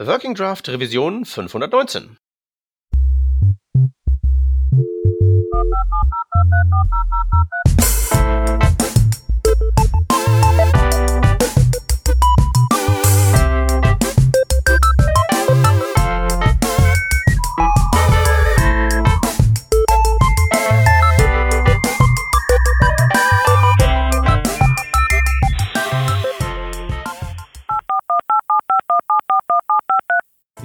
[0.00, 2.16] Working Draft Revision 519.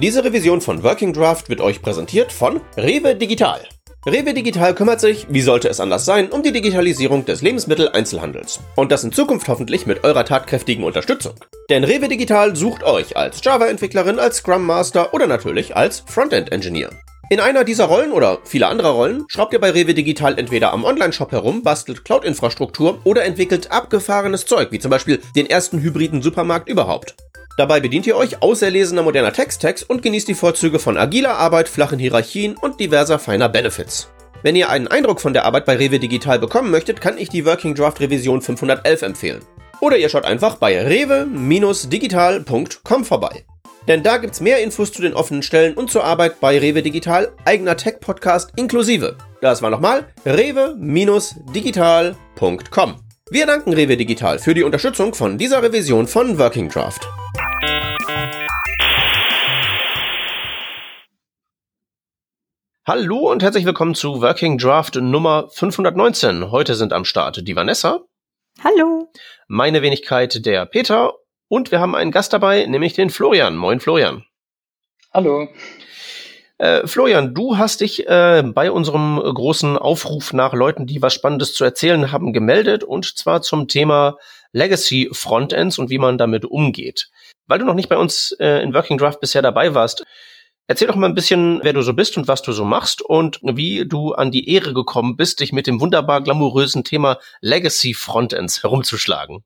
[0.06, 3.58] Diese Revision von Working Draft wird euch präsentiert von Rewe Digital.
[4.06, 8.60] Rewe Digital kümmert sich, wie sollte es anders sein, um die Digitalisierung des Lebensmitteleinzelhandels.
[8.76, 11.34] Und das in Zukunft hoffentlich mit eurer tatkräftigen Unterstützung.
[11.70, 16.90] Denn Rewe Digital sucht euch als Java-Entwicklerin, als Scrum Master oder natürlich als Frontend-Engineer.
[17.28, 20.84] In einer dieser Rollen oder vieler anderer Rollen schraubt ihr bei Rewe Digital entweder am
[20.84, 26.68] Online-Shop herum, bastelt Cloud-Infrastruktur oder entwickelt abgefahrenes Zeug, wie zum Beispiel den ersten hybriden Supermarkt
[26.68, 27.16] überhaupt.
[27.56, 31.98] Dabei bedient ihr euch auserlesener moderner Text-Tags und genießt die Vorzüge von agiler Arbeit, flachen
[31.98, 34.10] Hierarchien und diverser feiner Benefits.
[34.42, 37.46] Wenn ihr einen Eindruck von der Arbeit bei Rewe Digital bekommen möchtet, kann ich die
[37.46, 39.40] Working Draft Revision 511 empfehlen.
[39.80, 43.44] Oder ihr schaut einfach bei rewe-digital.com vorbei.
[43.88, 47.32] Denn da gibt's mehr Infos zu den offenen Stellen und zur Arbeit bei Rewe Digital,
[47.44, 49.16] eigener Tech-Podcast inklusive.
[49.40, 52.96] Das war nochmal rewe-digital.com.
[53.30, 57.08] Wir danken Rewe Digital für die Unterstützung von dieser Revision von Working Draft.
[62.88, 66.52] Hallo und herzlich willkommen zu Working Draft Nummer 519.
[66.52, 68.02] Heute sind am Start die Vanessa.
[68.62, 69.10] Hallo.
[69.48, 71.14] Meine Wenigkeit der Peter
[71.48, 73.56] und wir haben einen Gast dabei, nämlich den Florian.
[73.56, 74.24] Moin Florian.
[75.12, 75.48] Hallo.
[76.58, 81.54] Äh, Florian, du hast dich äh, bei unserem großen Aufruf nach Leuten, die was Spannendes
[81.54, 84.16] zu erzählen haben, gemeldet und zwar zum Thema
[84.52, 87.10] Legacy Frontends und wie man damit umgeht.
[87.48, 90.04] Weil du noch nicht bei uns äh, in Working Draft bisher dabei warst,
[90.68, 93.38] Erzähl doch mal ein bisschen, wer du so bist und was du so machst und
[93.42, 98.64] wie du an die Ehre gekommen bist, dich mit dem wunderbar glamourösen Thema Legacy Frontends
[98.64, 99.44] herumzuschlagen.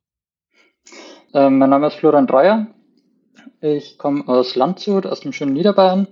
[1.35, 2.69] Ähm, mein Name ist Florian Dreier.
[3.61, 6.09] Ich komme aus Landshut, aus dem schönen Niederbayern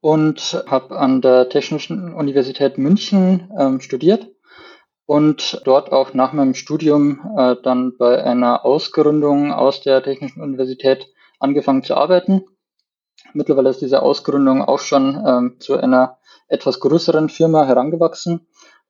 [0.00, 4.30] und habe an der Technischen Universität München ähm, studiert
[5.06, 11.06] und dort auch nach meinem Studium äh, dann bei einer Ausgründung aus der Technischen Universität
[11.38, 12.44] angefangen zu arbeiten
[13.34, 16.18] Mittlerweile ist diese Ausgründung auch schon ähm, zu einer
[16.48, 18.46] etwas größeren Firma herangewachsen.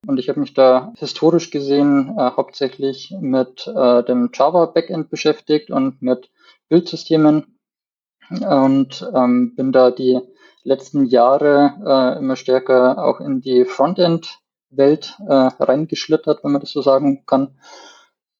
[0.06, 5.70] Und ich habe mich da historisch gesehen äh, hauptsächlich mit äh, dem Java Backend beschäftigt
[5.70, 6.30] und mit
[6.68, 7.58] Bildsystemen
[8.30, 10.20] und ähm, bin da die
[10.62, 16.80] letzten Jahre äh, immer stärker auch in die Frontend-Welt äh, reingeschlittert, wenn man das so
[16.80, 17.58] sagen kann.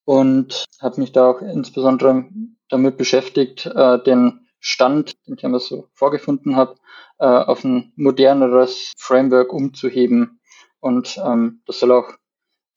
[0.04, 2.24] Und habe mich da auch insbesondere
[2.68, 6.76] damit beschäftigt, äh, den Stand, den ich einmal so vorgefunden habe,
[7.18, 10.40] äh, auf ein moderneres Framework umzuheben.
[10.80, 12.12] Und ähm, das soll auch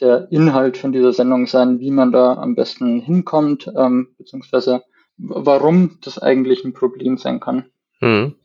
[0.02, 4.84] der Inhalt von dieser Sendung sein, wie man da am besten hinkommt, ähm, beziehungsweise
[5.18, 7.66] warum das eigentlich ein Problem sein kann.
[8.00, 8.36] Hm.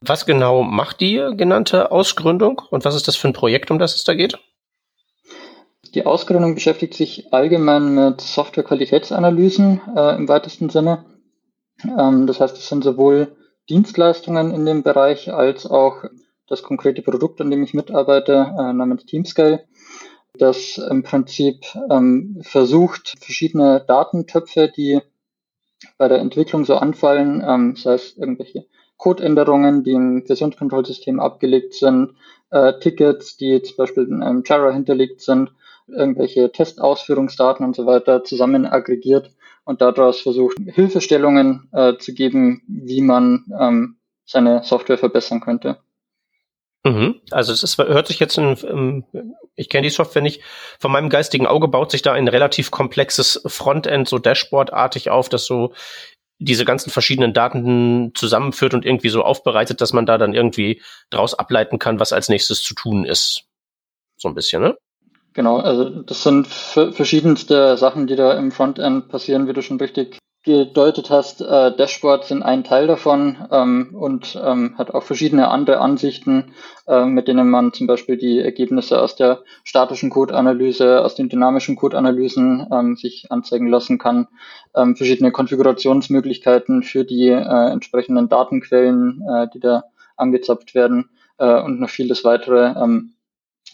[0.00, 3.94] Was genau macht die genannte Ausgründung und was ist das für ein Projekt, um das
[3.96, 4.38] es da geht?
[5.94, 11.04] Die Ausgründung beschäftigt sich allgemein mit Softwarequalitätsanalysen äh, im weitesten Sinne.
[11.84, 13.36] Ähm, das heißt, es sind sowohl
[13.68, 16.04] Dienstleistungen in dem Bereich als auch
[16.46, 19.64] das konkrete Produkt, an dem ich mitarbeite, äh, namens Teamscale,
[20.36, 25.00] das im Prinzip ähm, versucht, verschiedene Datentöpfe, die
[25.96, 32.14] bei der Entwicklung so anfallen, ähm, sei es irgendwelche Codeänderungen, die im Versionskontrollsystem abgelegt sind,
[32.50, 35.52] äh, Tickets, die zum Beispiel in einem Jira hinterlegt sind,
[35.86, 39.30] irgendwelche Testausführungsdaten und so weiter zusammen aggregiert
[39.64, 45.78] und daraus versucht, Hilfestellungen äh, zu geben, wie man ähm, seine Software verbessern könnte.
[46.84, 47.20] Mhm.
[47.30, 49.04] Also es ist, hört sich jetzt, in,
[49.54, 50.42] ich kenne die Software nicht,
[50.78, 55.46] von meinem geistigen Auge baut sich da ein relativ komplexes Frontend, so Dashboard-artig auf, das
[55.46, 55.72] so
[56.38, 61.32] diese ganzen verschiedenen Daten zusammenführt und irgendwie so aufbereitet, dass man da dann irgendwie draus
[61.32, 63.44] ableiten kann, was als nächstes zu tun ist.
[64.16, 64.76] So ein bisschen, ne?
[65.34, 70.18] Genau, also das sind verschiedenste Sachen, die da im Frontend passieren, wie du schon richtig
[70.44, 71.40] gedeutet hast.
[71.40, 76.52] Äh, Dashboards sind ein Teil davon ähm, und ähm, hat auch verschiedene andere Ansichten,
[76.86, 81.76] äh, mit denen man zum Beispiel die Ergebnisse aus der statischen Code-Analyse, aus den dynamischen
[81.76, 84.28] Code-Analysen ähm, sich anzeigen lassen kann.
[84.76, 89.84] Ähm, verschiedene Konfigurationsmöglichkeiten für die äh, entsprechenden Datenquellen, äh, die da
[90.16, 91.08] angezapft werden
[91.38, 93.14] äh, und noch vieles weitere ähm,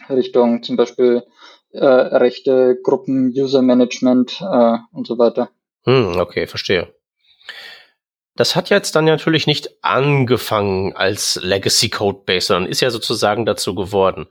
[0.08, 1.24] Richtung zum Beispiel
[1.72, 5.50] äh, Rechte, Gruppen, User Management äh, und so weiter.
[5.84, 6.92] Hm, okay, verstehe.
[8.36, 13.74] Das hat jetzt dann natürlich nicht angefangen als Legacy Codebase, sondern ist ja sozusagen dazu
[13.74, 14.28] geworden.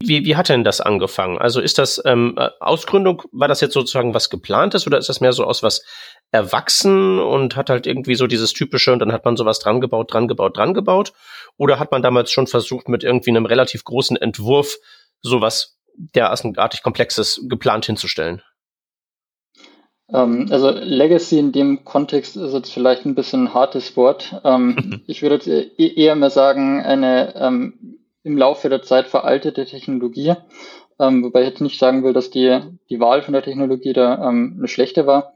[0.00, 1.38] Wie, wie hat denn das angefangen?
[1.38, 5.20] Also ist das ähm, äh, Ausgründung, war das jetzt sozusagen was geplantes oder ist das
[5.20, 5.84] mehr so aus was
[6.32, 10.12] erwachsen und hat halt irgendwie so dieses typische und dann hat man sowas dran gebaut,
[10.12, 11.12] dran gebaut, dran gebaut?
[11.56, 14.78] Oder hat man damals schon versucht, mit irgendwie einem relativ großen Entwurf
[15.20, 18.42] sowas derartig komplexes geplant hinzustellen?
[20.12, 24.40] Ähm, also Legacy in dem Kontext ist jetzt vielleicht ein bisschen ein hartes Wort.
[24.44, 29.64] Ähm, ich würde jetzt e-, eher mal sagen, eine ähm, im Laufe der Zeit veraltete
[29.64, 30.34] Technologie,
[30.96, 34.68] wobei ich jetzt nicht sagen will, dass die, die Wahl von der Technologie da eine
[34.68, 35.34] schlechte war.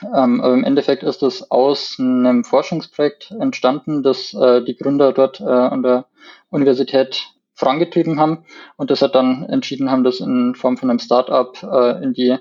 [0.00, 5.44] Aber im Endeffekt ist das aus einem Forschungsprojekt entstanden, das äh, die Gründer dort äh,
[5.44, 6.06] an der
[6.50, 8.44] Universität vorangetrieben haben
[8.76, 12.36] und das hat dann entschieden haben, das in Form von einem Startup äh, in die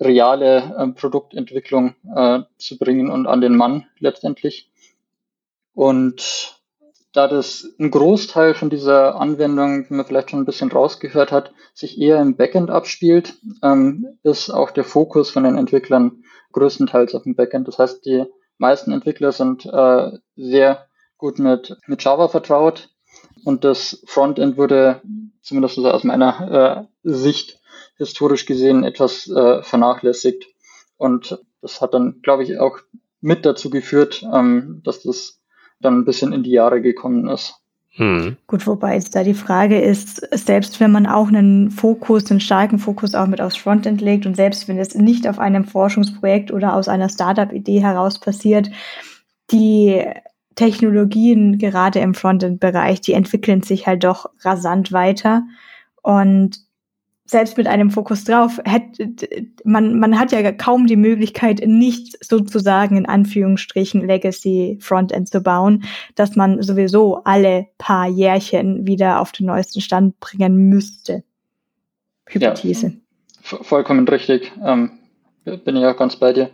[0.00, 4.70] reale äh, Produktentwicklung äh, zu bringen und an den Mann letztendlich.
[5.74, 6.58] Und
[7.12, 11.52] da das ein Großteil von dieser Anwendung, wie man vielleicht schon ein bisschen rausgehört hat,
[11.74, 17.24] sich eher im Backend abspielt, ähm, ist auch der Fokus von den Entwicklern größtenteils auf
[17.24, 17.68] dem Backend.
[17.68, 18.24] Das heißt, die
[18.56, 20.86] meisten Entwickler sind äh, sehr
[21.18, 22.88] gut mit, mit Java vertraut
[23.44, 25.00] und das Frontend wurde
[25.42, 27.60] zumindest aus meiner äh, Sicht
[27.96, 30.46] historisch gesehen etwas äh, vernachlässigt.
[30.96, 32.78] Und das hat dann, glaube ich, auch
[33.20, 35.40] mit dazu geführt, ähm, dass das
[35.80, 37.54] dann ein bisschen in die Jahre gekommen ist.
[37.94, 38.38] Hm.
[38.46, 42.78] Gut, wobei jetzt da die Frage ist, selbst wenn man auch einen Fokus, einen starken
[42.78, 46.74] Fokus auch mit aufs Frontend legt und selbst wenn es nicht auf einem Forschungsprojekt oder
[46.74, 48.70] aus einer Startup-Idee heraus passiert,
[49.50, 50.02] die
[50.54, 55.42] Technologien gerade im Frontend-Bereich, die entwickeln sich halt doch rasant weiter.
[56.02, 56.60] Und
[57.24, 59.10] selbst mit einem Fokus drauf, hätte,
[59.64, 65.84] man, man hat ja kaum die Möglichkeit, nicht sozusagen in Anführungsstrichen Legacy Frontend zu bauen,
[66.14, 71.24] dass man sowieso alle paar Jährchen wieder auf den neuesten Stand bringen müsste.
[72.26, 72.92] Hypothese.
[73.50, 74.52] Ja, vollkommen richtig.
[74.64, 74.92] Ähm,
[75.44, 76.50] bin ich auch ganz bei dir.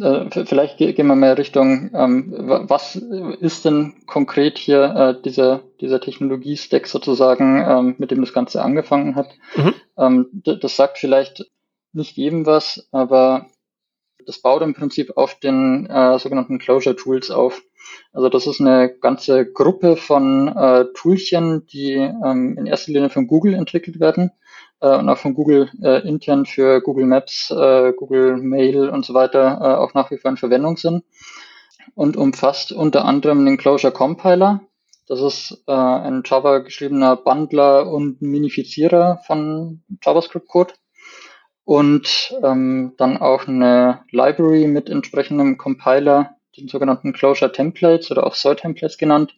[0.00, 4.82] Äh, vielleicht gehen wir mal Richtung, ähm, was ist denn konkret hier
[5.18, 9.30] äh, dieser, dieser Technologie-Stack sozusagen, ähm, mit dem das Ganze angefangen hat?
[9.56, 9.74] Mhm.
[9.96, 11.46] Ähm, das sagt vielleicht
[11.92, 13.46] nicht jedem was, aber
[14.26, 17.62] das baut im Prinzip auf den äh, sogenannten Closure Tools auf.
[18.12, 23.26] Also das ist eine ganze Gruppe von äh, Toolchen, die ähm, in erster Linie von
[23.26, 24.32] Google entwickelt werden
[24.80, 29.14] äh, und auch von Google äh, intern für Google Maps, äh, Google Mail und so
[29.14, 31.04] weiter äh, auch nach wie vor in Verwendung sind
[31.94, 34.60] und umfasst unter anderem den Closure Compiler.
[35.06, 40.74] Das ist äh, ein Java geschriebener Bundler und Minifizierer von JavaScript-Code
[41.64, 48.34] und ähm, dann auch eine Library mit entsprechendem Compiler, den sogenannten Closure Templates oder auch
[48.34, 49.34] Soy Templates genannt,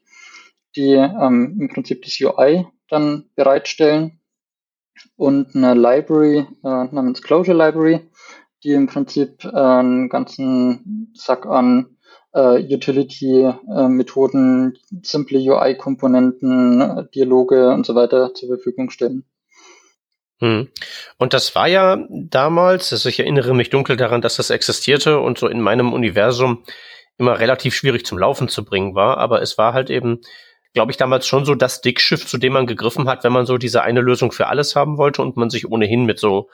[0.76, 4.19] die ähm, im Prinzip das UI dann bereitstellen
[5.16, 8.00] und eine Library äh, namens Closure Library,
[8.64, 11.96] die im Prinzip äh, einen ganzen Sack an
[12.32, 19.24] äh, Utility-Methoden, äh, simple UI-Komponenten, Dialoge und so weiter zur Verfügung stellen.
[20.40, 20.68] Hm.
[21.18, 25.38] Und das war ja damals, also ich erinnere mich dunkel daran, dass das existierte und
[25.38, 26.64] so in meinem Universum
[27.18, 30.20] immer relativ schwierig zum Laufen zu bringen war, aber es war halt eben
[30.72, 33.58] glaube ich, damals schon so das Dickschiff, zu dem man gegriffen hat, wenn man so
[33.58, 36.48] diese eine Lösung für alles haben wollte und man sich ohnehin mit so,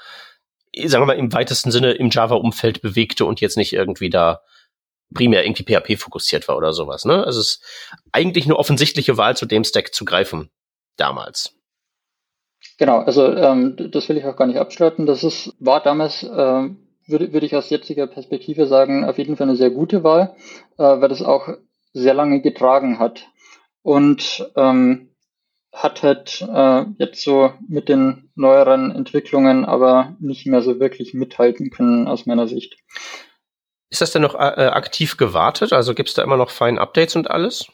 [0.84, 4.40] sagen wir mal, im weitesten Sinne im Java-Umfeld bewegte und jetzt nicht irgendwie da
[5.14, 7.04] primär irgendwie PHP fokussiert war oder sowas.
[7.04, 7.24] Ne?
[7.24, 7.64] Also es ist
[8.12, 10.50] eigentlich eine offensichtliche Wahl, zu dem Stack zu greifen
[10.96, 11.54] damals.
[12.78, 15.06] Genau, also ähm, das will ich auch gar nicht abstreiten.
[15.06, 16.28] Das ist, war damals, äh,
[17.06, 20.34] würde, würde ich aus jetziger Perspektive sagen, auf jeden Fall eine sehr gute Wahl,
[20.78, 21.48] äh, weil das auch
[21.92, 23.26] sehr lange getragen hat
[23.86, 25.10] und ähm,
[25.72, 31.70] hat halt äh, jetzt so mit den neueren Entwicklungen aber nicht mehr so wirklich mithalten
[31.70, 32.76] können aus meiner Sicht.
[33.88, 35.72] Ist das denn noch äh, aktiv gewartet?
[35.72, 37.66] Also gibt es da immer noch feine Updates und alles?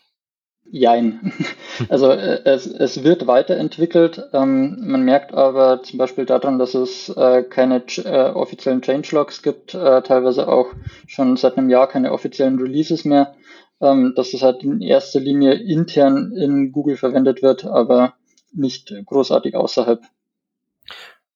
[0.71, 1.33] Jein.
[1.88, 4.23] Also äh, es, es wird weiterentwickelt.
[4.35, 9.73] Ähm, man merkt aber zum Beispiel daran, dass es äh, keine äh, offiziellen Changelogs gibt,
[9.73, 10.66] äh, teilweise auch
[11.07, 13.35] schon seit einem Jahr keine offiziellen Releases mehr
[13.82, 18.14] ähm, dass es halt in erster Linie intern in Google verwendet wird, aber
[18.52, 20.02] nicht großartig außerhalb.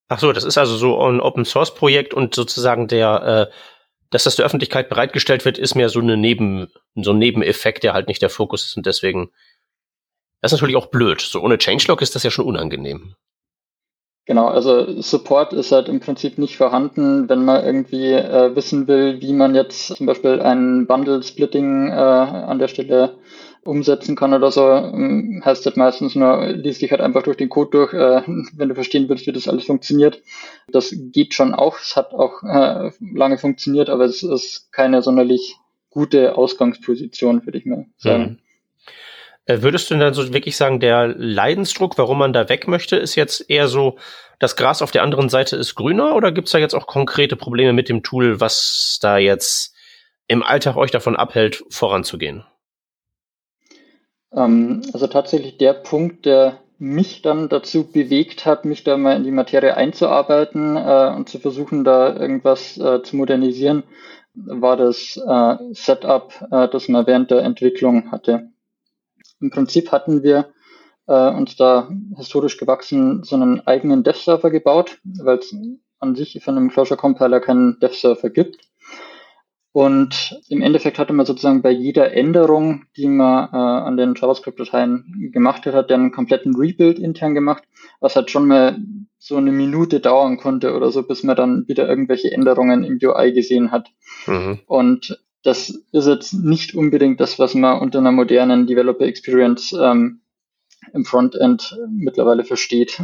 [0.08, 3.54] Ach so, das ist also so ein Open Source Projekt und sozusagen der, äh,
[4.10, 7.92] dass das der Öffentlichkeit bereitgestellt wird, ist mehr so eine Neben, so ein Nebeneffekt, der
[7.92, 9.32] halt nicht der Fokus ist und deswegen,
[10.40, 11.20] das ist natürlich auch blöd.
[11.20, 13.16] So ohne Changelog ist das ja schon unangenehm.
[14.26, 19.20] Genau, also Support ist halt im Prinzip nicht vorhanden, wenn man irgendwie äh, wissen will,
[19.20, 23.18] wie man jetzt zum Beispiel ein Bundle-Splitting äh, an der Stelle
[23.62, 27.48] umsetzen kann oder so, ähm, heißt das meistens nur, liest dich halt einfach durch den
[27.48, 28.22] Code durch, äh,
[28.56, 30.20] wenn du verstehen willst, wie das alles funktioniert.
[30.72, 35.56] Das geht schon auch, es hat auch äh, lange funktioniert, aber es ist keine sonderlich
[35.90, 38.22] gute Ausgangsposition, würde ich mal sagen.
[38.22, 38.45] Mhm.
[39.46, 43.14] Äh, würdest du dann so wirklich sagen, der Leidensdruck, warum man da weg möchte, ist
[43.14, 43.96] jetzt eher so,
[44.38, 47.72] das Gras auf der anderen Seite ist grüner oder gibt's da jetzt auch konkrete Probleme
[47.72, 49.74] mit dem Tool, was da jetzt
[50.26, 52.44] im Alltag euch davon abhält, voranzugehen?
[54.34, 59.24] Ähm, also tatsächlich der Punkt, der mich dann dazu bewegt hat, mich da mal in
[59.24, 63.84] die Materie einzuarbeiten äh, und zu versuchen, da irgendwas äh, zu modernisieren,
[64.34, 68.50] war das äh, Setup, äh, das man während der Entwicklung hatte.
[69.40, 70.52] Im Prinzip hatten wir
[71.06, 75.54] äh, uns da historisch gewachsen so einen eigenen Dev-Server gebaut, weil es
[75.98, 78.58] an sich von einem Closure Compiler keinen Dev-Server gibt.
[79.72, 85.30] Und im Endeffekt hatte man sozusagen bei jeder Änderung, die man äh, an den JavaScript-Dateien
[85.34, 87.64] gemacht hat, hat einen kompletten Rebuild intern gemacht,
[88.00, 88.78] was halt schon mal
[89.18, 93.34] so eine Minute dauern konnte oder so, bis man dann wieder irgendwelche Änderungen im UI
[93.34, 93.90] gesehen hat.
[94.26, 94.60] Mhm.
[94.64, 100.22] Und das ist jetzt nicht unbedingt das, was man unter einer modernen Developer Experience ähm,
[100.92, 103.00] im Frontend mittlerweile versteht.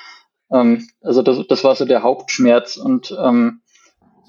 [0.52, 2.76] ähm, also das, das war so der Hauptschmerz.
[2.76, 3.60] Und ähm,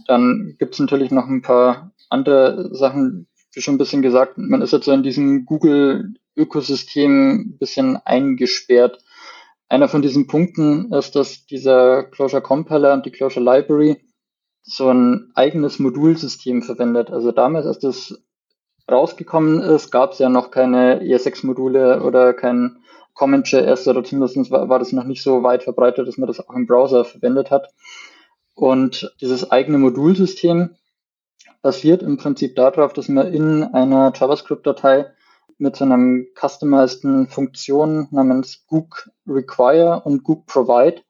[0.06, 4.62] dann gibt es natürlich noch ein paar andere Sachen, wie schon ein bisschen gesagt, man
[4.62, 9.00] ist jetzt so in diesem Google-Ökosystem ein bisschen eingesperrt.
[9.70, 14.06] Einer von diesen Punkten ist, dass dieser Closure Compiler und die Closure Library
[14.66, 17.12] so ein eigenes Modulsystem verwendet.
[17.12, 18.20] Also damals, als das
[18.92, 22.78] rausgekommen ist, gab es ja noch keine ES6-Module oder kein
[23.14, 26.54] Common.js oder zumindest war, war das noch nicht so weit verbreitet, dass man das auch
[26.54, 27.70] im Browser verwendet hat.
[28.56, 30.76] Und dieses eigene Modulsystem
[31.62, 35.12] basiert im Prinzip darauf, dass man in einer JavaScript-Datei
[35.58, 41.02] mit so einem customizeden Funktion namens Goog Require und Goog Provide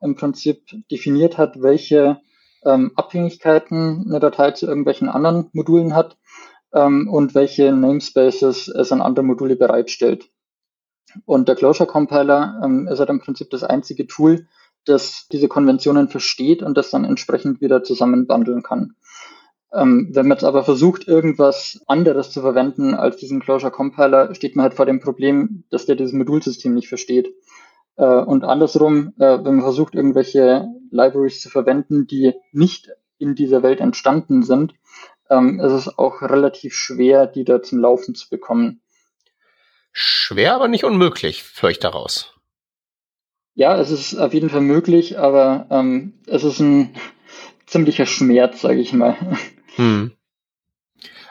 [0.00, 2.20] im Prinzip definiert hat, welche
[2.64, 6.16] ähm, Abhängigkeiten eine Datei zu irgendwelchen anderen Modulen hat
[6.72, 10.30] ähm, und welche Namespaces es an andere Module bereitstellt.
[11.24, 14.46] Und der Closure Compiler ähm, ist halt im Prinzip das einzige Tool,
[14.84, 18.96] das diese Konventionen versteht und das dann entsprechend wieder zusammenbandeln kann.
[19.72, 24.54] Ähm, wenn man jetzt aber versucht, irgendwas anderes zu verwenden als diesen Closure Compiler, steht
[24.54, 27.34] man halt vor dem Problem, dass der dieses Modulsystem nicht versteht.
[27.96, 33.62] Äh, und andersrum, äh, wenn man versucht, irgendwelche Libraries zu verwenden, die nicht in dieser
[33.62, 34.74] Welt entstanden sind,
[35.30, 38.80] ähm, ist es auch relativ schwer, die da zum Laufen zu bekommen.
[39.92, 42.34] Schwer, aber nicht unmöglich, höre ich daraus.
[43.54, 46.94] Ja, es ist auf jeden Fall möglich, aber ähm, es ist ein
[47.66, 49.16] ziemlicher Schmerz, sage ich mal.
[49.76, 50.12] Hm.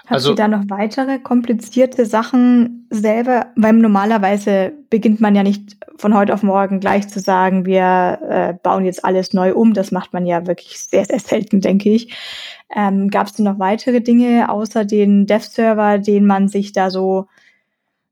[0.05, 3.47] Hast also, du da noch weitere komplizierte Sachen selber?
[3.55, 8.53] Weil normalerweise beginnt man ja nicht von heute auf morgen gleich zu sagen, wir äh,
[8.61, 9.73] bauen jetzt alles neu um.
[9.73, 12.13] Das macht man ja wirklich sehr, sehr selten, denke ich.
[12.75, 17.27] Ähm, Gab es noch weitere Dinge außer den Dev-Server, den man sich da so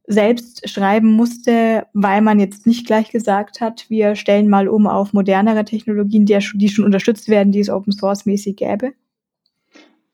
[0.07, 5.12] selbst schreiben musste, weil man jetzt nicht gleich gesagt hat, wir stellen mal um auf
[5.12, 8.93] modernere Technologien, die, die schon unterstützt werden, die es Open Source mäßig gäbe?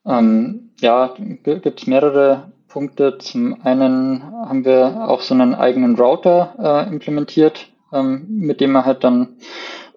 [0.04, 3.18] Ähm, ja, gibt es mehrere Punkte.
[3.18, 8.84] Zum einen haben wir auch so einen eigenen Router äh, implementiert, ähm, mit dem man
[8.84, 9.36] halt dann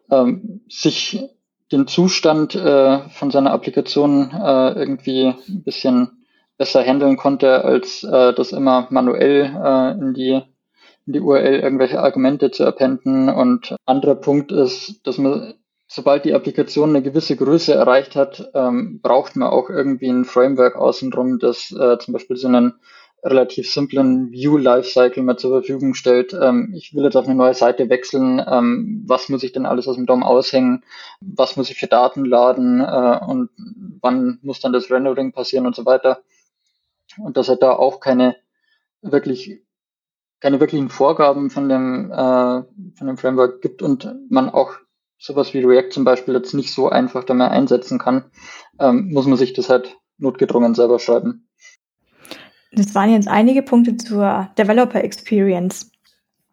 [0.10, 1.30] ähm, sich
[1.72, 6.24] den Zustand äh, von seiner Applikation äh, irgendwie ein bisschen
[6.58, 10.42] besser handeln konnte, als äh, das immer manuell äh, in die
[11.08, 13.30] in die URL irgendwelche Argumente zu appenden.
[13.30, 15.56] Und anderer Punkt ist, dass man
[15.94, 20.78] sobald die Applikation eine gewisse Größe erreicht hat, ähm, braucht man auch irgendwie ein Framework
[20.78, 22.76] außenrum, das äh, zum Beispiel so einen
[23.24, 26.34] relativ simplen View-Lifecycle mal zur Verfügung stellt.
[26.34, 28.42] Ähm, ich will jetzt auf eine neue Seite wechseln.
[28.48, 30.86] Ähm, was muss ich denn alles aus dem DOM aushängen?
[31.20, 32.80] Was muss ich für Daten laden?
[32.80, 33.50] Äh, und
[34.02, 36.22] wann muss dann das Rendering passieren und so weiter?
[37.18, 38.38] Und dass er da auch keine
[39.02, 39.62] wirklich
[40.40, 44.74] keine wirklichen Vorgaben von dem, äh, von dem Framework gibt und man auch
[45.22, 48.26] sowas wie React zum Beispiel jetzt nicht so einfach da mehr einsetzen kann,
[48.80, 51.48] ähm, muss man sich das halt notgedrungen selber schreiben.
[52.72, 55.92] Das waren jetzt einige Punkte zur Developer Experience.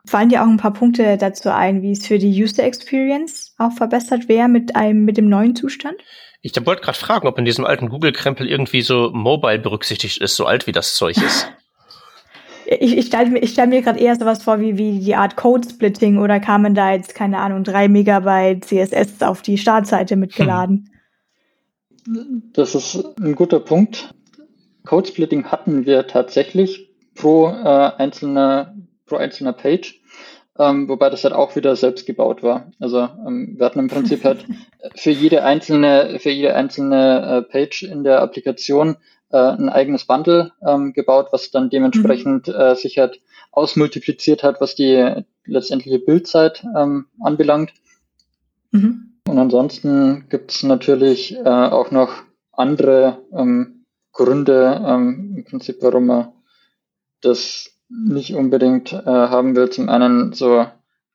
[0.06, 3.72] Fallen dir auch ein paar Punkte dazu ein, wie es für die User Experience auch
[3.72, 5.96] verbessert wäre mit einem, mit dem neuen Zustand?
[6.42, 10.44] Ich wollte gerade fragen, ob in diesem alten Google-Krempel irgendwie so Mobile berücksichtigt ist, so
[10.46, 11.50] alt wie das Zeug ist.
[12.70, 16.18] Ich, ich stelle mir, stell mir gerade eher sowas vor wie, wie die Art Code-Splitting
[16.18, 20.90] oder kamen da jetzt, keine Ahnung, drei Megabyte CSS auf die Startseite mitgeladen?
[22.52, 24.14] Das ist ein guter Punkt.
[24.84, 30.02] Code-Splitting hatten wir tatsächlich pro äh, einzelne, pro einzelner Page.
[30.58, 32.70] Ähm, wobei das halt auch wieder selbst gebaut war.
[32.80, 34.44] Also ähm, wir hatten im Prinzip halt
[34.94, 38.96] für jede einzelne, für jede einzelne äh, Page in der Applikation
[39.30, 42.54] äh, ein eigenes Bundle ähm, gebaut, was dann dementsprechend mhm.
[42.54, 43.20] äh, sich halt
[43.52, 47.73] ausmultipliziert hat, was die letztendliche Bildzeit ähm, anbelangt.
[48.70, 49.20] Mhm.
[49.26, 52.12] Und ansonsten gibt es natürlich äh, auch noch
[52.52, 56.32] andere ähm, Gründe, ähm, im Prinzip, warum man
[57.20, 59.70] das nicht unbedingt äh, haben will.
[59.70, 60.66] Zum einen so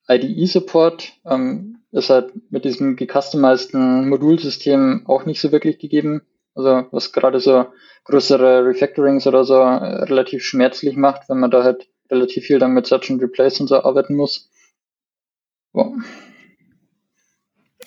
[0.08, 6.22] IDE-Support ähm, ist halt mit diesem gecustomizeden Modulsystem auch nicht so wirklich gegeben.
[6.56, 7.66] Also was gerade so
[8.06, 12.74] größere Refactorings oder so äh, relativ schmerzlich macht, wenn man da halt relativ viel dann
[12.74, 14.50] mit Search and Replace und so arbeiten muss.
[15.72, 15.96] Wow.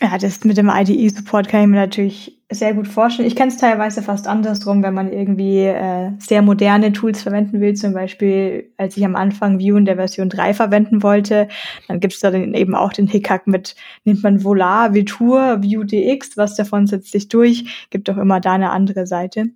[0.01, 3.27] Ja, das mit dem IDE-Support kann ich mir natürlich sehr gut vorstellen.
[3.27, 7.75] Ich kenne es teilweise fast andersrum, wenn man irgendwie äh, sehr moderne Tools verwenden will.
[7.75, 11.49] Zum Beispiel, als ich am Anfang Vue in der Version 3 verwenden wollte,
[11.89, 13.75] dann gibt es da dann eben auch den Hickhack mit,
[14.05, 18.71] nimmt man Volar, Vitur, Vue.dx, was davon setzt sich durch, gibt auch immer da eine
[18.71, 19.47] andere Seite.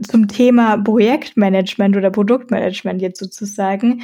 [0.00, 4.02] Zum Thema Projektmanagement oder Produktmanagement jetzt sozusagen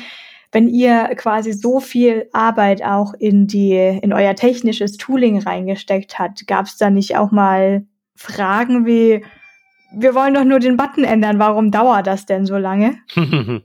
[0.53, 6.49] wenn ihr quasi so viel Arbeit auch in die, in euer technisches Tooling reingesteckt habt,
[6.49, 7.87] gab es da nicht auch mal
[8.21, 9.25] Fragen wie,
[9.93, 12.99] wir wollen doch nur den Button ändern, warum dauert das denn so lange?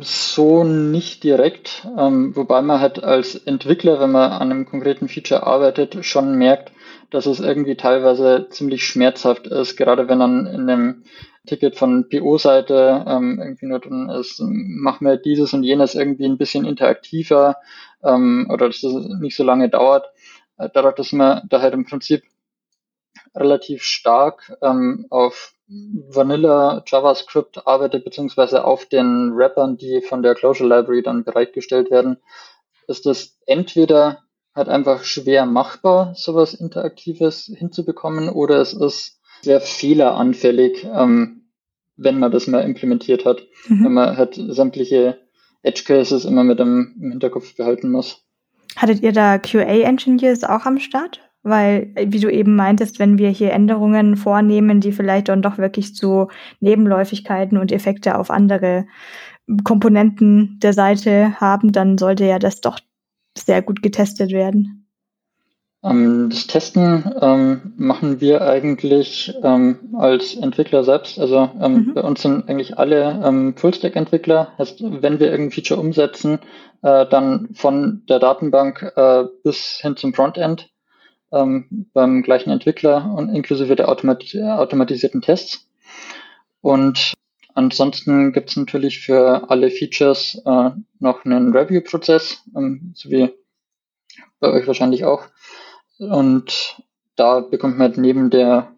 [0.00, 5.46] so nicht direkt, ähm, wobei man halt als Entwickler, wenn man an einem konkreten Feature
[5.46, 6.72] arbeitet, schon merkt,
[7.10, 11.04] dass es irgendwie teilweise ziemlich schmerzhaft ist, gerade wenn dann in einem
[11.46, 16.38] Ticket von PO-Seite ähm, irgendwie nur drin ist, mach mir dieses und jenes irgendwie ein
[16.38, 17.56] bisschen interaktiver
[18.02, 20.06] ähm, oder dass das nicht so lange dauert.
[20.56, 22.22] Äh, dadurch, dass man da halt im Prinzip
[23.36, 30.68] relativ stark ähm, auf Vanilla JavaScript arbeitet, beziehungsweise auf den Wrappern, die von der Closure
[30.68, 32.18] Library dann bereitgestellt werden,
[32.86, 34.22] ist das entweder
[34.54, 41.48] halt einfach schwer machbar, sowas Interaktives hinzubekommen, oder es ist sehr fehleranfällig, ähm,
[41.96, 43.84] wenn man das mal implementiert hat, mhm.
[43.84, 45.18] wenn man halt sämtliche
[45.62, 48.22] Edge Cases immer mit im Hinterkopf behalten muss.
[48.76, 51.20] Hattet ihr da QA-Engineers auch am Start?
[51.48, 55.94] Weil, wie du eben meintest, wenn wir hier Änderungen vornehmen, die vielleicht dann doch wirklich
[55.94, 56.26] zu
[56.58, 58.86] Nebenläufigkeiten und Effekte auf andere
[59.62, 62.80] Komponenten der Seite haben, dann sollte ja das doch
[63.38, 64.88] sehr gut getestet werden.
[65.84, 71.18] Ähm, das Testen ähm, machen wir eigentlich ähm, als Entwickler selbst.
[71.20, 71.94] Also ähm, mhm.
[71.94, 74.52] bei uns sind eigentlich alle ähm, Fullstack-Entwickler.
[74.58, 76.40] Heißt, wenn wir irgendein Feature umsetzen,
[76.82, 80.70] äh, dann von der Datenbank äh, bis hin zum Frontend
[81.32, 85.68] ähm, beim gleichen Entwickler und inklusive der automat automatisierten Tests.
[86.60, 87.14] Und
[87.54, 93.30] ansonsten gibt es natürlich für alle Features äh, noch einen Review-Prozess, ähm, so wie
[94.40, 95.24] bei euch wahrscheinlich auch.
[95.98, 96.82] Und
[97.16, 98.72] da bekommt man neben der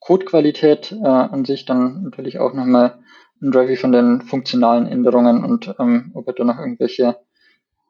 [0.00, 2.98] Codequalität äh, an sich dann natürlich auch nochmal
[3.40, 7.16] ein Review von den funktionalen Änderungen und ähm, ob da noch irgendwelche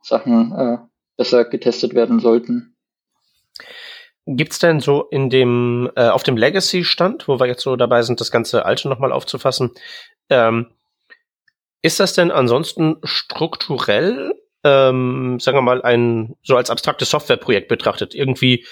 [0.03, 0.79] Sachen äh,
[1.17, 2.74] besser getestet werden sollten.
[4.27, 8.21] Gibt's denn so in dem äh, auf dem Legacy-Stand, wo wir jetzt so dabei sind,
[8.21, 9.73] das ganze Alte nochmal aufzufassen,
[10.31, 10.71] ähm,
[11.83, 14.33] ist das denn ansonsten strukturell
[14.65, 18.67] ähm, sagen wir mal, ein, so als abstraktes Softwareprojekt betrachtet, irgendwie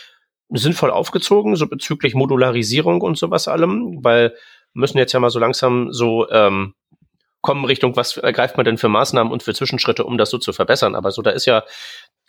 [0.48, 4.30] sinnvoll aufgezogen, so bezüglich Modularisierung und sowas allem, weil
[4.72, 6.74] wir müssen jetzt ja mal so langsam so ähm,
[7.42, 10.52] kommen Richtung, was ergreift man denn für Maßnahmen und für Zwischenschritte, um das so zu
[10.52, 10.94] verbessern.
[10.94, 11.64] Aber so, da ist ja,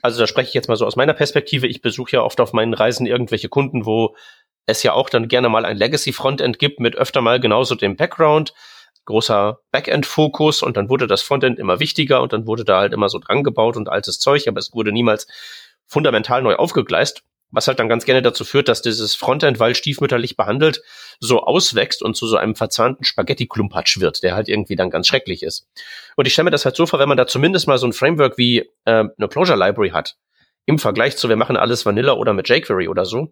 [0.04, 2.52] also da spreche ich jetzt mal so aus meiner Perspektive, ich besuche ja oft auf
[2.54, 4.16] meinen Reisen irgendwelche Kunden, wo
[4.66, 8.54] es ja auch dann gerne mal ein Legacy-Frontend gibt mit öfter mal genauso dem Background,
[9.06, 13.08] großer Backend-Fokus und dann wurde das Frontend immer wichtiger und dann wurde da halt immer
[13.08, 15.26] so dran gebaut und altes Zeug, aber es wurde niemals
[15.88, 20.36] fundamental neu aufgegleist, was halt dann ganz gerne dazu führt, dass dieses Frontend, weil stiefmütterlich
[20.36, 20.82] behandelt,
[21.20, 25.44] so auswächst und zu so einem verzahnten Spaghetti-Klumpatsch wird, der halt irgendwie dann ganz schrecklich
[25.44, 25.68] ist.
[26.16, 27.94] Und ich stelle mir das halt so vor, wenn man da zumindest mal so ein
[27.94, 30.18] Framework wie äh, eine Closure Library hat,
[30.66, 33.32] im Vergleich zu wir machen alles Vanilla oder mit jQuery oder so,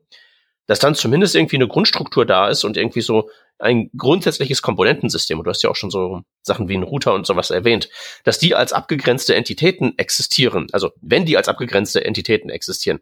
[0.67, 5.45] dass dann zumindest irgendwie eine Grundstruktur da ist und irgendwie so ein grundsätzliches Komponentensystem, und
[5.45, 7.89] du hast ja auch schon so Sachen wie einen Router und sowas erwähnt,
[8.23, 12.99] dass die als abgegrenzte Entitäten existieren, also wenn die als abgegrenzte Entitäten existieren,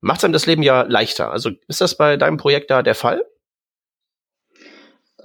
[0.00, 1.30] macht einem das Leben ja leichter.
[1.30, 3.24] Also ist das bei deinem Projekt da der Fall?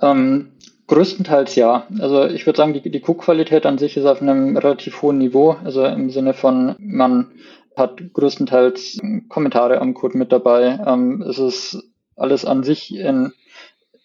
[0.02, 0.54] Ähm,
[0.88, 1.88] Größtenteils ja.
[2.00, 5.58] Also ich würde sagen, die, die Cook-Qualität an sich ist auf einem relativ hohen Niveau.
[5.64, 7.32] Also im Sinne von, man
[7.78, 10.80] hat größtenteils Kommentare am Code mit dabei.
[10.86, 11.84] Ähm, es ist
[12.16, 13.34] alles an sich in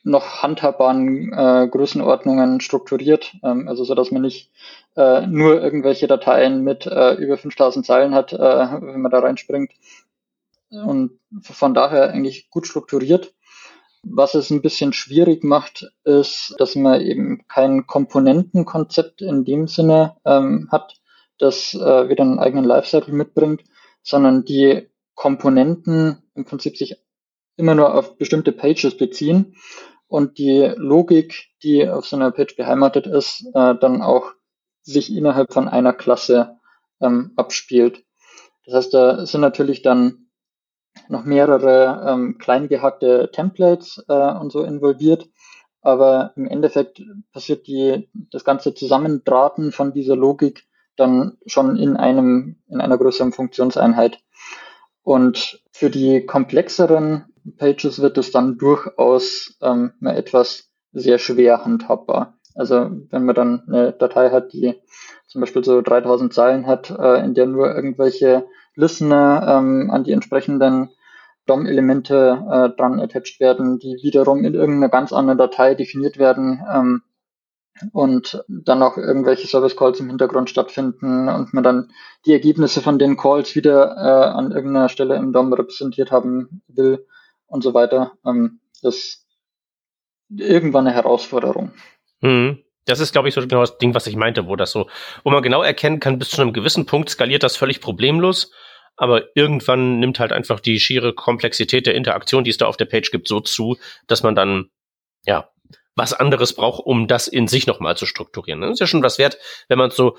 [0.07, 4.53] noch handhabbaren äh, Größenordnungen strukturiert, ähm, also so dass man nicht
[4.97, 9.73] äh, nur irgendwelche Dateien mit äh, über 5000 Zeilen hat, äh, wenn man da reinspringt.
[10.71, 13.35] Und von daher eigentlich gut strukturiert.
[14.03, 20.17] Was es ein bisschen schwierig macht, ist, dass man eben kein Komponentenkonzept in dem Sinne
[20.25, 20.95] ähm, hat,
[21.39, 23.65] das äh, wieder einen eigenen Lifecycle mitbringt,
[24.03, 26.97] sondern die Komponenten im Prinzip sich
[27.57, 29.57] immer nur auf bestimmte Pages beziehen
[30.07, 34.33] und die Logik, die auf so einer Page beheimatet ist, äh, dann auch
[34.83, 36.59] sich innerhalb von einer Klasse
[37.01, 38.05] ähm, abspielt.
[38.65, 40.26] Das heißt, da sind natürlich dann
[41.09, 45.29] noch mehrere ähm, klein gehackte Templates äh, und so involviert.
[45.83, 50.65] Aber im Endeffekt passiert die, das ganze Zusammendrahten von dieser Logik
[50.97, 54.19] dann schon in einem, in einer größeren Funktionseinheit.
[55.03, 62.37] Und für die komplexeren Pages wird es dann durchaus ähm, etwas sehr schwer handhabbar.
[62.57, 64.75] Also wenn man dann eine Datei hat, die
[65.27, 70.13] zum Beispiel so 3000 Zeilen hat, äh, in der nur irgendwelche Listener ähm, an die
[70.13, 70.91] entsprechenden
[71.47, 77.03] DOM-Elemente äh, dran attached werden, die wiederum in irgendeiner ganz anderen Datei definiert werden ähm,
[77.93, 81.93] und dann auch irgendwelche Service Calls im Hintergrund stattfinden und man dann
[82.25, 87.07] die Ergebnisse von den Calls wieder äh, an irgendeiner Stelle im DOM repräsentiert haben will
[87.47, 88.13] und so weiter.
[88.27, 89.27] Ähm, das ist
[90.37, 91.73] irgendwann eine Herausforderung.
[92.21, 92.59] Mhm.
[92.87, 94.89] Das ist, glaube ich, so genau das Ding, was ich meinte, wo das so,
[95.25, 98.53] wo man genau erkennen kann, bis zu einem gewissen Punkt skaliert das völlig problemlos
[98.97, 102.87] aber irgendwann nimmt halt einfach die schiere Komplexität der Interaktion, die es da auf der
[102.87, 104.71] Page gibt, so zu, dass man dann,
[105.25, 105.51] ja,
[105.95, 108.61] was anderes braucht, um das in sich nochmal zu strukturieren.
[108.61, 110.19] Das ist ja schon was wert, wenn man so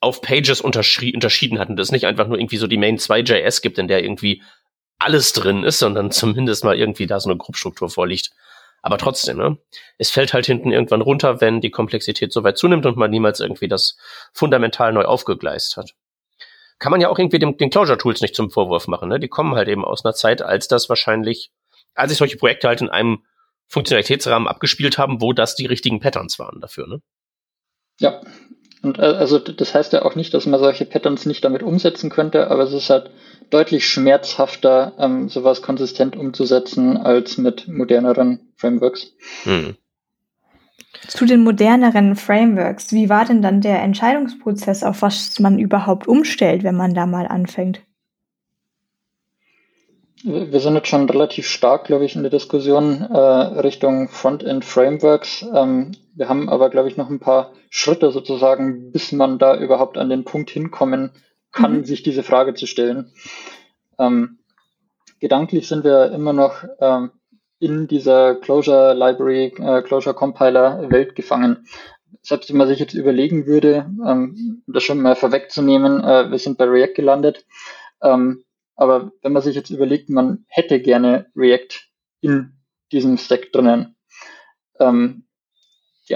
[0.00, 3.78] auf Pages unterschieden hat und es nicht einfach nur irgendwie so die Main 2.js gibt,
[3.78, 4.42] in der irgendwie
[4.98, 8.30] alles drin ist, sondern zumindest mal irgendwie da so eine Grobstruktur vorliegt.
[8.82, 9.56] Aber trotzdem, ne?
[9.96, 13.40] Es fällt halt hinten irgendwann runter, wenn die Komplexität so weit zunimmt und man niemals
[13.40, 13.96] irgendwie das
[14.34, 15.94] fundamental neu aufgegleist hat
[16.78, 19.08] kann man ja auch irgendwie dem, den Closure Tools nicht zum Vorwurf machen.
[19.08, 19.20] Ne?
[19.20, 21.50] Die kommen halt eben aus einer Zeit, als das wahrscheinlich,
[21.94, 23.24] als sich solche Projekte halt in einem
[23.68, 26.86] Funktionalitätsrahmen abgespielt haben, wo das die richtigen Patterns waren dafür.
[26.86, 27.00] Ne?
[28.00, 28.20] Ja,
[28.84, 32.10] und äh, also das heißt ja auch nicht, dass man solche Patterns nicht damit umsetzen
[32.10, 33.10] könnte, aber es ist halt
[33.50, 39.12] deutlich schmerzhafter, ähm, sowas konsistent umzusetzen als mit moderneren Frameworks.
[39.44, 39.76] Hm.
[41.08, 46.62] Zu den moderneren Frameworks, wie war denn dann der Entscheidungsprozess, auf was man überhaupt umstellt,
[46.64, 47.82] wenn man da mal anfängt?
[50.26, 55.44] Wir sind jetzt schon relativ stark, glaube ich, in der Diskussion äh, Richtung Frontend-Frameworks.
[55.54, 59.98] Ähm, wir haben aber, glaube ich, noch ein paar Schritte sozusagen, bis man da überhaupt
[59.98, 61.10] an den Punkt hinkommen
[61.52, 61.84] kann, mhm.
[61.84, 63.12] sich diese Frage zu stellen.
[63.98, 64.38] Ähm,
[65.20, 67.10] gedanklich sind wir immer noch ähm,
[67.64, 71.66] in dieser Closure Library, äh, Closure Compiler Welt gefangen.
[72.20, 76.58] Selbst wenn man sich jetzt überlegen würde, ähm, das schon mal vorwegzunehmen, äh, wir sind
[76.58, 77.46] bei React gelandet.
[78.02, 78.44] Ähm,
[78.76, 81.88] aber wenn man sich jetzt überlegt, man hätte gerne React
[82.20, 82.52] in
[82.92, 83.96] diesem Stack drinnen.
[84.78, 85.24] Ähm,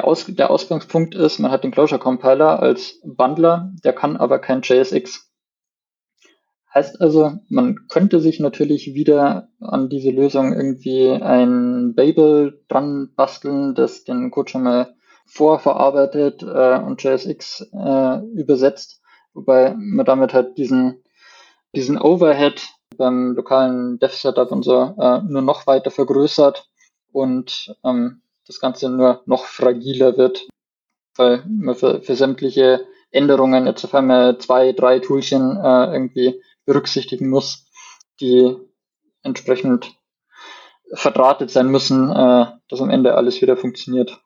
[0.03, 4.61] Aus der Ausgangspunkt ist, man hat den Closure Compiler als Bundler, der kann aber kein
[4.61, 5.28] JSX.
[6.75, 13.75] Heißt also, man könnte sich natürlich wieder an diese Lösung irgendwie ein Babel dran basteln,
[13.75, 14.95] das den Code schon mal
[15.27, 19.01] vorverarbeitet äh, und JSX äh, übersetzt,
[19.33, 21.03] wobei man damit halt diesen,
[21.75, 26.69] diesen Overhead beim lokalen Dev-Setup und so äh, nur noch weiter vergrößert
[27.13, 30.49] und ähm, das Ganze nur noch fragiler wird,
[31.17, 37.31] weil man für, für sämtliche Änderungen jetzt auf einmal zwei, drei Toolchen äh, irgendwie berücksichtigen
[37.31, 37.67] muss,
[38.21, 38.55] die
[39.23, 39.97] entsprechend
[40.93, 44.21] verdrahtet sein müssen, äh, dass am Ende alles wieder funktioniert.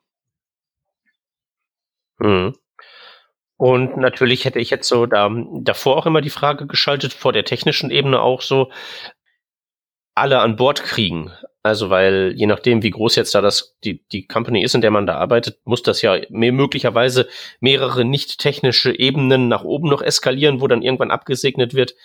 [2.19, 2.55] Mhm.
[3.57, 5.29] Und natürlich hätte ich jetzt so da,
[5.61, 8.71] davor auch immer die Frage geschaltet, vor der technischen Ebene auch so,
[10.15, 11.31] alle an Bord kriegen.
[11.63, 14.91] Also, weil je nachdem, wie groß jetzt da das, die, die Company ist, in der
[14.91, 17.29] man da arbeitet, muss das ja möglicherweise
[17.61, 21.95] mehrere nicht technische Ebenen nach oben noch eskalieren, wo dann irgendwann abgesegnet wird,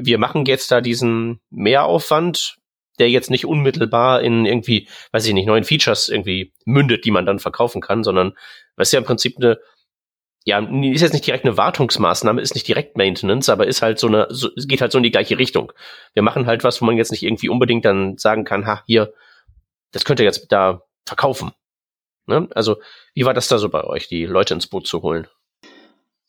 [0.00, 2.56] wir machen jetzt da diesen Mehraufwand,
[2.98, 7.26] der jetzt nicht unmittelbar in irgendwie, weiß ich nicht, neuen Features irgendwie mündet, die man
[7.26, 8.34] dann verkaufen kann, sondern
[8.76, 9.58] was ja im Prinzip eine,
[10.44, 14.06] ja, ist jetzt nicht direkt eine Wartungsmaßnahme, ist nicht direkt Maintenance, aber ist halt so
[14.06, 15.72] eine, so, geht halt so in die gleiche Richtung.
[16.12, 19.12] Wir machen halt was, wo man jetzt nicht irgendwie unbedingt dann sagen kann, ha, hier,
[19.92, 21.52] das könnt ihr jetzt da verkaufen.
[22.26, 22.48] Ne?
[22.54, 22.80] Also,
[23.14, 25.26] wie war das da so bei euch, die Leute ins Boot zu holen?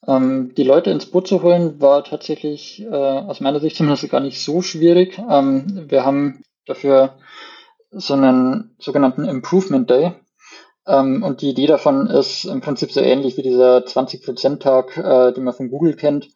[0.07, 4.19] Ähm, die Leute ins Boot zu holen, war tatsächlich äh, aus meiner Sicht zumindest gar
[4.19, 5.19] nicht so schwierig.
[5.29, 7.15] Ähm, wir haben dafür
[7.91, 10.13] so einen sogenannten Improvement Day.
[10.87, 15.43] Ähm, und die Idee davon ist im Prinzip so ähnlich wie dieser 20%-Tag, äh, den
[15.43, 16.29] man von Google kennt,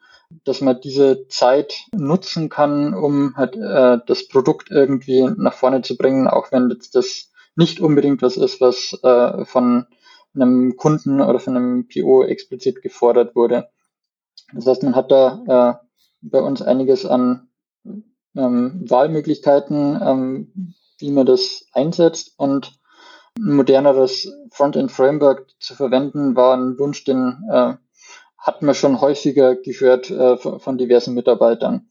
[0.43, 5.97] dass man diese Zeit nutzen kann, um halt äh, das Produkt irgendwie nach vorne zu
[5.97, 9.85] bringen, auch wenn jetzt das nicht unbedingt was ist, was äh, von
[10.35, 13.69] einem Kunden oder von einem PO explizit gefordert wurde.
[14.53, 15.85] Das heißt, man hat da äh,
[16.21, 17.49] bei uns einiges an
[18.35, 22.79] ähm, Wahlmöglichkeiten, ähm, wie man das einsetzt und
[23.37, 27.73] ein moderneres Frontend-Framework zu verwenden, war ein Wunsch, den äh,
[28.37, 31.88] hat man schon häufiger gehört äh, von diversen Mitarbeitern.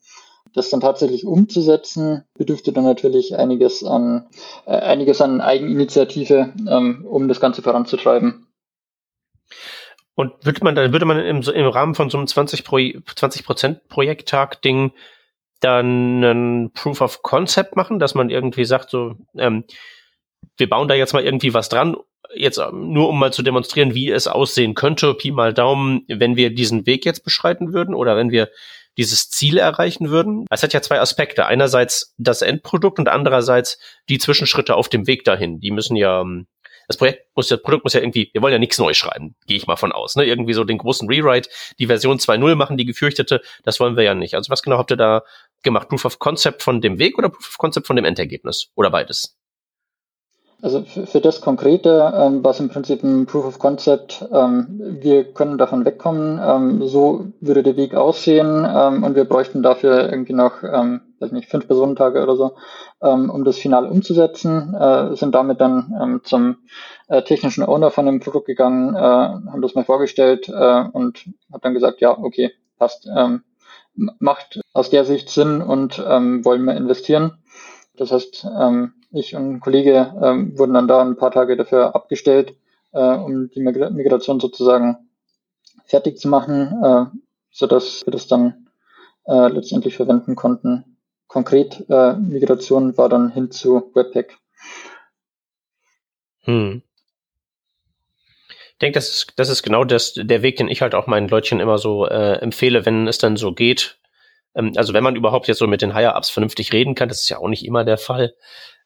[0.54, 4.28] Das dann tatsächlich umzusetzen, bedürfte dann natürlich einiges an,
[4.66, 8.46] äh, einiges an Eigeninitiative, ähm, um das Ganze voranzutreiben.
[10.14, 12.78] Und würde man dann, würde man im, im Rahmen von so einem 20 Pro,
[13.14, 13.46] 20
[13.88, 14.92] Projekttag Ding
[15.60, 19.64] dann ein Proof of Concept machen, dass man irgendwie sagt, so, ähm,
[20.56, 21.96] wir bauen da jetzt mal irgendwie was dran,
[22.34, 26.36] jetzt ähm, nur um mal zu demonstrieren, wie es aussehen könnte, Pi mal Daumen, wenn
[26.36, 28.50] wir diesen Weg jetzt beschreiten würden oder wenn wir
[28.98, 30.44] dieses Ziel erreichen würden.
[30.50, 31.46] Es hat ja zwei Aspekte.
[31.46, 35.60] Einerseits das Endprodukt und andererseits die Zwischenschritte auf dem Weg dahin.
[35.60, 36.48] Die müssen ja, ähm,
[36.88, 39.56] das Projekt muss, das Produkt muss ja irgendwie, wir wollen ja nichts neu schreiben, gehe
[39.56, 40.16] ich mal von aus.
[40.16, 40.24] Ne?
[40.24, 44.14] Irgendwie so den großen Rewrite, die Version 2.0 machen, die gefürchtete, das wollen wir ja
[44.14, 44.34] nicht.
[44.34, 45.22] Also was genau habt ihr da
[45.62, 45.88] gemacht?
[45.88, 48.72] Proof of Concept von dem Weg oder Proof of Concept von dem Endergebnis?
[48.74, 49.37] Oder beides?
[50.60, 54.66] Also für, für das Konkrete, ähm, was im Prinzip ein Proof of Concept, ähm,
[55.00, 60.10] wir können davon wegkommen, ähm, so würde der Weg aussehen ähm, und wir bräuchten dafür
[60.10, 62.56] irgendwie noch, ähm, weiß nicht, fünf Personentage oder so,
[63.00, 66.56] ähm, um das final umzusetzen, äh, sind damit dann zum
[67.06, 71.64] äh, technischen Owner von dem Produkt gegangen, äh, haben das mal vorgestellt äh, und hat
[71.64, 73.08] dann gesagt, ja, okay, passt,
[73.94, 77.38] macht aus der Sicht Sinn und wollen wir investieren.
[77.96, 81.94] Das heißt, ähm, ich und ein Kollege ähm, wurden dann da ein paar Tage dafür
[81.94, 82.54] abgestellt,
[82.92, 85.08] äh, um die Migration sozusagen
[85.84, 87.04] fertig zu machen, äh,
[87.50, 88.68] sodass wir das dann
[89.26, 90.96] äh, letztendlich verwenden konnten.
[91.26, 94.36] Konkret äh, Migration war dann hin zu Webpack.
[96.44, 96.82] Hm.
[98.48, 101.28] Ich denke, das ist, das ist genau das, der Weg, den ich halt auch meinen
[101.28, 103.98] Leutchen immer so äh, empfehle, wenn es dann so geht.
[104.54, 107.28] Ähm, also wenn man überhaupt jetzt so mit den Higher-Ups vernünftig reden kann, das ist
[107.28, 108.34] ja auch nicht immer der Fall,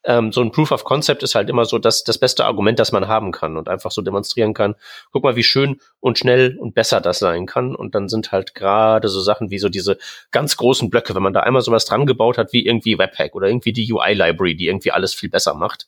[0.05, 2.93] ähm, so ein Proof of Concept ist halt immer so das, das beste Argument, das
[2.93, 4.75] man haben kann und einfach so demonstrieren kann.
[5.13, 7.75] Guck mal, wie schön und schnell und besser das sein kann.
[7.75, 9.99] Und dann sind halt gerade so Sachen wie so diese
[10.31, 13.49] ganz großen Blöcke, wenn man da einmal sowas dran gebaut hat, wie irgendwie Webpack oder
[13.49, 15.87] irgendwie die UI-Library, die irgendwie alles viel besser macht.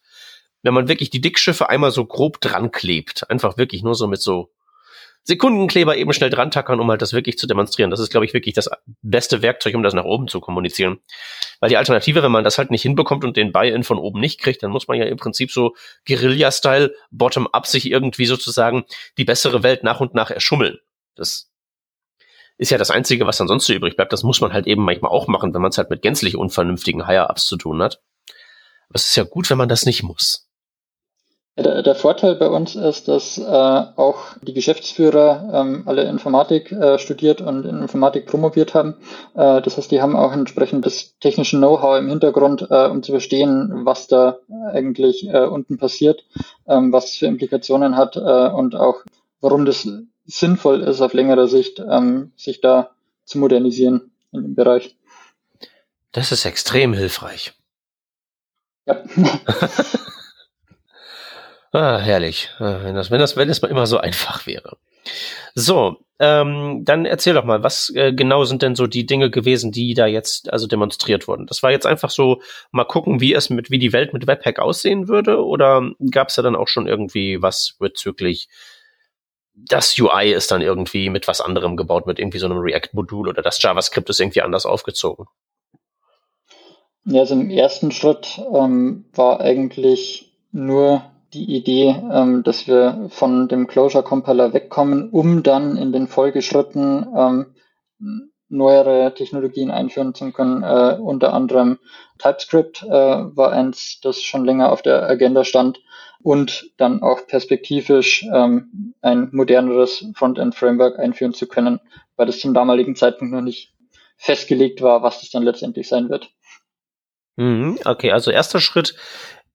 [0.63, 4.23] Wenn man wirklich die Dickschiffe einmal so grob dran klebt, einfach wirklich nur so mit
[4.23, 4.51] so
[5.27, 7.91] Sekundenkleber eben schnell dran tackern, um halt das wirklich zu demonstrieren.
[7.91, 8.69] Das ist, glaube ich, wirklich das
[9.01, 11.01] beste Werkzeug, um das nach oben zu kommunizieren.
[11.61, 14.39] Weil die Alternative, wenn man das halt nicht hinbekommt und den Buy-in von oben nicht
[14.39, 15.75] kriegt, dann muss man ja im Prinzip so
[16.07, 18.85] Guerilla-Style, bottom-up sich irgendwie sozusagen
[19.17, 20.79] die bessere Welt nach und nach erschummeln.
[21.15, 21.51] Das
[22.59, 24.13] ist ja das Einzige, was dann sonst so übrig bleibt.
[24.13, 27.07] Das muss man halt eben manchmal auch machen, wenn man es halt mit gänzlich unvernünftigen
[27.07, 28.03] Higher-Ups zu tun hat.
[28.89, 30.49] Aber es ist ja gut, wenn man das nicht muss.
[31.57, 36.99] Der, der, Vorteil bei uns ist, dass äh, auch die Geschäftsführer ähm, alle Informatik äh,
[36.99, 38.97] studiert und in Informatik promoviert haben.
[39.35, 43.13] Äh, das heißt, die haben auch entsprechend das technische Know-how im Hintergrund, äh, um zu
[43.13, 44.39] verstehen, was da
[44.73, 46.25] eigentlich äh, unten passiert,
[46.67, 49.05] ähm, was es für Implikationen hat äh, und auch
[49.41, 49.89] warum das
[50.27, 52.91] sinnvoll ist, auf längere Sicht ähm, sich da
[53.25, 54.97] zu modernisieren in dem Bereich.
[56.11, 57.53] Das ist extrem hilfreich.
[58.87, 59.05] Ja.
[61.75, 62.51] Ah, herrlich.
[62.61, 64.77] Ah, wenn das, wenn das, wenn das mal immer so einfach wäre.
[65.57, 69.73] So, ähm, dann erzähl doch mal, was äh, genau sind denn so die Dinge gewesen,
[69.73, 71.47] die da jetzt also demonstriert wurden?
[71.47, 74.61] Das war jetzt einfach so mal gucken, wie es mit, wie die Welt mit Webpack
[74.61, 78.49] aussehen würde, oder gab es da dann auch schon irgendwie was bezüglich
[79.57, 83.43] das UI ist dann irgendwie mit was anderem gebaut, mit irgendwie so einem React-Modul oder
[83.43, 85.27] das JavaScript ist irgendwie anders aufgezogen?
[87.05, 93.49] Ja, also im ersten Schritt ähm, war eigentlich nur die Idee, ähm, dass wir von
[93.49, 97.55] dem Closure Compiler wegkommen, um dann in den Folgeschritten ähm,
[98.49, 100.63] neuere Technologien einführen zu können.
[100.63, 101.79] Äh, unter anderem
[102.19, 105.81] TypeScript äh, war eins, das schon länger auf der Agenda stand
[106.23, 111.81] und dann auch perspektivisch ähm, ein moderneres Frontend-Framework einführen zu können,
[112.17, 113.75] weil das zum damaligen Zeitpunkt noch nicht
[114.17, 116.31] festgelegt war, was das dann letztendlich sein wird.
[117.37, 118.95] Mhm, okay, also erster Schritt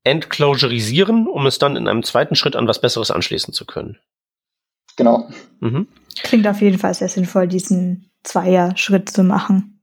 [0.03, 3.97] entclosurisieren, um es dann in einem zweiten Schritt an was Besseres anschließen zu können.
[4.95, 5.29] Genau.
[5.59, 5.87] Mhm.
[6.23, 9.81] Klingt auf jeden Fall sehr sinnvoll, diesen Zweier-Schritt zu machen.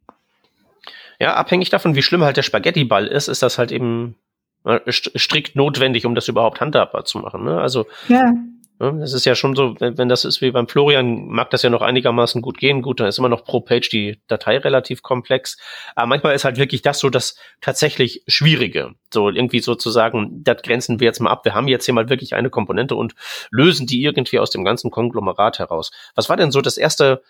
[1.19, 4.17] Ja, abhängig davon, wie schlimm halt der Spaghetti-Ball ist, ist das halt eben
[4.65, 7.45] äh, strikt notwendig, um das überhaupt handhabbar zu machen.
[7.45, 7.59] Ne?
[7.59, 8.35] Also ja.
[8.79, 11.71] Es ist ja schon so, wenn, wenn das ist wie beim Florian, mag das ja
[11.71, 12.83] noch einigermaßen gut gehen.
[12.83, 15.57] Gut, dann ist immer noch pro Page die Datei relativ komplex.
[15.95, 18.95] Aber manchmal ist halt wirklich das so das tatsächlich Schwierige.
[19.13, 21.47] So irgendwie sozusagen, das grenzen wir jetzt mal ab.
[21.47, 23.15] Wir haben jetzt hier mal wirklich eine Komponente und
[23.51, 25.91] lösen die irgendwie aus dem ganzen Konglomerat heraus.
[26.15, 27.23] Was war denn so das erste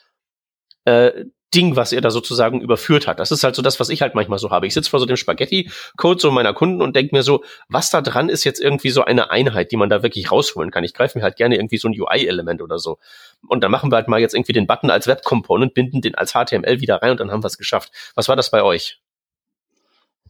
[0.85, 3.21] äh, Ding, was er da sozusagen überführt hat.
[3.21, 4.67] Das ist halt so das, was ich halt manchmal so habe.
[4.67, 8.01] Ich sitze vor so dem Spaghetti-Code so meiner Kunden und denke mir so, was da
[8.01, 10.85] dran ist jetzt irgendwie so eine Einheit, die man da wirklich rausholen kann.
[10.85, 12.99] Ich greife mir halt gerne irgendwie so ein UI-Element oder so.
[13.47, 16.33] Und dann machen wir halt mal jetzt irgendwie den Button als Web-Component, binden den als
[16.33, 17.93] HTML wieder rein und dann haben wir es geschafft.
[18.15, 19.01] Was war das bei euch?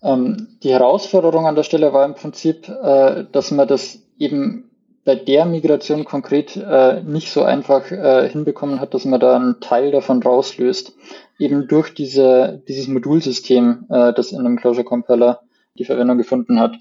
[0.03, 4.71] Ähm, die Herausforderung an der Stelle war im Prinzip, äh, dass man das eben
[5.07, 9.61] bei der Migration konkret äh, nicht so einfach äh, hinbekommen hat, dass man da einen
[9.61, 10.95] Teil davon rauslöst,
[11.39, 15.43] eben durch diese, dieses Modulsystem, äh, das in einem Closure Compiler
[15.79, 16.75] die Verwendung gefunden hat.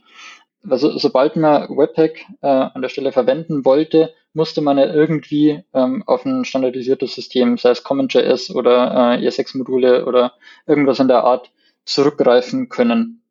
[0.67, 6.03] Also sobald man Webpack äh, an der Stelle verwenden wollte, musste man ja irgendwie ähm,
[6.07, 10.33] auf ein standardisiertes System, sei es CommonJS oder äh, ES6-Module oder
[10.65, 11.51] irgendwas in der Art,
[11.85, 13.21] zurückgreifen können.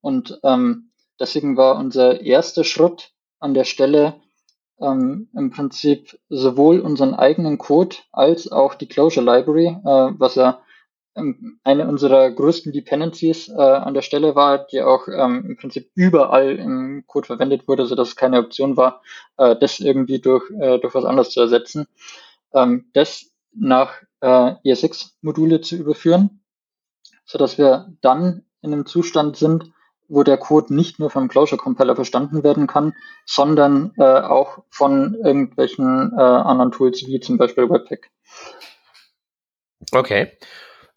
[0.00, 3.10] Und ähm, deswegen war unser erster Schritt,
[3.44, 4.14] an der Stelle
[4.80, 10.62] ähm, im Prinzip sowohl unseren eigenen Code als auch die Closure Library, äh, was ja
[11.14, 15.90] ähm, eine unserer größten Dependencies äh, an der Stelle war, die auch ähm, im Prinzip
[15.94, 19.02] überall im Code verwendet wurde, sodass es keine Option war,
[19.36, 21.86] äh, das irgendwie durch, äh, durch was anderes zu ersetzen.
[22.54, 26.40] Ähm, das nach äh, ES6-Module zu überführen,
[27.26, 29.70] sodass wir dann in einem Zustand sind,
[30.14, 32.94] wo der Code nicht nur vom Closure Compiler verstanden werden kann,
[33.26, 38.10] sondern äh, auch von irgendwelchen äh, anderen Tools wie zum Beispiel Webpack.
[39.92, 40.32] Okay.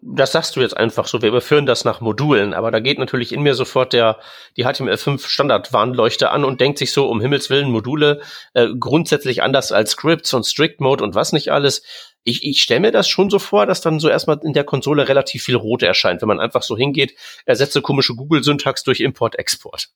[0.00, 3.32] Das sagst du jetzt einfach so, wir überführen das nach Modulen, aber da geht natürlich
[3.32, 4.18] in mir sofort der,
[4.56, 8.20] die HTML5 Standardwarnleuchte an und denkt sich so, um Himmels Willen, Module
[8.54, 11.82] äh, grundsätzlich anders als Scripts und Strict Mode und was nicht alles
[12.28, 15.08] ich, ich stelle mir das schon so vor, dass dann so erstmal in der Konsole
[15.08, 17.14] relativ viel Rot erscheint, wenn man einfach so hingeht,
[17.46, 19.88] ersetze komische Google-Syntax durch Import-Export.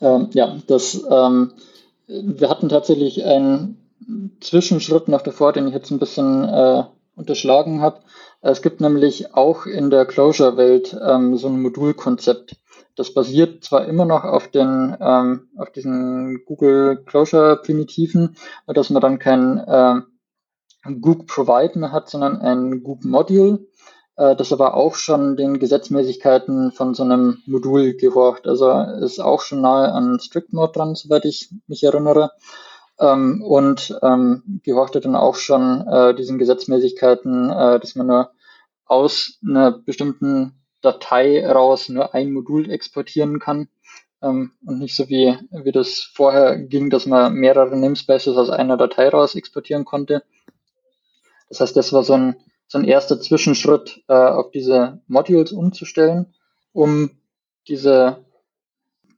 [0.00, 1.52] Ähm, ja, das, ähm,
[2.06, 3.76] wir hatten tatsächlich einen
[4.40, 8.00] Zwischenschritt noch davor, den ich jetzt ein bisschen äh, unterschlagen habe.
[8.40, 12.56] Es gibt nämlich auch in der Closure-Welt ähm, so ein Modulkonzept.
[12.96, 19.02] Das basiert zwar immer noch auf den ähm, auf diesen Google Closure Primitiven, dass man
[19.02, 20.00] dann kein äh,
[21.00, 23.66] Goop Provide mehr hat, sondern ein Goop Module,
[24.16, 28.46] äh, das aber auch schon den Gesetzmäßigkeiten von so einem Modul gehorcht.
[28.46, 32.32] Also ist auch schon nahe an Strict Mode dran, soweit ich mich erinnere.
[32.98, 38.30] Ähm, und ähm, gehorchte dann auch schon äh, diesen Gesetzmäßigkeiten, äh, dass man nur
[38.84, 43.68] aus einer bestimmten Datei raus nur ein Modul exportieren kann.
[44.22, 48.76] Ähm, und nicht so wie, wie das vorher ging, dass man mehrere Namespaces aus einer
[48.76, 50.22] Datei raus exportieren konnte.
[51.50, 52.36] Das heißt, das war so ein,
[52.66, 56.34] so ein erster Zwischenschritt, äh, auf diese Modules umzustellen,
[56.72, 57.10] um
[57.68, 58.24] diese,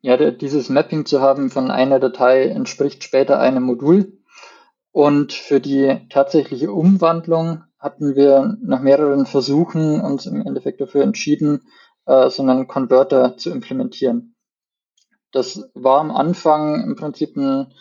[0.01, 4.19] ja, dieses Mapping zu haben von einer Datei entspricht später einem Modul.
[4.91, 11.63] Und für die tatsächliche Umwandlung hatten wir nach mehreren Versuchen uns im Endeffekt dafür entschieden,
[12.07, 14.35] äh, so einen Converter zu implementieren.
[15.33, 17.73] Das war am Anfang im Prinzip ein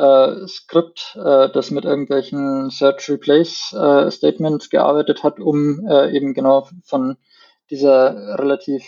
[0.00, 6.32] äh, Skript, äh, das mit irgendwelchen Search Replace äh, Statements gearbeitet hat, um äh, eben
[6.32, 7.16] genau von
[7.70, 8.82] dieser relativ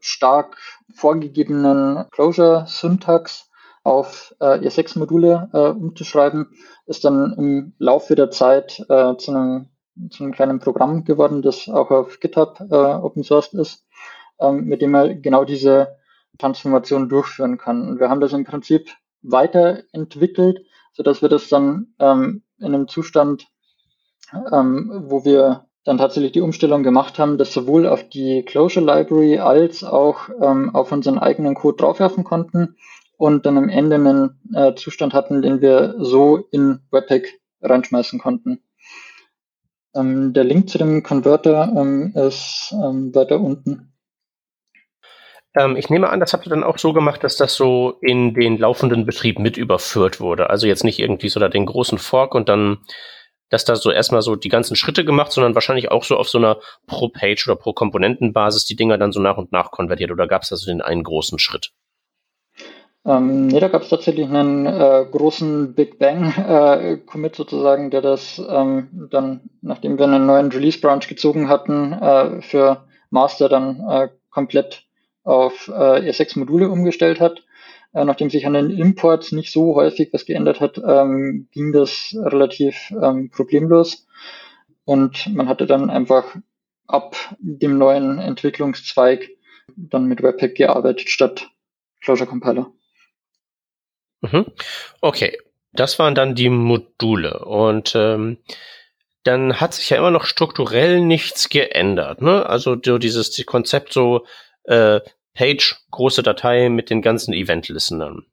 [0.00, 0.58] stark
[0.94, 3.48] vorgegebenen Closure-Syntax
[3.84, 6.50] auf äh, ES6-Module äh, umzuschreiben,
[6.86, 9.70] ist dann im Laufe der Zeit zu, einem,
[10.10, 13.86] zu einem kleinen Programm geworden, das auch auf GitHub Open Source ist,
[14.38, 15.96] ähm, mit dem man genau diese
[16.38, 17.88] Transformation durchführen kann.
[17.88, 18.90] Und wir haben das im Prinzip
[19.24, 20.60] weiterentwickelt,
[20.92, 23.46] so dass wir das dann ähm, in einem Zustand,
[24.52, 29.38] ähm, wo wir dann tatsächlich die Umstellung gemacht haben, das sowohl auf die Closure Library
[29.38, 32.76] als auch ähm, auf unseren eigenen Code draufwerfen konnten
[33.16, 38.62] und dann am Ende einen äh, Zustand hatten, den wir so in Webpack reinschmeißen konnten.
[39.94, 43.93] Ähm, der Link zu dem Converter ähm, ist ähm, weiter unten.
[45.54, 48.34] Ähm, ich nehme an, das habt ihr dann auch so gemacht, dass das so in
[48.34, 50.50] den laufenden Betrieb mit überführt wurde.
[50.50, 52.78] Also jetzt nicht irgendwie so da den großen Fork und dann,
[53.50, 56.38] dass da so erstmal so die ganzen Schritte gemacht, sondern wahrscheinlich auch so auf so
[56.38, 60.10] einer Pro-Page oder Pro-Komponentenbasis die Dinger dann so nach und nach konvertiert.
[60.10, 61.72] Oder gab es da so den einen großen Schritt?
[63.06, 66.96] Ähm, nee, da gab es tatsächlich einen äh, großen Big Bang äh,
[67.34, 72.86] sozusagen, der das ähm, dann, nachdem wir einen neuen Release Branch gezogen hatten, äh, für
[73.10, 74.86] Master dann äh, komplett
[75.24, 77.42] auf äh, ES6 Module umgestellt hat.
[77.92, 82.14] Äh, nachdem sich an den Imports nicht so häufig was geändert hat, ähm, ging das
[82.18, 84.06] relativ ähm, problemlos.
[84.84, 86.36] Und man hatte dann einfach
[86.86, 89.30] ab dem neuen Entwicklungszweig
[89.76, 91.50] dann mit Webpack gearbeitet statt
[92.02, 92.70] Closure Compiler.
[94.20, 94.46] Mhm.
[95.00, 95.38] Okay,
[95.72, 98.38] das waren dann die Module und ähm,
[99.22, 102.20] dann hat sich ja immer noch strukturell nichts geändert.
[102.20, 102.46] Ne?
[102.46, 104.26] Also so dieses Konzept so
[104.64, 105.00] äh,
[105.34, 108.24] Page, große Datei mit den ganzen Event-Listenern.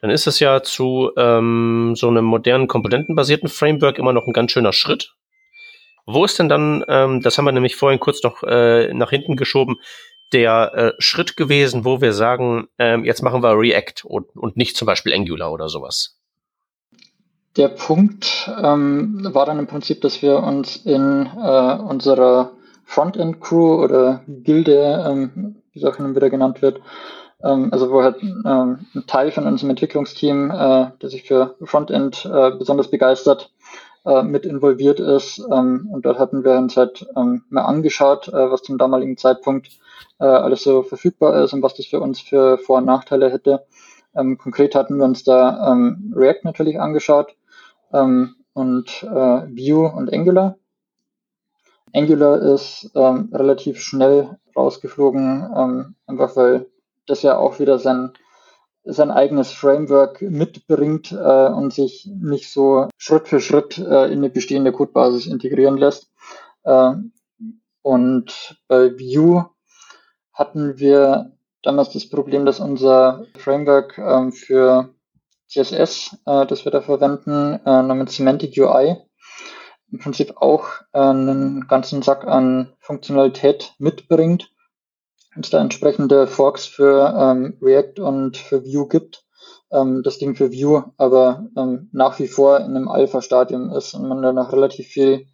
[0.00, 4.52] Dann ist es ja zu ähm, so einem modernen komponentenbasierten Framework immer noch ein ganz
[4.52, 5.14] schöner Schritt.
[6.06, 9.36] Wo ist denn dann, ähm, das haben wir nämlich vorhin kurz noch äh, nach hinten
[9.36, 9.76] geschoben,
[10.32, 14.76] der äh, Schritt gewesen, wo wir sagen, ähm, jetzt machen wir React und, und nicht
[14.76, 16.18] zum Beispiel Angular oder sowas?
[17.56, 22.52] Der Punkt ähm, war dann im Prinzip, dass wir uns in äh, unserer
[22.94, 26.80] Frontend-Crew oder Gilde, ähm, wie es auch hin wieder genannt wird,
[27.42, 32.24] ähm, also wo halt ähm, ein Teil von unserem Entwicklungsteam, äh, der sich für Frontend
[32.24, 33.50] äh, besonders begeistert,
[34.06, 35.44] äh, mit involviert ist.
[35.50, 39.70] Ähm, und dort hatten wir uns halt ähm, mal angeschaut, äh, was zum damaligen Zeitpunkt
[40.20, 43.66] äh, alles so verfügbar ist und was das für uns für Vor- und Nachteile hätte.
[44.14, 45.76] Ähm, konkret hatten wir uns da
[46.14, 47.34] React natürlich angeschaut
[47.90, 50.56] und äh, Vue und Angular.
[51.94, 56.66] Angular ist ähm, relativ schnell rausgeflogen, ähm, einfach weil
[57.06, 58.12] das ja auch wieder sein,
[58.82, 64.30] sein eigenes Framework mitbringt äh, und sich nicht so Schritt für Schritt äh, in eine
[64.30, 66.10] bestehende Codebasis integrieren lässt.
[66.64, 66.94] Äh,
[67.82, 69.48] und bei Vue
[70.32, 71.32] hatten wir
[71.62, 74.94] damals das Problem, dass unser Framework ähm, für
[75.48, 78.96] CSS, äh, das wir da verwenden, äh, namens Semantic UI,
[79.94, 84.50] im Prinzip auch äh, einen ganzen Sack an Funktionalität mitbringt.
[85.40, 89.24] Es da entsprechende Forks für ähm, React und für Vue gibt.
[89.70, 94.08] Ähm, das Ding für Vue aber ähm, nach wie vor in einem Alpha-Stadium ist und
[94.08, 95.26] man da noch relativ viel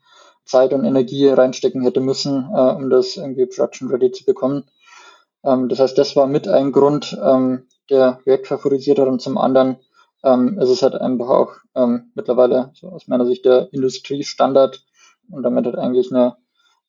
[0.44, 4.64] Zeit und Energie reinstecken hätte müssen, äh, um das irgendwie production ready zu bekommen.
[5.42, 9.38] Ähm, das heißt, das war mit ein Grund, ähm, der React favorisiert hat und zum
[9.38, 9.78] anderen
[10.22, 14.84] ähm, ist halt einfach auch ähm, mittlerweile so aus meiner Sicht der Industriestandard
[15.30, 16.36] und damit halt eigentlich eine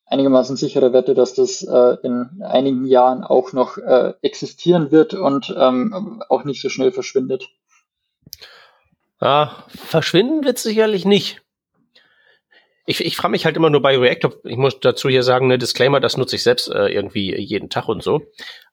[0.06, 5.56] einigermaßen sichere Wette, dass das äh, in einigen Jahren auch noch äh, existieren wird und
[5.58, 7.48] ähm, auch nicht so schnell verschwindet.
[9.22, 11.42] Ja, verschwinden wird sicherlich nicht
[12.86, 15.58] ich, ich frage mich halt immer nur bei React, ich muss dazu hier sagen, ne
[15.58, 18.24] Disclaimer, das nutze ich selbst äh, irgendwie jeden Tag und so.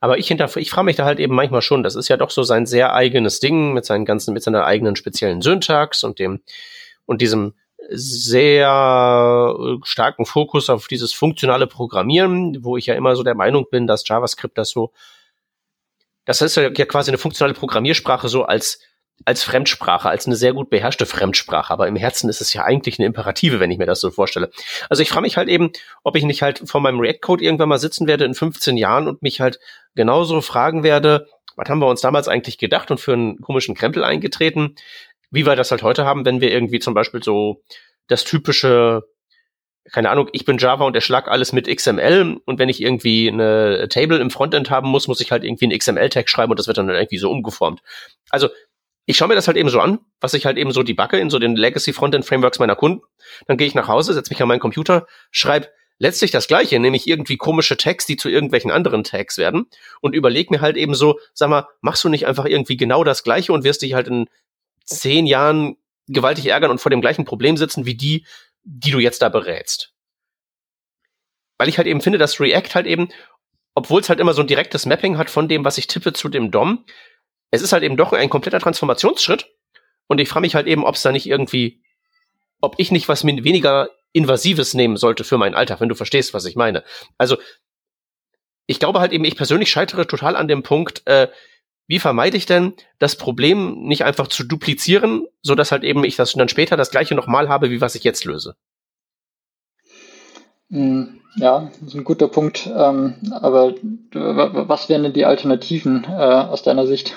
[0.00, 2.30] Aber ich hinter, ich frage mich da halt eben manchmal schon, das ist ja doch
[2.30, 6.40] so sein sehr eigenes Ding mit seinen ganzen, mit seiner eigenen speziellen Syntax und dem
[7.04, 7.54] und diesem
[7.90, 13.66] sehr äh, starken Fokus auf dieses funktionale Programmieren, wo ich ja immer so der Meinung
[13.70, 14.92] bin, dass JavaScript das so,
[16.24, 18.80] das ist ja quasi eine funktionale Programmiersprache so als
[19.24, 22.98] als Fremdsprache, als eine sehr gut beherrschte Fremdsprache, aber im Herzen ist es ja eigentlich
[22.98, 24.50] eine Imperative, wenn ich mir das so vorstelle.
[24.88, 25.72] Also ich frage mich halt eben,
[26.04, 29.22] ob ich nicht halt vor meinem React-Code irgendwann mal sitzen werde in 15 Jahren und
[29.22, 29.58] mich halt
[29.94, 34.04] genauso fragen werde, was haben wir uns damals eigentlich gedacht und für einen komischen Krempel
[34.04, 34.76] eingetreten,
[35.30, 37.62] wie wir das halt heute haben, wenn wir irgendwie zum Beispiel so
[38.06, 39.02] das typische
[39.90, 43.88] keine Ahnung, ich bin Java und erschlag alles mit XML und wenn ich irgendwie eine
[43.88, 46.78] Table im Frontend haben muss, muss ich halt irgendwie einen XML-Tag schreiben und das wird
[46.78, 47.80] dann irgendwie so umgeformt.
[48.30, 48.48] Also
[49.08, 51.30] ich schaue mir das halt eben so an, was ich halt eben so debugge in
[51.30, 53.00] so den Legacy Frontend Frameworks meiner Kunden.
[53.46, 57.06] Dann gehe ich nach Hause, setze mich an meinen Computer, schreibe letztlich das Gleiche, nämlich
[57.06, 59.64] irgendwie komische Tags, die zu irgendwelchen anderen Tags werden
[60.02, 63.22] und überleg mir halt eben so, sag mal, machst du nicht einfach irgendwie genau das
[63.22, 64.28] Gleiche und wirst dich halt in
[64.84, 68.26] zehn Jahren gewaltig ärgern und vor dem gleichen Problem sitzen wie die,
[68.62, 69.94] die du jetzt da berätst.
[71.56, 73.08] Weil ich halt eben finde, dass React halt eben,
[73.74, 76.28] obwohl es halt immer so ein direktes Mapping hat von dem, was ich tippe zu
[76.28, 76.84] dem DOM,
[77.50, 79.48] es ist halt eben doch ein kompletter Transformationsschritt.
[80.06, 81.82] Und ich frage mich halt eben, ob es da nicht irgendwie,
[82.60, 86.44] ob ich nicht was weniger Invasives nehmen sollte für meinen Alltag, wenn du verstehst, was
[86.46, 86.82] ich meine.
[87.18, 87.36] Also,
[88.66, 91.28] ich glaube halt eben, ich persönlich scheitere total an dem Punkt, äh,
[91.86, 96.16] wie vermeide ich denn, das Problem nicht einfach zu duplizieren, so dass halt eben ich
[96.16, 98.56] das dann später das gleiche nochmal habe, wie was ich jetzt löse?
[100.70, 102.66] Hm, ja, das ist ein guter Punkt.
[102.66, 103.74] Ähm, aber
[104.12, 107.14] was wären denn die Alternativen äh, aus deiner Sicht?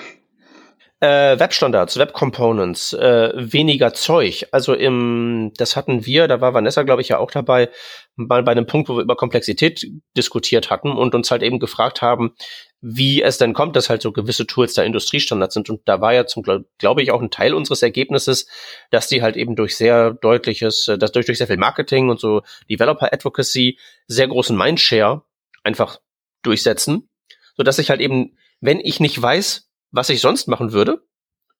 [1.02, 4.46] Äh, Webstandards, Web Components, äh, weniger Zeug.
[4.52, 7.70] Also im, das hatten wir, da war Vanessa, glaube ich, ja auch dabei,
[8.14, 9.84] mal bei einem Punkt, wo wir über Komplexität
[10.16, 12.36] diskutiert hatten und uns halt eben gefragt haben,
[12.80, 15.70] wie es denn kommt, dass halt so gewisse Tools da Industriestandards sind.
[15.70, 16.44] Und da war ja zum,
[16.78, 18.46] glaube ich, auch ein Teil unseres Ergebnisses,
[18.92, 22.20] dass die halt eben durch sehr deutliches, äh, dass durch, durch sehr viel Marketing und
[22.20, 23.76] so Developer Advocacy
[24.06, 25.22] sehr großen Mindshare
[25.64, 25.98] einfach
[26.42, 27.08] durchsetzen,
[27.56, 31.02] so dass ich halt eben, wenn ich nicht weiß, was ich sonst machen würde,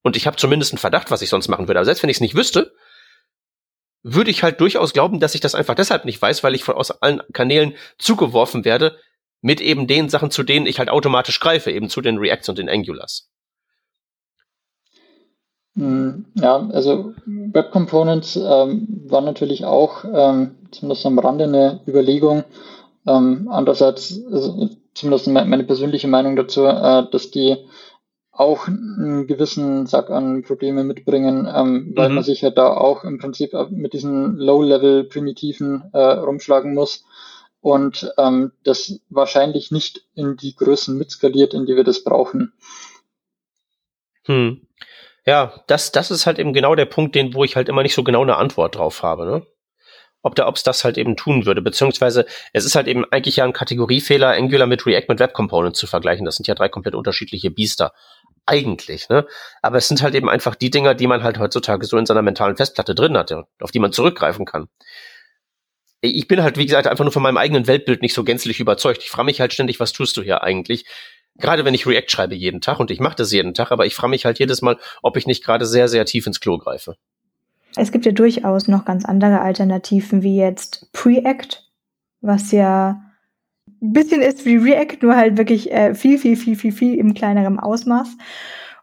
[0.03, 2.17] und ich habe zumindest einen Verdacht, was ich sonst machen würde, aber selbst wenn ich
[2.17, 2.73] es nicht wüsste,
[4.03, 6.75] würde ich halt durchaus glauben, dass ich das einfach deshalb nicht weiß, weil ich von
[6.75, 8.97] aus allen Kanälen zugeworfen werde,
[9.41, 12.59] mit eben den Sachen, zu denen ich halt automatisch greife, eben zu den Reacts und
[12.59, 13.29] den Angulars.
[15.75, 22.45] Hm, ja, also Web Components ähm, war natürlich auch ähm, zumindest am Rande eine Überlegung.
[23.07, 27.57] Ähm, andererseits, also, zumindest meine persönliche Meinung dazu, äh, dass die
[28.33, 32.15] auch einen gewissen Sack an Probleme mitbringen, ähm, weil mhm.
[32.17, 37.05] man sich ja da auch im Prinzip mit diesen Low-Level-Primitiven äh, rumschlagen muss
[37.61, 42.55] und ähm, das wahrscheinlich nicht in die Größen mitskaliert, in die wir das brauchen.
[44.25, 44.67] Hm.
[45.27, 47.95] Ja, das, das ist halt eben genau der Punkt, den, wo ich halt immer nicht
[47.95, 49.47] so genau eine Antwort drauf habe, ne?
[50.25, 53.45] Ob der, ob's das halt eben tun würde, beziehungsweise es ist halt eben eigentlich ja
[53.45, 56.25] ein Kategoriefehler, Angular mit React mit Web Component zu vergleichen.
[56.25, 57.93] Das sind ja drei komplett unterschiedliche Biester.
[58.45, 59.27] Eigentlich, ne?
[59.63, 62.23] Aber es sind halt eben einfach die Dinger, die man halt heutzutage so in seiner
[62.23, 64.69] mentalen Festplatte drin hat, auf die man zurückgreifen kann
[66.03, 69.03] ich bin halt, wie gesagt, einfach nur von meinem eigenen Weltbild nicht so gänzlich überzeugt.
[69.03, 70.85] Ich frage mich halt ständig, was tust du hier eigentlich?
[71.37, 73.95] Gerade wenn ich React schreibe jeden Tag und ich mache das jeden Tag, aber ich
[73.95, 76.97] frage mich halt jedes Mal, ob ich nicht gerade sehr, sehr tief ins Klo greife.
[77.77, 81.71] Es gibt ja durchaus noch ganz andere Alternativen, wie jetzt Preact,
[82.21, 83.02] was ja
[83.83, 87.59] bisschen ist wie React, nur halt wirklich äh, viel, viel, viel, viel, viel im kleineren
[87.59, 88.17] Ausmaß.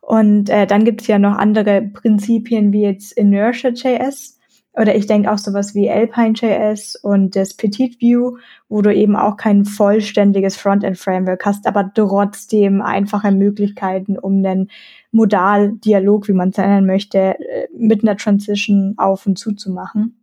[0.01, 4.39] Und äh, dann gibt es ja noch andere Prinzipien wie jetzt Inertia.js,
[4.73, 8.37] oder ich denke auch sowas wie Alpine.js und das Petit View,
[8.69, 14.69] wo du eben auch kein vollständiges Frontend-Framework hast, aber trotzdem einfache Möglichkeiten, um einen
[15.11, 20.18] Modal-Dialog, wie man es nennen möchte, äh, mit einer Transition auf und zu zu machen.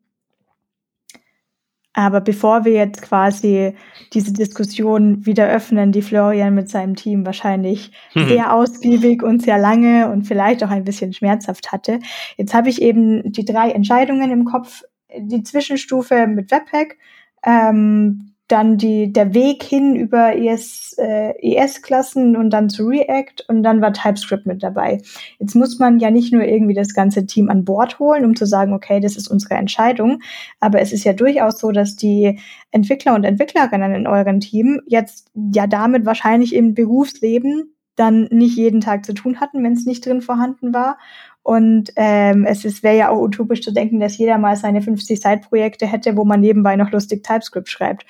[1.98, 3.74] Aber bevor wir jetzt quasi
[4.12, 8.28] diese Diskussion wieder öffnen, die Florian mit seinem Team wahrscheinlich mhm.
[8.28, 11.98] sehr ausgiebig und sehr lange und vielleicht auch ein bisschen schmerzhaft hatte,
[12.36, 14.82] jetzt habe ich eben die drei Entscheidungen im Kopf.
[15.18, 16.98] Die Zwischenstufe mit Webpack,
[17.42, 23.62] ähm, dann die, der Weg hin über ES, äh, ES-Klassen und dann zu React und
[23.64, 25.00] dann war TypeScript mit dabei.
[25.38, 28.46] Jetzt muss man ja nicht nur irgendwie das ganze Team an Bord holen, um zu
[28.46, 30.20] sagen, okay, das ist unsere Entscheidung,
[30.60, 32.38] aber es ist ja durchaus so, dass die
[32.70, 38.80] Entwickler und Entwicklerinnen in eurem Team jetzt ja damit wahrscheinlich im Berufsleben dann nicht jeden
[38.80, 40.98] Tag zu tun hatten, wenn es nicht drin vorhanden war
[41.46, 45.86] und ähm, es wäre ja auch utopisch zu denken, dass jeder mal seine 50 Side-Projekte
[45.86, 48.04] hätte, wo man nebenbei noch lustig TypeScript schreibt.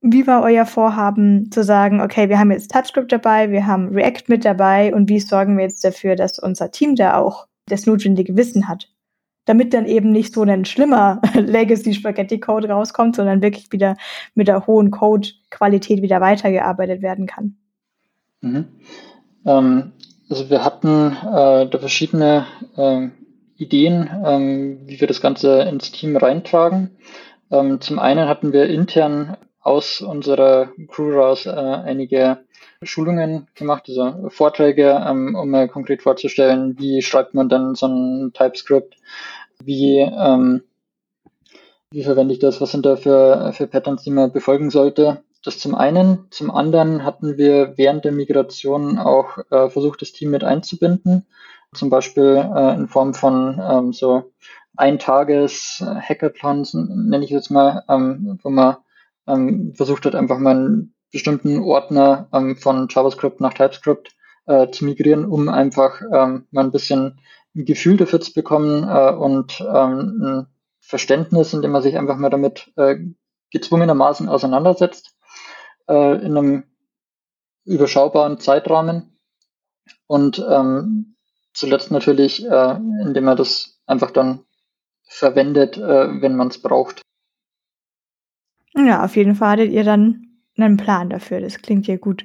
[0.00, 4.28] Wie war euer Vorhaben zu sagen, okay, wir haben jetzt TypeScript dabei, wir haben React
[4.28, 8.36] mit dabei und wie sorgen wir jetzt dafür, dass unser Team da auch das notwendige
[8.36, 8.88] Wissen hat?
[9.44, 13.96] Damit dann eben nicht so ein schlimmer Legacy Spaghetti Code rauskommt, sondern wirklich wieder
[14.36, 17.56] mit der hohen Code-Qualität wieder weitergearbeitet werden kann.
[18.40, 18.66] Mhm.
[19.44, 19.92] Ähm,
[20.28, 22.46] also wir hatten äh, da verschiedene
[22.76, 23.08] äh,
[23.56, 26.96] Ideen, ähm, wie wir das Ganze ins Team reintragen.
[27.50, 32.38] Ähm, zum einen hatten wir intern aus unserer Crew raus äh, einige
[32.82, 38.32] Schulungen gemacht, also Vorträge, ähm, um mal konkret vorzustellen, wie schreibt man dann so ein
[38.32, 38.96] TypeScript,
[39.62, 40.62] wie, ähm,
[41.90, 45.22] wie verwende ich das, was sind da für, für Patterns, die man befolgen sollte.
[45.42, 46.28] Das zum einen.
[46.30, 51.26] Zum anderen hatten wir während der Migration auch äh, versucht, das Team mit einzubinden.
[51.74, 54.32] Zum Beispiel äh, in Form von ähm, so
[54.76, 58.76] Eintages-Hackathons, nenne ich jetzt mal, ähm, wo man
[59.26, 64.14] ähm, versucht hat, einfach mal einen bestimmten Ordner ähm, von JavaScript nach TypeScript
[64.46, 67.18] äh, zu migrieren, um einfach ähm, mal ein bisschen
[67.54, 70.46] ein Gefühl dafür zu bekommen äh, und ähm, ein
[70.80, 72.96] Verständnis, indem man sich einfach mal damit äh,
[73.50, 75.14] gezwungenermaßen auseinandersetzt
[75.88, 76.64] äh, in einem
[77.64, 79.18] überschaubaren Zeitrahmen
[80.06, 81.16] und ähm,
[81.52, 84.40] zuletzt natürlich, äh, indem er das einfach dann
[85.04, 87.02] verwendet, äh, wenn man es braucht.
[88.74, 91.40] Ja, auf jeden Fall hattet ihr dann einen Plan dafür.
[91.40, 92.24] Das klingt ja gut.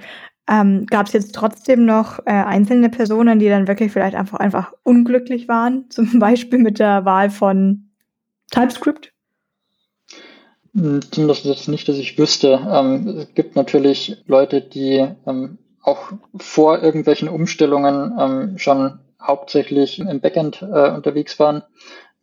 [0.49, 4.73] Ähm, Gab es jetzt trotzdem noch äh, einzelne Personen, die dann wirklich vielleicht einfach, einfach
[4.83, 5.89] unglücklich waren?
[5.89, 7.89] Zum Beispiel mit der Wahl von
[8.51, 9.11] TypeScript?
[11.11, 12.59] Zumindest jetzt nicht, dass ich wüsste.
[12.71, 20.19] Ähm, es gibt natürlich Leute, die ähm, auch vor irgendwelchen Umstellungen ähm, schon hauptsächlich im
[20.21, 21.63] Backend äh, unterwegs waren.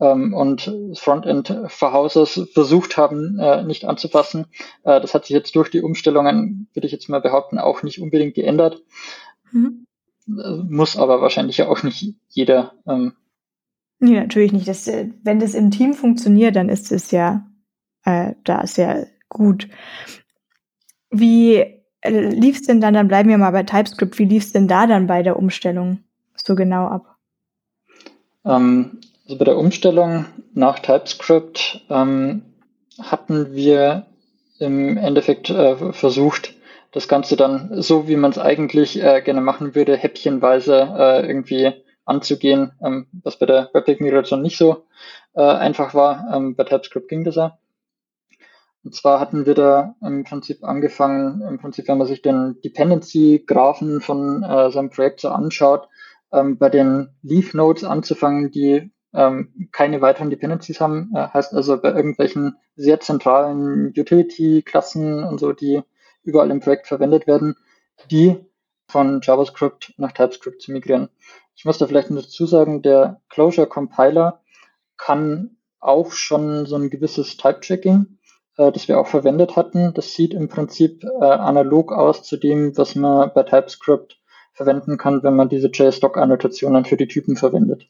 [0.00, 4.46] ähm, und Frontend Verhausers versucht haben, äh, nicht anzufassen.
[4.82, 8.00] Äh, das hat sich jetzt durch die Umstellungen, würde ich jetzt mal behaupten, auch nicht
[8.00, 8.82] unbedingt geändert.
[9.52, 9.86] Mhm.
[10.28, 12.72] Äh, muss aber wahrscheinlich ja auch nicht jeder.
[12.86, 13.12] Ähm,
[14.00, 14.68] nee, natürlich nicht.
[14.68, 17.46] Das, äh, wenn das im Team funktioniert, dann ist es ja
[18.04, 19.68] äh, da sehr gut.
[21.10, 21.56] Wie
[22.00, 24.68] äh, lief es denn dann, dann bleiben wir mal bei TypeScript, wie lief es denn
[24.68, 26.00] da dann bei der Umstellung
[26.36, 27.16] so genau ab?
[28.44, 32.42] Ähm, also bei der Umstellung nach TypeScript ähm,
[33.00, 34.06] hatten wir
[34.58, 36.54] im Endeffekt äh, versucht,
[36.92, 41.72] das Ganze dann so, wie man es eigentlich äh, gerne machen würde, häppchenweise äh, irgendwie
[42.04, 44.84] anzugehen, ähm, was bei der Webpack-Migration nicht so
[45.34, 46.30] äh, einfach war.
[46.32, 47.58] Ähm, bei TypeScript ging das ja.
[48.84, 54.02] Und zwar hatten wir da im Prinzip angefangen, im Prinzip, wenn man sich den Dependency-Graphen
[54.02, 55.88] von äh, seinem Projekt so anschaut,
[56.32, 61.12] ähm, bei den Leaf-Nodes anzufangen, die ähm, keine weiteren Dependencies haben.
[61.14, 65.82] Äh, heißt also bei irgendwelchen sehr zentralen Utility-Klassen und so, die
[66.22, 67.56] überall im Projekt verwendet werden,
[68.10, 68.36] die
[68.88, 71.08] von JavaScript nach TypeScript zu migrieren.
[71.54, 74.42] Ich muss da vielleicht noch dazu sagen, der Closure Compiler
[74.96, 78.18] kann auch schon so ein gewisses Type-Checking,
[78.56, 79.92] äh, das wir auch verwendet hatten.
[79.94, 84.20] Das sieht im Prinzip äh, analog aus zu dem, was man bei TypeScript
[84.52, 87.88] verwenden kann, wenn man diese JSDoc-Annotationen für die Typen verwendet.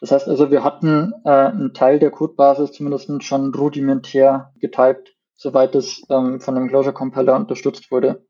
[0.00, 5.74] Das heißt also, wir hatten äh, einen Teil der Codebasis zumindest schon rudimentär getypt, soweit
[5.74, 8.26] es ähm, von dem Closure Compiler unterstützt wurde.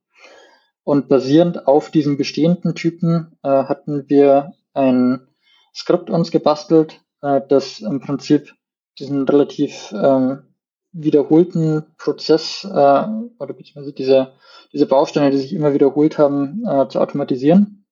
[0.84, 5.26] Und basierend auf diesen bestehenden Typen äh, hatten wir ein
[5.74, 8.54] Skript uns gebastelt, äh, das im Prinzip
[8.98, 10.54] diesen relativ ähm,
[10.96, 14.32] wiederholten Prozess äh, oder beziehungsweise diese,
[14.72, 17.86] diese Bausteine, die sich immer wiederholt haben, äh, zu automatisieren.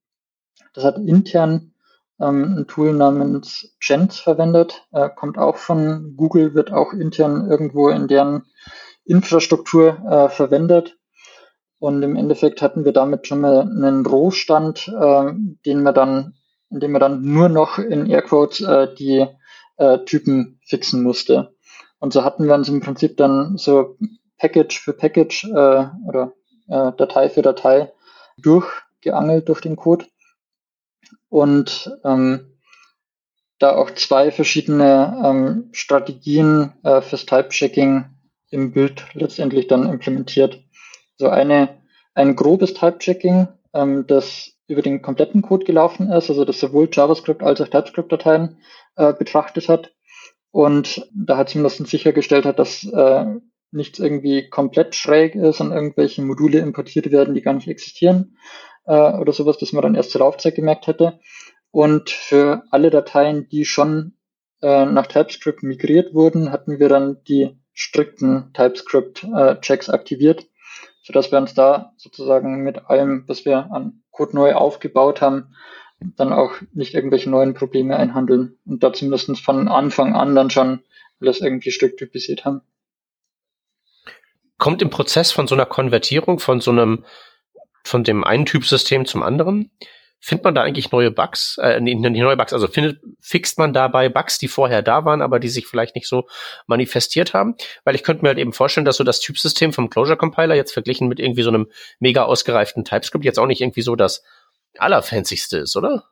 [0.72, 1.72] Das hat intern
[2.20, 7.88] ähm, ein Tool namens Gents verwendet, äh, kommt auch von Google, wird auch intern irgendwo
[7.88, 8.44] in deren
[9.04, 10.96] Infrastruktur äh, verwendet.
[11.78, 15.32] Und im Endeffekt hatten wir damit schon mal einen Rohstand, äh,
[15.66, 16.34] den wir dann,
[16.70, 19.26] in dem wir dann nur noch in Airquotes äh, die
[19.76, 21.53] äh, Typen fixen musste.
[22.04, 23.96] Und so hatten wir uns im Prinzip dann so
[24.36, 26.34] Package für Package äh, oder
[26.68, 27.94] äh, Datei für Datei
[28.36, 30.04] durchgeangelt durch den Code
[31.30, 32.58] und ähm,
[33.58, 38.04] da auch zwei verschiedene ähm, Strategien äh, fürs Type-Checking
[38.50, 40.62] im Bild letztendlich dann implementiert.
[41.16, 41.70] So eine,
[42.12, 47.42] ein grobes Type-Checking, ähm, das über den kompletten Code gelaufen ist, also das sowohl JavaScript
[47.42, 48.58] als auch TypeScript-Dateien
[48.96, 49.94] äh, betrachtet hat
[50.54, 53.24] und da hat zumindest sichergestellt hat, dass äh,
[53.72, 58.36] nichts irgendwie komplett schräg ist und irgendwelche Module importiert werden, die gar nicht existieren
[58.86, 61.18] äh, oder sowas, das man dann erst zur Laufzeit gemerkt hätte.
[61.72, 64.16] Und für alle Dateien, die schon
[64.62, 70.46] äh, nach TypeScript migriert wurden, hatten wir dann die strikten TypeScript-Checks äh, aktiviert,
[71.02, 75.56] sodass wir uns da sozusagen mit allem, was wir an Code neu aufgebaut haben,
[76.00, 80.82] dann auch nicht irgendwelche neuen Probleme einhandeln und da zumindest von Anfang an dann schon
[81.20, 82.60] alles irgendwie stücktypisiert haben.
[84.58, 87.04] Kommt im Prozess von so einer Konvertierung von so einem
[87.84, 89.70] von dem einen Typsystem zum anderen?
[90.20, 91.58] Findet man da eigentlich neue Bugs?
[91.58, 95.38] Äh, nicht neue Bugs, also findet, fixt man dabei Bugs, die vorher da waren, aber
[95.38, 96.26] die sich vielleicht nicht so
[96.66, 97.56] manifestiert haben?
[97.84, 100.72] Weil ich könnte mir halt eben vorstellen, dass so das Typsystem vom Closure Compiler jetzt
[100.72, 101.66] verglichen mit irgendwie so einem
[101.98, 104.22] mega ausgereiften TypeScript jetzt auch nicht irgendwie so das
[104.78, 106.04] allerfancyste ist, oder?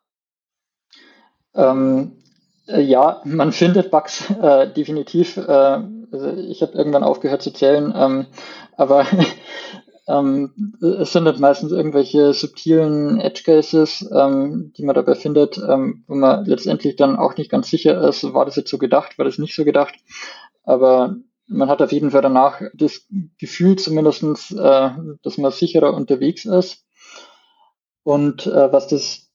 [1.55, 2.23] Ähm,
[2.67, 5.37] äh, ja, man findet Bugs äh, definitiv.
[5.37, 5.81] Äh,
[6.13, 8.27] also ich habe irgendwann aufgehört zu zählen, ähm,
[8.77, 9.07] aber
[10.09, 16.15] ähm, es sind meistens irgendwelche subtilen Edge Cases, ähm, die man dabei findet, ähm, wo
[16.15, 19.39] man letztendlich dann auch nicht ganz sicher ist, war das jetzt so gedacht, war das
[19.39, 19.95] nicht so gedacht.
[20.65, 23.07] Aber man hat auf jeden Fall danach das
[23.39, 24.91] Gefühl zumindestens, äh,
[25.23, 26.85] dass man sicherer unterwegs ist.
[28.05, 29.31] Und äh, was das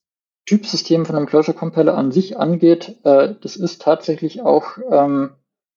[0.45, 5.31] Typsystem von einem Closure Compiler an sich angeht, äh, das ist tatsächlich auch ähm,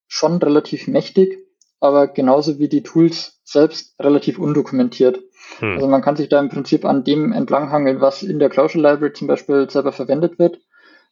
[0.07, 1.39] schon relativ mächtig,
[1.81, 5.21] aber genauso wie die Tools selbst relativ undokumentiert.
[5.59, 5.75] Hm.
[5.75, 9.13] Also man kann sich da im Prinzip an dem entlanghangeln, was in der Closure Library
[9.13, 10.61] zum Beispiel selber verwendet wird.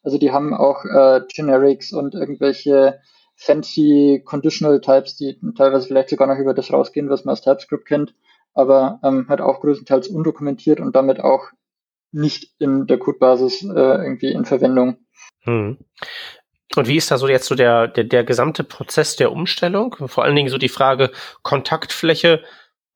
[0.03, 3.01] Also die haben auch äh, Generics und irgendwelche
[3.35, 7.87] fancy Conditional Types, die teilweise vielleicht sogar noch über das rausgehen, was man als TypeScript
[7.87, 8.14] kennt,
[8.55, 11.49] aber ähm, halt auch größtenteils undokumentiert und damit auch
[12.12, 14.98] nicht in der Codebasis äh, irgendwie in Verwendung.
[15.40, 15.78] Hm.
[16.76, 19.96] Und wie ist da so jetzt so der, der, der gesamte Prozess der Umstellung?
[20.06, 21.11] Vor allen Dingen so die Frage
[21.42, 22.42] Kontaktfläche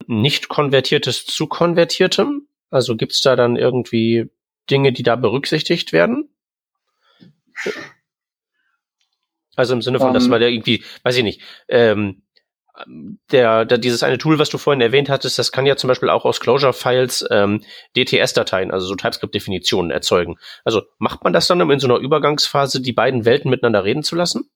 [0.07, 2.47] nicht konvertiertes zu konvertiertem.
[2.71, 4.31] Also gibt es da dann irgendwie
[4.71, 6.29] Dinge, die da berücksichtigt werden?
[9.55, 10.31] Also im Sinne von, um, dass ähm.
[10.31, 12.23] man da irgendwie, weiß ich nicht, ähm,
[13.31, 16.09] der, der, dieses eine Tool, was du vorhin erwähnt hattest, das kann ja zum Beispiel
[16.09, 17.63] auch aus Closure-Files ähm,
[17.97, 20.39] DTS-Dateien, also so TypeScript-Definitionen erzeugen.
[20.65, 24.03] Also macht man das dann, um in so einer Übergangsphase die beiden Welten miteinander reden
[24.03, 24.51] zu lassen?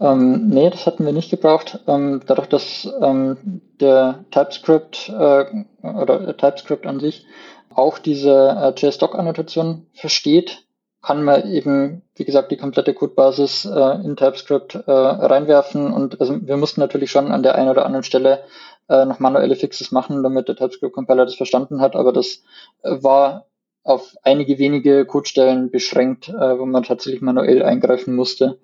[0.00, 1.80] Ähm, nee, das hatten wir nicht gebraucht.
[1.86, 5.44] Ähm, dadurch, dass ähm, der TypeScript äh,
[5.82, 7.26] oder TypeScript an sich
[7.70, 10.63] auch diese äh, JSDoc-Annotation versteht,
[11.04, 15.92] kann man eben, wie gesagt, die komplette Codebasis äh, in TypeScript äh, reinwerfen.
[15.92, 18.42] Und also wir mussten natürlich schon an der einen oder anderen Stelle
[18.88, 21.94] äh, noch manuelle Fixes machen, damit der TypeScript-Compiler das verstanden hat.
[21.94, 22.42] Aber das
[22.82, 23.44] äh, war
[23.82, 28.58] auf einige wenige Codestellen beschränkt, äh, wo man tatsächlich manuell eingreifen musste.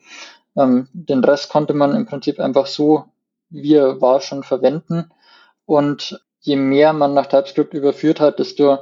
[0.56, 3.04] Ähm, den Rest konnte man im Prinzip einfach so,
[3.50, 5.10] wie er war, schon verwenden.
[5.66, 8.78] Und je mehr man nach TypeScript überführt hat, desto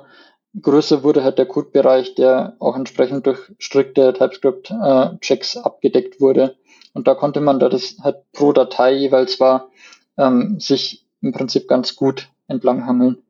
[0.60, 6.56] größer wurde halt der Codebereich, der auch entsprechend durch strikte TypeScript-Checks äh, abgedeckt wurde.
[6.94, 9.68] Und da konnte man da das halt pro Datei jeweils war,
[10.16, 13.22] ähm, sich im Prinzip ganz gut entlanghangeln.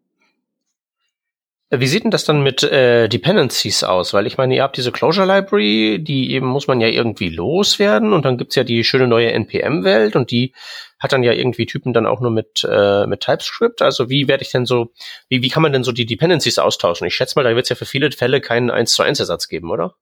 [1.71, 4.15] Wie sieht denn das dann mit äh, Dependencies aus?
[4.15, 8.15] Weil ich meine, ihr habt diese Closure Library, die eben muss man ja irgendwie loswerden
[8.15, 10.55] und dann gibt's ja die schöne neue NPM-Welt und die
[10.99, 13.83] hat dann ja irgendwie Typen dann auch nur mit, äh, mit TypeScript.
[13.83, 14.93] Also wie werde ich denn so,
[15.29, 17.07] wie, wie kann man denn so die Dependencies austauschen?
[17.07, 19.47] Ich schätze mal, da wird es ja für viele Fälle keinen 1 zu 1 Ersatz
[19.47, 19.95] geben, oder?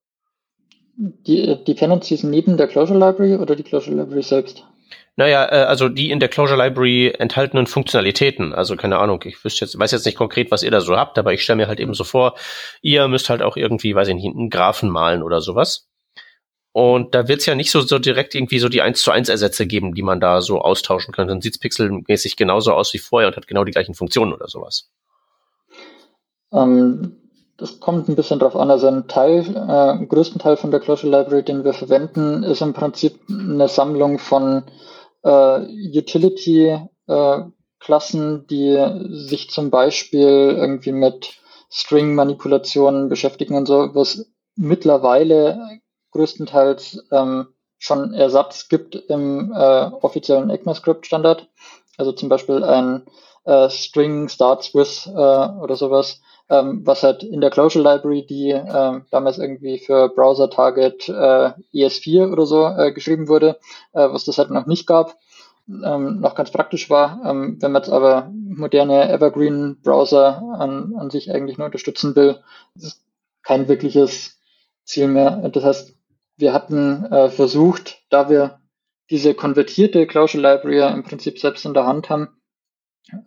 [0.97, 4.64] Die äh, Dependencies neben der Closure Library oder die Closure Library selbst?
[5.17, 8.53] Naja, äh, also die in der Closure Library enthaltenen Funktionalitäten.
[8.53, 11.19] Also keine Ahnung, ich wüsste jetzt, weiß jetzt nicht konkret, was ihr da so habt,
[11.19, 12.35] aber ich stelle mir halt eben so vor,
[12.83, 15.89] ihr müsst halt auch irgendwie, weiß ich nicht, einen Graphen malen oder sowas.
[16.73, 19.31] Und da wird es ja nicht so, so direkt irgendwie so die 1 zu 1
[19.31, 21.33] Ersätze geben, die man da so austauschen könnte.
[21.33, 24.91] Dann sieht's pixelmäßig genauso aus wie vorher und hat genau die gleichen Funktionen oder sowas.
[26.53, 27.17] Ähm,
[27.57, 28.71] das kommt ein bisschen drauf an.
[28.71, 32.75] Also ein Teil, äh, größten Teil von der Closure Library, den wir verwenden, ist im
[32.75, 34.64] Prinzip eine Sammlung von
[35.27, 45.81] äh, Utility-Klassen, äh, die sich zum Beispiel irgendwie mit String-Manipulationen beschäftigen und so, was mittlerweile
[46.12, 47.49] größtenteils ähm,
[47.79, 51.49] schon Ersatz gibt im äh, offiziellen ECMAScript-Standard.
[51.99, 53.05] Also zum Beispiel ein
[53.45, 58.51] äh, String starts with äh, oder sowas, ähm, was halt in der Closure Library, die
[58.51, 63.59] äh, damals irgendwie für Browser Target äh, ES4 oder so äh, geschrieben wurde,
[63.93, 65.17] äh, was das halt noch nicht gab,
[65.69, 67.21] ähm, noch ganz praktisch war.
[67.25, 72.41] Ähm, wenn man jetzt aber moderne Evergreen Browser an, an sich eigentlich nur unterstützen will,
[72.75, 73.03] ist
[73.43, 74.39] kein wirkliches
[74.85, 75.49] Ziel mehr.
[75.51, 75.97] Das heißt,
[76.37, 78.61] wir hatten äh, versucht, da wir
[79.11, 82.29] diese konvertierte Closure Library im Prinzip selbst in der Hand haben,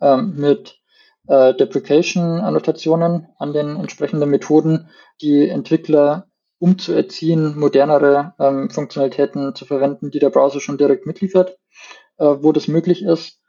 [0.00, 0.79] ähm, mit
[1.28, 4.88] äh, Deprecation-Annotationen an den entsprechenden Methoden,
[5.20, 6.26] die Entwickler
[6.58, 11.58] umzuerziehen, modernere ähm, Funktionalitäten zu verwenden, die der Browser schon direkt mitliefert,
[12.18, 13.40] äh, wo das möglich ist.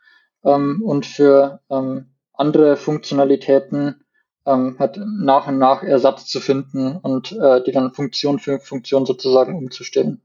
[0.44, 4.04] Ähm, und für ähm, andere Funktionalitäten
[4.46, 9.06] ähm, hat nach und nach Ersatz zu finden und äh, die dann Funktion für Funktion
[9.06, 10.22] sozusagen umzustellen.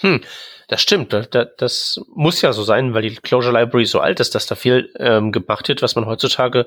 [0.00, 0.20] Hm,
[0.68, 1.12] das stimmt.
[1.12, 4.54] Das, das muss ja so sein, weil die Closure Library so alt ist, dass da
[4.54, 6.66] viel ähm, gemacht wird, was man heutzutage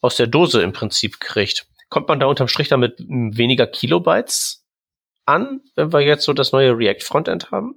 [0.00, 1.66] aus der Dose im Prinzip kriegt.
[1.88, 4.64] Kommt man da unterm Strich damit weniger Kilobytes
[5.24, 7.76] an, wenn wir jetzt so das neue React Frontend haben?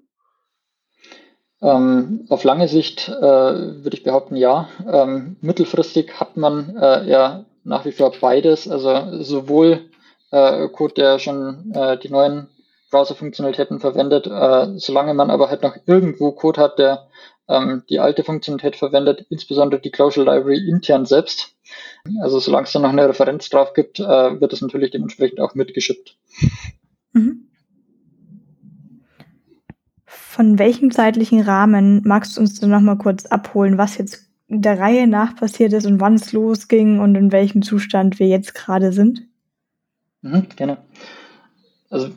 [1.61, 4.69] Ähm, auf lange Sicht äh, würde ich behaupten, ja.
[4.91, 9.89] Ähm, mittelfristig hat man äh, ja nach wie vor beides, also sowohl
[10.31, 12.47] äh, Code, der schon äh, die neuen
[12.89, 17.07] Browser-Funktionalitäten verwendet, äh, solange man aber halt noch irgendwo Code hat, der
[17.47, 21.55] ähm, die alte Funktionalität verwendet, insbesondere die Closure Library intern selbst.
[22.21, 25.55] Also solange es da noch eine Referenz drauf gibt, äh, wird es natürlich dementsprechend auch
[25.55, 26.17] mitgeschippt.
[27.13, 27.45] Mhm.
[30.05, 34.79] Von welchem zeitlichen Rahmen magst du uns denn noch mal kurz abholen, was jetzt der
[34.79, 38.91] Reihe nach passiert ist und wann es losging und in welchem Zustand wir jetzt gerade
[38.91, 39.27] sind?
[40.21, 40.77] Mhm, gerne.
[41.89, 42.09] Also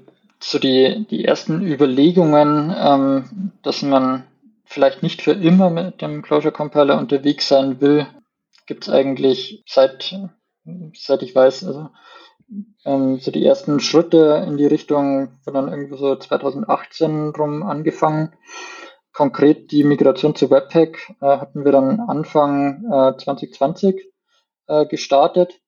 [0.43, 4.24] so die, die ersten Überlegungen, ähm, dass man
[4.64, 8.07] vielleicht nicht für immer mit dem Closure Compiler unterwegs sein will,
[8.66, 10.18] gibt es eigentlich seit,
[10.95, 11.90] seit ich weiß, also
[12.84, 18.32] ähm, so die ersten Schritte in die Richtung von dann irgendwie so 2018 rum angefangen.
[19.12, 24.11] Konkret die Migration zu Webpack äh, hatten wir dann Anfang äh, 2020
[24.68, 25.61] äh, gestartet.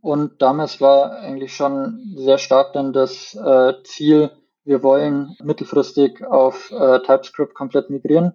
[0.00, 4.30] Und damals war eigentlich schon sehr stark dann das äh, Ziel,
[4.64, 8.34] wir wollen mittelfristig auf äh, TypeScript komplett migrieren,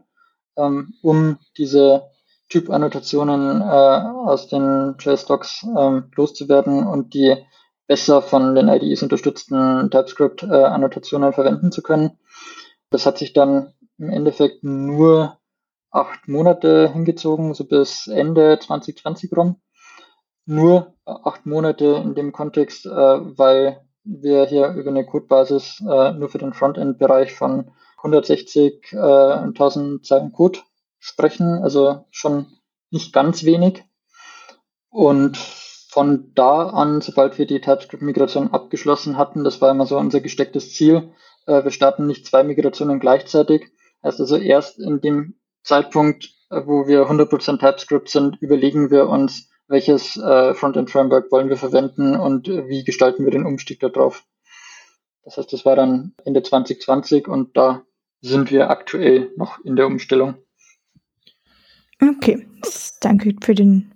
[0.57, 2.09] ähm, um diese
[2.49, 7.35] Typannotationen äh, aus den JSDocs ähm, loszuwerden und die
[7.87, 12.17] besser von den IDEs unterstützten TypeScript-Annotationen verwenden zu können.
[12.89, 15.37] Das hat sich dann im Endeffekt nur
[15.91, 19.61] acht Monate hingezogen, so bis Ende 2020 rum.
[20.45, 26.29] Nur acht Monate in dem Kontext, äh, weil wir hier über eine Codebasis äh, nur
[26.29, 30.59] für den Frontend-Bereich von 160.000 äh, Zeilen Code
[30.99, 32.47] sprechen, also schon
[32.91, 33.83] nicht ganz wenig.
[34.89, 40.21] Und von da an, sobald wir die TypeScript-Migration abgeschlossen hatten, das war immer so unser
[40.21, 41.13] gestecktes Ziel,
[41.45, 43.71] äh, wir starten nicht zwei Migrationen gleichzeitig.
[44.03, 49.49] Heißt also erst in dem Zeitpunkt, äh, wo wir 100% TypeScript sind, überlegen wir uns,
[49.67, 54.25] welches äh, Frontend-Framework wollen wir verwenden und äh, wie gestalten wir den Umstieg darauf.
[55.23, 57.83] Das heißt, das war dann Ende 2020 und da
[58.21, 60.35] sind wir aktuell noch in der Umstellung.
[62.01, 62.45] Okay,
[62.99, 63.93] danke für den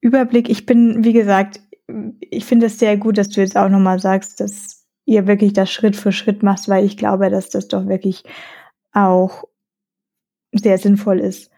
[0.00, 0.48] Überblick.
[0.48, 1.60] Ich bin, wie gesagt,
[2.20, 5.70] ich finde es sehr gut, dass du jetzt auch nochmal sagst, dass ihr wirklich das
[5.70, 8.22] Schritt für Schritt macht, weil ich glaube, dass das doch wirklich
[8.92, 9.44] auch
[10.52, 11.50] sehr sinnvoll ist,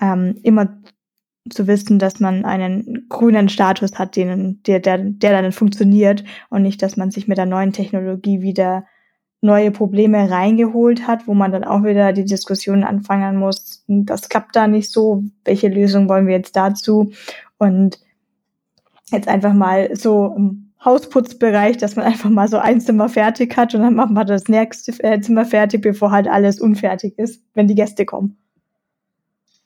[0.00, 0.80] ähm, immer
[1.50, 6.62] zu wissen, dass man einen grünen Status hat, den, der, der, der dann funktioniert und
[6.62, 8.84] nicht, dass man sich mit der neuen Technologie wieder
[9.40, 14.54] neue Probleme reingeholt hat, wo man dann auch wieder die Diskussion anfangen muss, das klappt
[14.54, 17.10] da nicht so, welche Lösung wollen wir jetzt dazu?
[17.58, 17.98] Und
[19.10, 23.74] jetzt einfach mal so im Hausputzbereich, dass man einfach mal so ein Zimmer fertig hat
[23.74, 27.66] und dann macht man das nächste äh, Zimmer fertig, bevor halt alles unfertig ist, wenn
[27.66, 28.36] die Gäste kommen.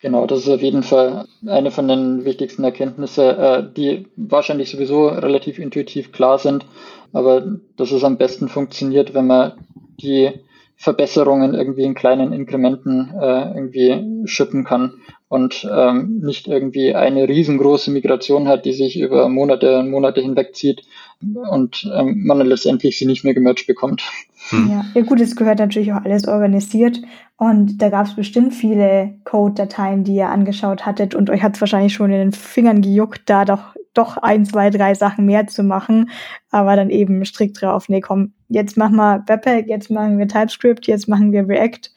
[0.07, 5.09] Genau, das ist auf jeden Fall eine von den wichtigsten Erkenntnissen, äh, die wahrscheinlich sowieso
[5.09, 6.64] relativ intuitiv klar sind,
[7.12, 9.54] aber dass es am besten funktioniert, wenn man
[10.00, 10.30] die
[10.76, 14.92] Verbesserungen irgendwie in kleinen Inkrementen äh, irgendwie schippen kann
[15.28, 20.82] und ähm, nicht irgendwie eine riesengroße Migration hat, die sich über Monate und Monate hinwegzieht
[21.22, 24.02] und ähm, man dann letztendlich sie nicht mehr gemerged bekommt.
[24.50, 24.68] Hm.
[24.70, 24.84] Ja.
[24.94, 27.00] ja, gut, es gehört natürlich auch alles organisiert
[27.36, 31.60] und da gab es bestimmt viele Code-Dateien, die ihr angeschaut hattet und euch hat es
[31.60, 35.62] wahrscheinlich schon in den Fingern gejuckt, da doch doch ein, zwei, drei Sachen mehr zu
[35.62, 36.10] machen,
[36.50, 40.86] aber dann eben strikt drauf, nee, komm, jetzt machen wir Webpack, jetzt machen wir TypeScript,
[40.86, 41.90] jetzt machen wir React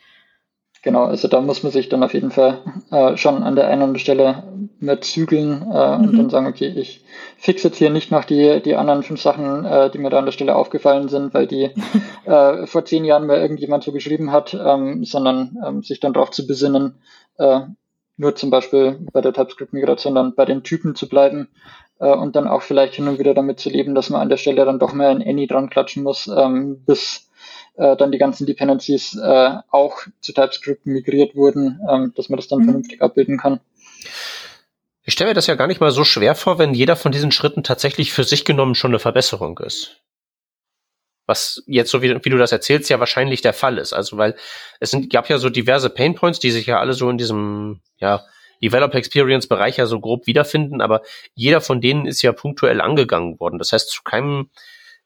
[0.81, 2.59] Genau, also da muss man sich dann auf jeden Fall
[2.91, 4.43] äh, schon an der einen oder anderen Stelle
[4.79, 6.03] mehr zügeln äh, mhm.
[6.05, 7.03] und dann sagen, okay, ich
[7.39, 10.25] fix jetzt hier nicht noch die, die anderen fünf Sachen, äh, die mir da an
[10.25, 11.71] der Stelle aufgefallen sind, weil die
[12.25, 16.31] äh, vor zehn Jahren mal irgendjemand so geschrieben hat, ähm, sondern ähm, sich dann darauf
[16.31, 17.01] zu besinnen,
[17.37, 17.61] äh,
[18.17, 21.47] nur zum Beispiel bei der TypeScript-Migration dann bei den Typen zu bleiben
[21.99, 24.37] äh, und dann auch vielleicht hin und wieder damit zu leben, dass man an der
[24.37, 27.29] Stelle dann doch mal ein Any dran klatschen muss, ähm, bis
[27.77, 32.49] äh, dann die ganzen Dependencies äh, auch zu TypeScript migriert wurden, ähm, dass man das
[32.49, 32.65] dann mhm.
[32.65, 33.61] vernünftig abbilden kann.
[35.09, 37.31] Ich stelle mir das ja gar nicht mal so schwer vor, wenn jeder von diesen
[37.31, 40.03] Schritten tatsächlich für sich genommen schon eine Verbesserung ist.
[41.25, 43.91] Was jetzt, so wie, wie du das erzählst, ja wahrscheinlich der Fall ist.
[43.91, 44.35] Also, weil
[44.79, 48.23] es sind, gab ja so diverse Painpoints, die sich ja alle so in diesem, ja,
[48.61, 51.01] Developer Experience Bereich ja so grob wiederfinden, aber
[51.33, 53.57] jeder von denen ist ja punktuell angegangen worden.
[53.57, 54.51] Das heißt, zu keinem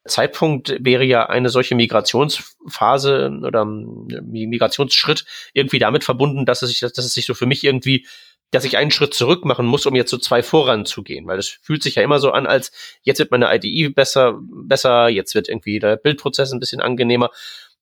[0.06, 5.24] Zeitpunkt wäre ja eine solche Migrationsphase oder Migrationsschritt
[5.54, 8.06] irgendwie damit verbunden, dass es sich, dass es sich so für mich irgendwie,
[8.54, 11.82] dass ich einen Schritt zurück machen muss, um jetzt so zwei voranzugehen, weil es fühlt
[11.82, 15.80] sich ja immer so an, als jetzt wird meine IDE besser, besser, jetzt wird irgendwie
[15.80, 17.32] der Bildprozess ein bisschen angenehmer.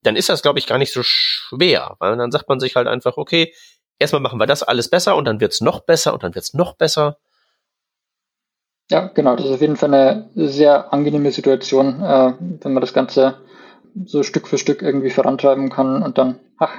[0.01, 2.87] Dann ist das, glaube ich, gar nicht so schwer, weil dann sagt man sich halt
[2.87, 3.53] einfach, okay,
[3.99, 6.75] erstmal machen wir das alles besser und dann wird's noch besser und dann wird's noch
[6.75, 7.17] besser.
[8.89, 9.35] Ja, genau.
[9.35, 13.41] Das ist auf jeden Fall eine sehr angenehme Situation, äh, wenn man das Ganze
[14.05, 16.73] so Stück für Stück irgendwie vorantreiben kann und dann, ach,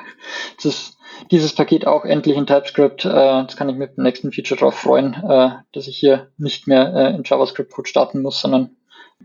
[0.52, 0.96] jetzt ist
[1.30, 3.04] dieses Paket auch endlich in TypeScript.
[3.04, 6.66] Äh, jetzt kann ich mit dem nächsten Feature darauf freuen, äh, dass ich hier nicht
[6.66, 8.76] mehr äh, in JavaScript-Code starten muss, sondern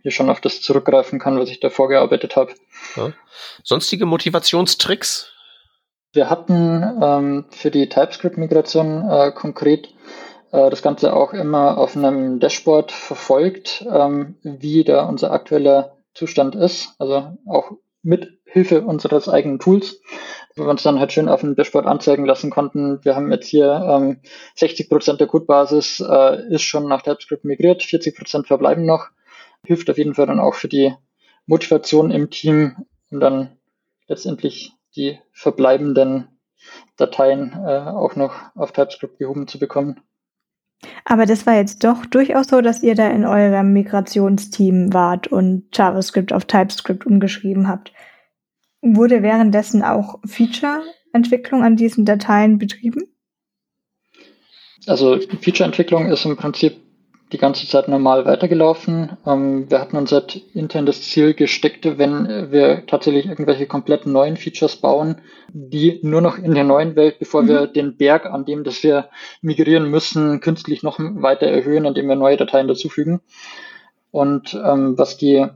[0.02, 2.54] hier schon auf das zurückgreifen kann, was ich da vorgearbeitet habe.
[2.96, 3.12] Ja.
[3.64, 5.32] Sonstige Motivationstricks?
[6.14, 9.90] Wir hatten ähm, für die TypeScript-Migration äh, konkret
[10.52, 16.56] äh, das Ganze auch immer auf einem Dashboard verfolgt, ähm, wie da unser aktueller Zustand
[16.56, 16.96] ist.
[17.00, 17.72] Also auch
[18.02, 20.02] mit Hilfe unseres eigenen Tools,
[20.58, 23.04] wo wir uns dann halt schön auf dem Dashboard anzeigen lassen konnten.
[23.04, 24.22] Wir haben jetzt hier ähm,
[24.56, 29.08] 60 Prozent der Codebasis äh, ist schon nach TypeScript migriert, 40 Prozent verbleiben noch.
[29.64, 30.94] Hilft auf jeden Fall dann auch für die
[31.46, 32.76] Motivation im Team
[33.12, 33.58] und dann
[34.08, 36.28] letztendlich die verbleibenden
[36.98, 40.02] Dateien äh, auch noch auf TypeScript gehoben zu bekommen.
[41.06, 45.76] Aber das war jetzt doch durchaus so, dass ihr da in eurem Migrationsteam wart und
[45.76, 47.94] JavaScript auf TypeScript umgeschrieben habt.
[48.96, 53.04] Wurde währenddessen auch Feature-Entwicklung an diesen Dateien betrieben?
[54.86, 56.78] Also Feature-Entwicklung ist im Prinzip
[57.34, 59.18] die ganze Zeit normal weitergelaufen.
[59.26, 64.38] Ähm, wir hatten uns halt intern das Ziel gesteckt, wenn wir tatsächlich irgendwelche komplett neuen
[64.38, 65.18] Features bauen,
[65.52, 67.48] die nur noch in der neuen Welt, bevor mhm.
[67.50, 69.10] wir den Berg, an dem das wir
[69.42, 73.20] migrieren müssen, künstlich noch weiter erhöhen, indem wir neue Dateien dazufügen.
[74.12, 75.48] Und ähm, was die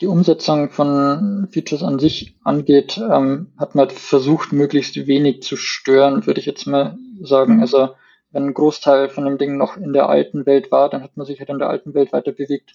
[0.00, 5.56] die Umsetzung von Features an sich angeht, ähm, hat man halt versucht, möglichst wenig zu
[5.56, 7.56] stören, würde ich jetzt mal sagen.
[7.56, 7.60] Mhm.
[7.60, 7.90] Also
[8.30, 11.26] wenn ein Großteil von dem Ding noch in der alten Welt war, dann hat man
[11.26, 12.74] sich halt in der alten Welt weiter bewegt.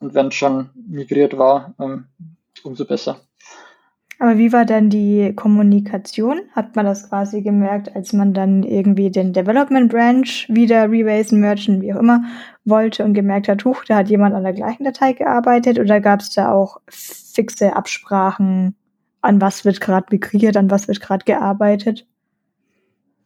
[0.00, 2.06] Und wenn es schon migriert war, ähm,
[2.62, 3.20] umso besser.
[4.20, 6.42] Aber wie war dann die Kommunikation?
[6.54, 11.80] Hat man das quasi gemerkt, als man dann irgendwie den Development Branch wieder rebasen, merchen,
[11.80, 12.24] wie auch immer,
[12.66, 16.20] wollte und gemerkt hat, huch, da hat jemand an der gleichen Datei gearbeitet oder gab
[16.20, 18.74] es da auch fixe Absprachen,
[19.22, 22.06] an was wird gerade migriert, an was wird gerade gearbeitet?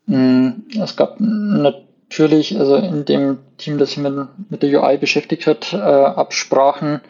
[0.07, 4.15] Hm, es gab natürlich, also in dem Team, das sich mit,
[4.49, 7.01] mit der UI beschäftigt hat, äh, Absprachen.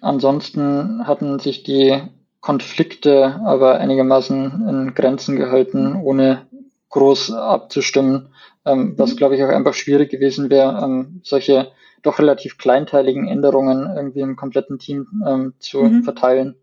[0.00, 1.96] Ansonsten hatten sich die
[2.40, 6.46] Konflikte aber einigermaßen in Grenzen gehalten, ohne
[6.88, 8.28] groß abzustimmen,
[8.64, 11.70] ähm, was glaube ich auch einfach schwierig gewesen wäre, ähm, solche
[12.02, 16.02] doch relativ kleinteiligen Änderungen irgendwie im kompletten Team ähm, zu mhm.
[16.02, 16.56] verteilen.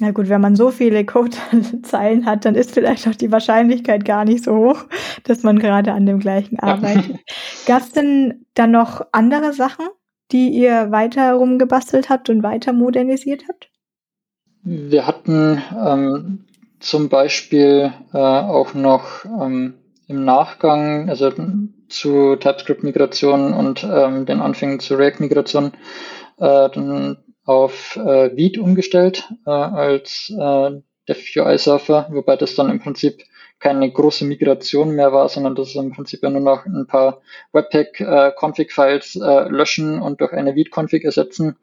[0.00, 4.24] Na gut, wenn man so viele Codezeilen hat, dann ist vielleicht auch die Wahrscheinlichkeit gar
[4.24, 4.84] nicht so hoch,
[5.24, 7.18] dass man gerade an dem gleichen arbeitet.
[7.66, 9.86] Gab es denn dann noch andere Sachen,
[10.32, 13.71] die ihr weiter rumgebastelt habt und weiter modernisiert habt?
[14.64, 16.44] Wir hatten ähm,
[16.78, 19.74] zum Beispiel äh, auch noch ähm,
[20.08, 21.32] im Nachgang, also
[21.88, 25.72] zu TypeScript-Migration und ähm, den Anfängen zu React-Migration,
[26.38, 33.24] äh, dann auf äh, Vite umgestellt äh, als äh, DevUI-Surfer, wobei das dann im Prinzip
[33.62, 37.22] keine große Migration mehr war, sondern das ist im Prinzip ja nur noch ein paar
[37.52, 41.56] Webpack-Config-Files äh, löschen und durch eine Vite-Config ersetzen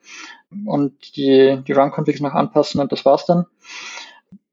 [0.65, 3.47] und die, die Run-Configs noch anpassen und das war's dann.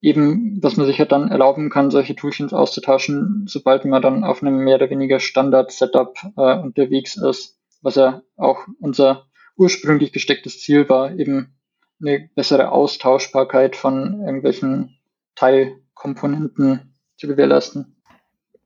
[0.03, 4.43] Eben, dass man sich halt dann erlauben kann, solche Toolchains auszutauschen, sobald man dann auf
[4.43, 9.27] einem mehr oder weniger Standard-Setup äh, unterwegs ist, was ja auch unser
[9.57, 11.55] ursprünglich gestecktes Ziel war, eben
[12.01, 14.99] eine bessere Austauschbarkeit von irgendwelchen
[15.37, 17.97] Teilkomponenten zu gewährleisten.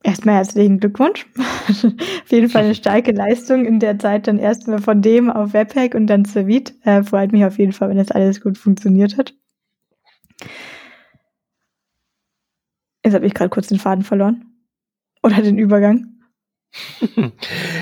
[0.03, 1.27] Erstmal herzlichen Glückwunsch.
[1.69, 5.95] auf jeden Fall eine starke Leistung in der Zeit dann erstmal von dem auf Webpack
[5.95, 6.73] und dann zur Vite.
[6.85, 9.35] Äh, freut mich auf jeden Fall, wenn das alles gut funktioniert hat.
[13.05, 14.47] Jetzt habe ich gerade kurz den Faden verloren.
[15.23, 16.07] Oder den Übergang.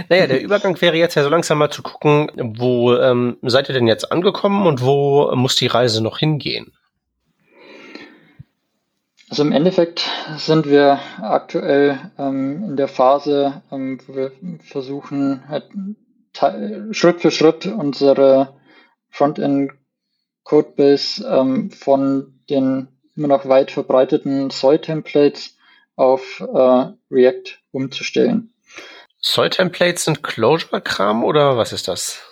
[0.09, 3.75] naja, der Übergang wäre jetzt ja so langsam mal zu gucken, wo ähm, seid ihr
[3.75, 6.73] denn jetzt angekommen und wo muss die Reise noch hingehen?
[9.31, 10.09] Also im Endeffekt
[10.39, 15.70] sind wir aktuell ähm, in der Phase, ähm, wo wir versuchen, halt
[16.93, 18.57] Schritt für Schritt unsere
[19.11, 19.72] Frontend
[20.45, 25.57] Codebase ähm, von den immer noch weit verbreiteten Soy-Templates
[25.97, 28.55] auf äh, React umzustellen.
[29.20, 32.22] Soy-Templates sind Closure-Kram oder was ist das?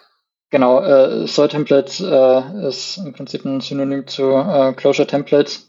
[0.50, 5.68] Genau, äh, Soy-Templates äh, ist im Prinzip ein Synonym zu äh, Closure-Templates,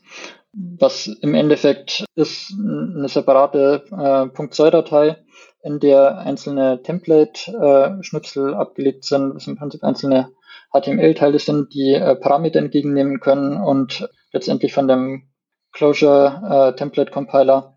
[0.57, 5.17] was im Endeffekt ist eine separate äh, .soy-Datei,
[5.61, 10.31] in der einzelne Template-Schnipsel abgelegt sind, was im Prinzip einzelne
[10.73, 15.29] HTML-Teile sind, die äh, Parameter entgegennehmen können und letztendlich von dem
[15.73, 17.67] Closure äh,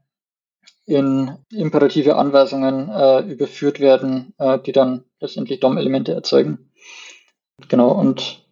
[0.86, 6.70] in imperative Anweisungen äh, überführt werden, äh, die dann letztendlich DOM-Elemente erzeugen.
[7.68, 8.44] Genau, und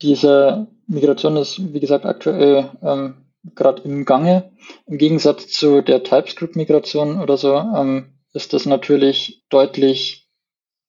[0.00, 3.23] diese Migration ist, wie gesagt, aktuell ähm,
[3.54, 4.52] gerade im Gange.
[4.86, 10.28] Im Gegensatz zu der TypeScript-Migration oder so ähm, ist das natürlich deutlich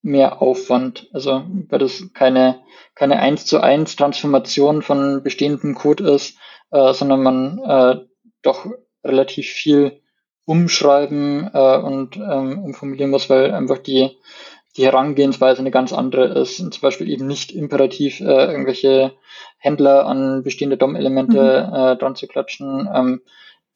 [0.02, 1.10] mehr Aufwand.
[1.14, 2.62] Also weil das keine,
[2.94, 6.38] keine 1 zu 1 Transformation von bestehendem Code ist,
[6.72, 8.06] äh, sondern man äh,
[8.42, 8.68] doch
[9.04, 10.02] relativ viel
[10.46, 14.18] umschreiben äh, und ähm, umformulieren muss, weil einfach die,
[14.78, 16.60] die Herangehensweise eine ganz andere ist.
[16.60, 19.14] Und zum Beispiel eben nicht imperativ äh, irgendwelche
[19.58, 21.76] Händler an bestehende DOM-Elemente mhm.
[21.76, 23.22] äh, dran zu klatschen, ähm,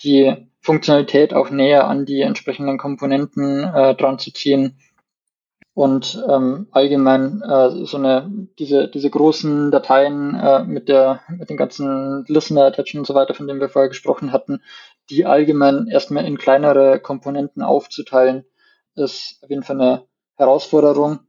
[0.04, 4.78] die Funktionalität auch näher an die entsprechenden Komponenten äh, dran zu ziehen
[5.74, 8.30] und ähm, allgemein äh, so eine
[8.60, 13.34] diese diese großen Dateien äh, mit der mit den ganzen Listener Attachment und so weiter,
[13.34, 14.62] von denen wir vorher gesprochen hatten,
[15.10, 18.44] die allgemein erstmal in kleinere Komponenten aufzuteilen,
[18.96, 20.04] ist auf jeden Fall eine
[20.40, 21.20] Herausforderung.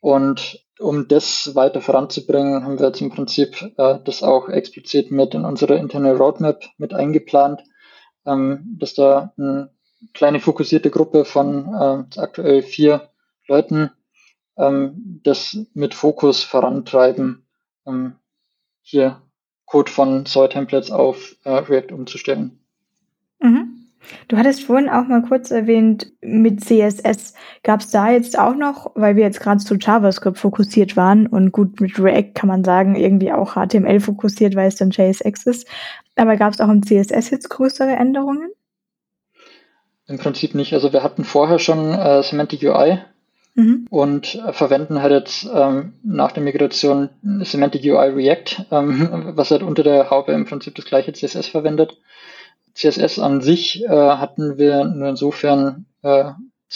[0.00, 5.34] Und um das weiter voranzubringen, haben wir jetzt im Prinzip äh, das auch explizit mit
[5.34, 7.62] in unsere interne Roadmap mit eingeplant,
[8.26, 9.70] ähm, dass da eine
[10.12, 13.10] kleine fokussierte Gruppe von äh, aktuell vier
[13.46, 13.90] Leuten
[14.56, 17.46] ähm, das mit Fokus vorantreiben,
[17.86, 18.16] ähm,
[18.82, 19.22] hier
[19.66, 22.58] Code von Soy-Templates auf äh, React umzustellen.
[23.40, 23.81] Mhm.
[24.28, 28.90] Du hattest vorhin auch mal kurz erwähnt, mit CSS gab es da jetzt auch noch,
[28.94, 32.96] weil wir jetzt gerade zu JavaScript fokussiert waren und gut mit React kann man sagen,
[32.96, 35.68] irgendwie auch HTML fokussiert, weil es dann JSX ist.
[36.16, 38.50] Aber gab es auch im CSS jetzt größere Änderungen?
[40.06, 40.74] Im Prinzip nicht.
[40.74, 42.98] Also wir hatten vorher schon äh, Semantic UI
[43.54, 43.86] mhm.
[43.88, 49.62] und äh, verwenden halt jetzt ähm, nach der Migration Semantic UI React, ähm, was halt
[49.62, 51.96] unter der Haube im Prinzip das gleiche CSS verwendet.
[52.74, 56.32] CSS an sich äh, hatten wir nur insofern äh,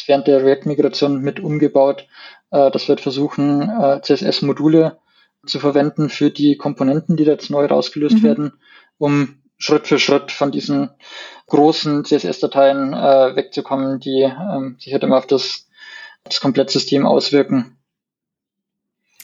[0.07, 2.07] während der React-Migration mit umgebaut,
[2.51, 4.99] äh, dass wir versuchen, äh, CSS-Module
[5.47, 8.23] zu verwenden für die Komponenten, die da jetzt neu rausgelöst mhm.
[8.23, 8.53] werden,
[8.99, 10.91] um Schritt für Schritt von diesen
[11.47, 15.69] großen CSS-Dateien äh, wegzukommen, die ähm, sich halt immer auf das,
[16.25, 17.79] das Komplettsystem auswirken.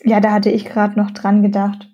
[0.05, 1.92] Ja, da hatte ich gerade noch dran gedacht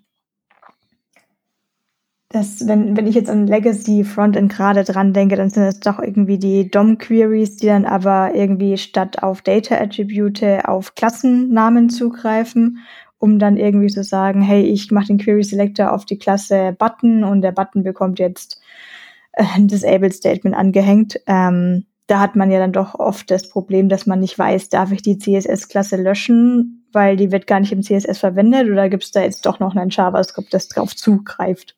[2.31, 5.99] das, wenn, wenn ich jetzt an Legacy Frontend gerade dran denke, dann sind es doch
[5.99, 12.81] irgendwie die DOM-Queries, die dann aber irgendwie statt auf Data-Attribute auf Klassennamen zugreifen,
[13.19, 17.25] um dann irgendwie zu sagen, hey, ich mache den Query Selector auf die Klasse Button
[17.25, 18.61] und der Button bekommt jetzt
[19.33, 21.19] äh, ein Disabled Statement angehängt.
[21.27, 24.93] Ähm, da hat man ja dann doch oft das Problem, dass man nicht weiß, darf
[24.93, 29.13] ich die CSS-Klasse löschen, weil die wird gar nicht im CSS verwendet oder gibt es
[29.13, 31.78] da jetzt doch noch ein JavaScript, das drauf zugreift?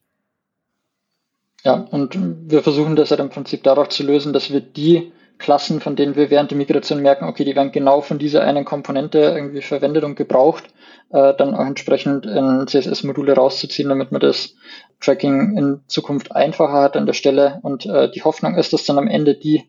[1.65, 2.17] Ja, und
[2.51, 6.17] wir versuchen das halt im Prinzip dadurch zu lösen, dass wir die Klassen, von denen
[6.17, 10.05] wir während der Migration merken, okay, die werden genau von dieser einen Komponente irgendwie verwendet
[10.05, 10.65] und gebraucht,
[11.11, 14.55] äh, dann auch entsprechend in CSS-Module rauszuziehen, damit man das
[15.01, 17.59] Tracking in Zukunft einfacher hat an der Stelle.
[17.63, 19.65] Und äh, die Hoffnung ist, dass dann am Ende die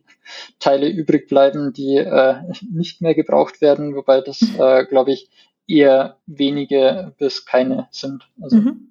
[0.59, 2.35] Teile übrig bleiben, die äh,
[2.69, 5.29] nicht mehr gebraucht werden, wobei das, äh, glaube ich,
[5.67, 8.27] eher wenige bis keine sind.
[8.41, 8.90] Also mhm.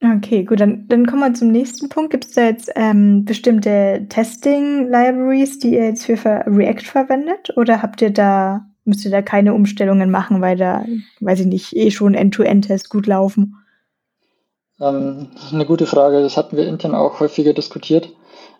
[0.00, 2.10] Okay, gut, dann, dann kommen wir zum nächsten Punkt.
[2.10, 7.56] Gibt es da jetzt ähm, bestimmte Testing-Libraries, die ihr jetzt für React verwendet?
[7.56, 10.84] Oder habt ihr da, müsst ihr da keine Umstellungen machen, weil da,
[11.18, 13.56] weiß ich nicht, eh schon End-to-End-Tests gut laufen?
[14.80, 16.22] Ähm, eine gute Frage.
[16.22, 18.08] Das hatten wir intern auch häufiger diskutiert.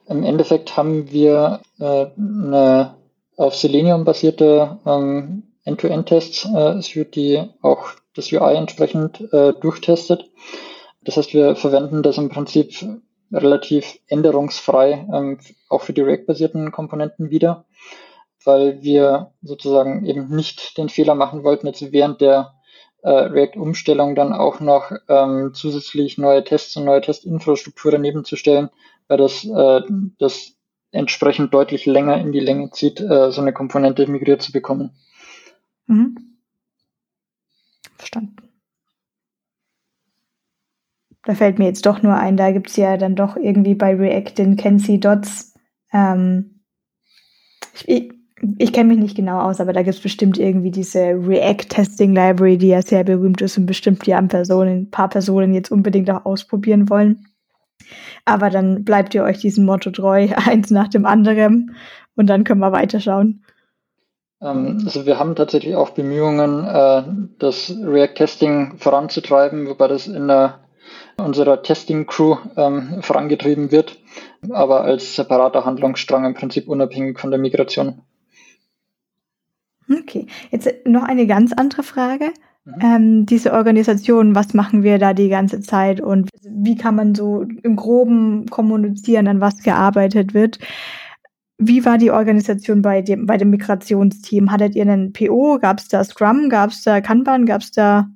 [0.09, 2.95] Im Endeffekt haben wir äh, eine
[3.37, 10.29] auf Selenium basierte ähm, End-to-End-Tests, äh, die auch das UI entsprechend äh, durchtestet.
[11.09, 12.85] Das heißt, wir verwenden das im Prinzip
[13.33, 15.39] relativ änderungsfrei ähm,
[15.71, 17.65] auch für die React-basierten Komponenten wieder,
[18.45, 22.57] weil wir sozusagen eben nicht den Fehler machen wollten, jetzt während der
[23.01, 28.69] äh, React-Umstellung dann auch noch ähm, zusätzlich neue Tests und neue Testinfrastruktur daneben zu stellen,
[29.07, 29.81] weil das, äh,
[30.19, 30.59] das
[30.91, 34.91] entsprechend deutlich länger in die Länge zieht, äh, so eine Komponente migriert zu bekommen.
[35.87, 36.37] Mhm.
[37.97, 38.48] Verstanden.
[41.29, 44.39] Da fällt mir jetzt doch nur ein, da gibt's ja dann doch irgendwie bei React
[44.39, 45.53] den Kenzie Dots.
[45.93, 46.63] Ähm,
[47.85, 48.15] ich
[48.57, 52.81] ich kenne mich nicht genau aus, aber da gibt's bestimmt irgendwie diese React-Testing-Library, die ja
[52.81, 56.89] sehr berühmt ist und bestimmt die an Personen, ein paar Personen jetzt unbedingt auch ausprobieren
[56.89, 57.27] wollen.
[58.25, 61.75] Aber dann bleibt ihr euch diesem Motto treu, eins nach dem anderen,
[62.17, 63.45] und dann können wir weiterschauen.
[64.41, 67.03] Ähm, also wir haben tatsächlich auch Bemühungen, äh,
[67.39, 70.61] das React-Testing voranzutreiben, wobei das in der
[71.19, 73.99] unserer Testing-Crew ähm, vorangetrieben wird,
[74.51, 78.03] aber als separater Handlungsstrang im Prinzip unabhängig von der Migration.
[79.91, 82.33] Okay, jetzt noch eine ganz andere Frage.
[82.65, 82.75] Mhm.
[82.81, 87.43] Ähm, diese Organisation, was machen wir da die ganze Zeit und wie kann man so
[87.63, 90.59] im Groben kommunizieren, an was gearbeitet wird?
[91.57, 94.53] Wie war die Organisation bei dem, bei dem Migrationsteam?
[94.53, 95.59] Hattet ihr einen PO?
[95.61, 96.49] Gab es da Scrum?
[96.51, 97.47] Gab es da Kanban?
[97.47, 98.09] Gab es da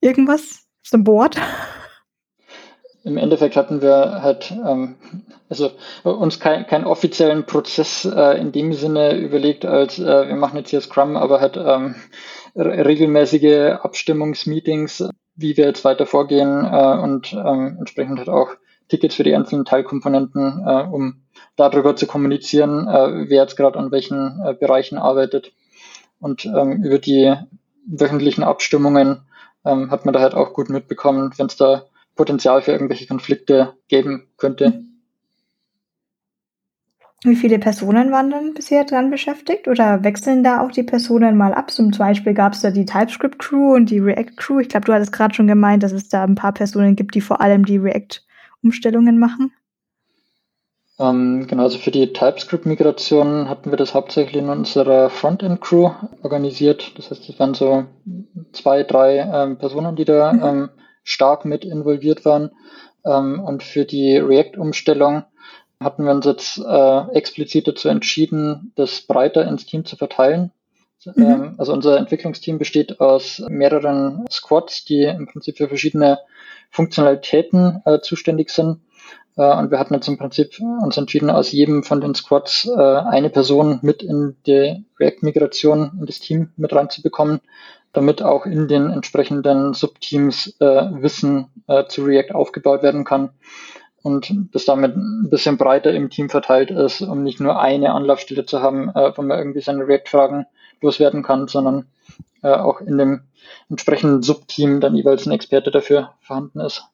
[0.00, 0.66] irgendwas?
[0.84, 1.40] Ist ein Board?
[3.06, 4.96] im Endeffekt hatten wir halt ähm,
[5.48, 5.70] also
[6.02, 10.70] uns keinen kein offiziellen Prozess äh, in dem Sinne überlegt, als äh, wir machen jetzt
[10.70, 11.94] hier Scrum, aber halt ähm,
[12.56, 18.48] regelmäßige Abstimmungsmeetings, wie wir jetzt weiter vorgehen äh, und ähm, entsprechend halt auch
[18.88, 21.22] Tickets für die einzelnen Teilkomponenten, äh, um
[21.54, 25.52] darüber zu kommunizieren, äh, wer jetzt gerade an welchen äh, Bereichen arbeitet.
[26.18, 27.34] Und ähm, über die
[27.86, 29.22] wöchentlichen Abstimmungen
[29.64, 31.84] ähm, hat man da halt auch gut mitbekommen, wenn es da
[32.16, 34.82] Potenzial für irgendwelche Konflikte geben könnte.
[37.22, 39.68] Wie viele Personen waren dann bisher dran beschäftigt?
[39.68, 41.70] Oder wechseln da auch die Personen mal ab?
[41.70, 44.60] Zum Beispiel gab es da die TypeScript-Crew und die React-Crew.
[44.60, 47.20] Ich glaube, du hattest gerade schon gemeint, dass es da ein paar Personen gibt, die
[47.20, 49.52] vor allem die React-Umstellungen machen.
[50.98, 55.90] Ähm, genau, also für die TypeScript-Migration hatten wir das hauptsächlich in unserer Frontend-Crew
[56.22, 56.96] organisiert.
[56.96, 57.84] Das heißt, es waren so
[58.52, 60.42] zwei, drei ähm, Personen, die da mhm.
[60.42, 60.68] ähm,
[61.06, 62.50] stark mit involviert waren.
[63.06, 65.24] Ähm, und für die React-Umstellung
[65.80, 70.50] hatten wir uns jetzt äh, explizit dazu entschieden, das breiter ins Team zu verteilen.
[71.04, 71.12] Mhm.
[71.16, 76.18] Ähm, also unser Entwicklungsteam besteht aus mehreren Squads, die im Prinzip für verschiedene
[76.70, 78.80] Funktionalitäten äh, zuständig sind.
[79.36, 82.80] Äh, und wir hatten jetzt im Prinzip uns entschieden, aus jedem von den Squads äh,
[82.80, 87.40] eine Person mit in die React-Migration in das Team mit reinzubekommen,
[87.96, 90.64] damit auch in den entsprechenden Subteams äh,
[91.02, 91.46] Wissen
[91.88, 93.30] zu React aufgebaut werden kann
[94.02, 98.46] und das damit ein bisschen breiter im Team verteilt ist, um nicht nur eine Anlaufstelle
[98.46, 100.46] zu haben, wo man irgendwie seine React-Fragen
[100.80, 101.86] loswerden kann, sondern
[102.42, 103.22] auch in dem
[103.68, 106.84] entsprechenden Subteam dann jeweils ein Experte dafür vorhanden ist.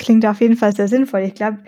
[0.00, 1.20] Klingt auf jeden Fall sehr sinnvoll.
[1.20, 1.58] Ich glaube,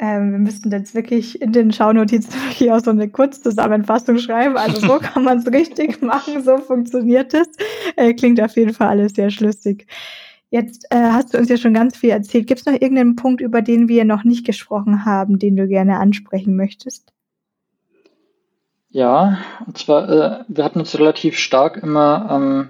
[0.00, 4.56] ähm, wir müssten jetzt wirklich in den Schaunotizen wirklich auch so eine Kurzzusammenfassung schreiben.
[4.56, 7.48] Also so kann man es richtig machen, so funktioniert es.
[7.96, 9.86] Äh, klingt auf jeden Fall alles sehr schlüssig.
[10.48, 12.46] Jetzt äh, hast du uns ja schon ganz viel erzählt.
[12.46, 15.98] Gibt es noch irgendeinen Punkt, über den wir noch nicht gesprochen haben, den du gerne
[15.98, 17.12] ansprechen möchtest?
[18.88, 22.68] Ja, und zwar, äh, wir hatten uns relativ stark immer ähm,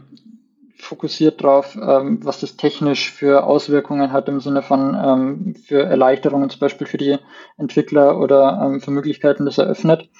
[0.90, 6.50] fokussiert drauf, ähm, was das technisch für Auswirkungen hat im Sinne von ähm, für Erleichterungen
[6.50, 7.16] zum Beispiel für die
[7.56, 10.10] Entwickler oder ähm, für Möglichkeiten, das eröffnet.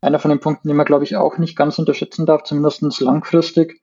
[0.00, 3.82] Einer von den Punkten, den man glaube ich auch nicht ganz unterschätzen darf, zumindest langfristig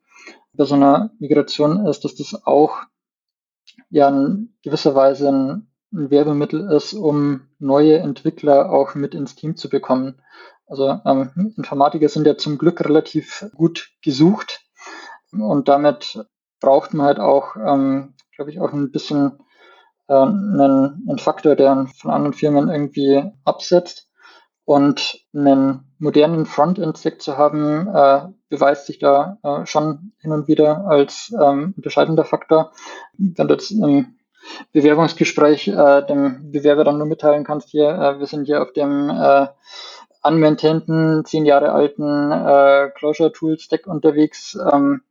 [0.53, 2.79] bei so einer Migration ist, dass das auch
[3.91, 9.55] ja in gewisser Weise ein, ein Werbemittel ist, um neue Entwickler auch mit ins Team
[9.55, 10.19] zu bekommen.
[10.65, 14.61] Also ähm, Informatiker sind ja zum Glück relativ gut gesucht
[15.31, 16.25] und damit
[16.61, 19.39] braucht man halt auch, ähm, glaube ich, auch ein bisschen
[20.07, 24.07] äh, einen, einen Faktor, der von anderen Firmen irgendwie absetzt.
[24.63, 30.85] Und einen modernen Frontend-Stack zu haben, äh, beweist sich da äh, schon hin und wieder
[30.85, 32.71] als ähm, unterscheidender Faktor.
[33.17, 34.15] Wenn du jetzt im
[34.71, 39.09] Bewerbungsgespräch äh, dem Bewerber dann nur mitteilen kannst, hier, äh, wir sind hier auf dem
[39.09, 39.47] äh,
[40.23, 45.01] unmaintainten, zehn Jahre alten äh, Closure Tool Stack unterwegs, ähm,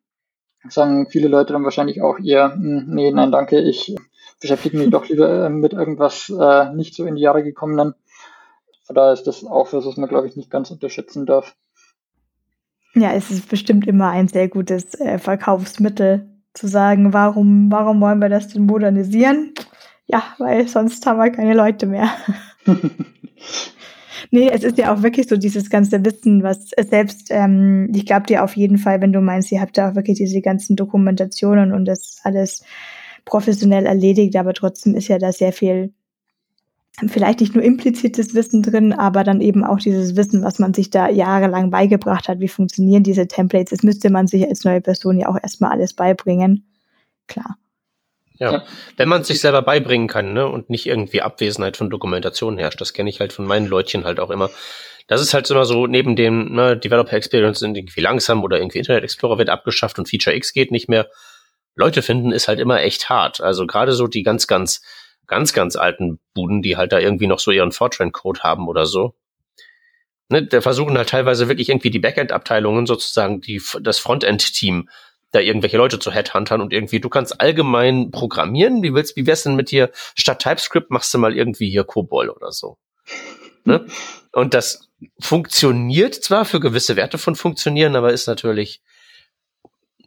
[0.69, 3.95] sagen viele Leute dann wahrscheinlich auch eher, hm, nee, nein, danke, ich
[4.41, 7.95] beschäftige mich doch lieber äh, mit irgendwas äh, nicht so in die Jahre gekommenen.
[8.85, 11.55] Von daher ist das auch was, was man, glaube ich, nicht ganz unterschätzen darf.
[12.95, 18.19] Ja, es ist bestimmt immer ein sehr gutes äh, Verkaufsmittel, zu sagen, warum, warum wollen
[18.19, 19.55] wir das denn modernisieren?
[20.07, 22.11] Ja, weil sonst haben wir keine Leute mehr.
[24.33, 28.27] Nee, es ist ja auch wirklich so dieses ganze Wissen, was selbst, ähm, ich glaube
[28.27, 31.73] dir auf jeden Fall, wenn du meinst, ihr habt da auch wirklich diese ganzen Dokumentationen
[31.73, 32.63] und das alles
[33.25, 35.93] professionell erledigt, aber trotzdem ist ja da sehr viel,
[37.09, 40.91] vielleicht nicht nur implizites Wissen drin, aber dann eben auch dieses Wissen, was man sich
[40.91, 45.19] da jahrelang beigebracht hat, wie funktionieren diese Templates, das müsste man sich als neue Person
[45.19, 46.67] ja auch erstmal alles beibringen.
[47.27, 47.57] Klar.
[48.41, 48.53] Ja.
[48.53, 48.65] ja.
[48.97, 52.81] Wenn man es sich selber beibringen kann, ne, und nicht irgendwie Abwesenheit von Dokumentation herrscht,
[52.81, 54.51] das kenne ich halt von meinen Leutchen halt auch immer.
[55.07, 58.79] Das ist halt immer so, neben dem, ne, Developer Experience sind irgendwie langsam oder irgendwie
[58.79, 61.09] Internet Explorer wird abgeschafft und Feature X geht nicht mehr.
[61.77, 63.41] Leute finden ist halt immer echt hart.
[63.41, 64.83] Also gerade so die ganz, ganz,
[65.27, 69.15] ganz, ganz alten Buden, die halt da irgendwie noch so ihren Fortran-Code haben oder so.
[70.31, 74.89] Ne, der versuchen halt teilweise wirklich irgendwie die Backend-Abteilungen sozusagen, die, das Frontend-Team
[75.33, 78.83] da irgendwelche Leute zu Headhuntern und irgendwie, du kannst allgemein programmieren.
[78.83, 79.91] Wie willst, wie wär's denn mit dir?
[80.15, 82.79] Statt TypeScript machst du mal irgendwie hier COBOL oder so.
[83.65, 83.87] Ne?
[84.33, 84.91] Und das
[85.21, 88.83] funktioniert zwar für gewisse Werte von funktionieren, aber ist natürlich,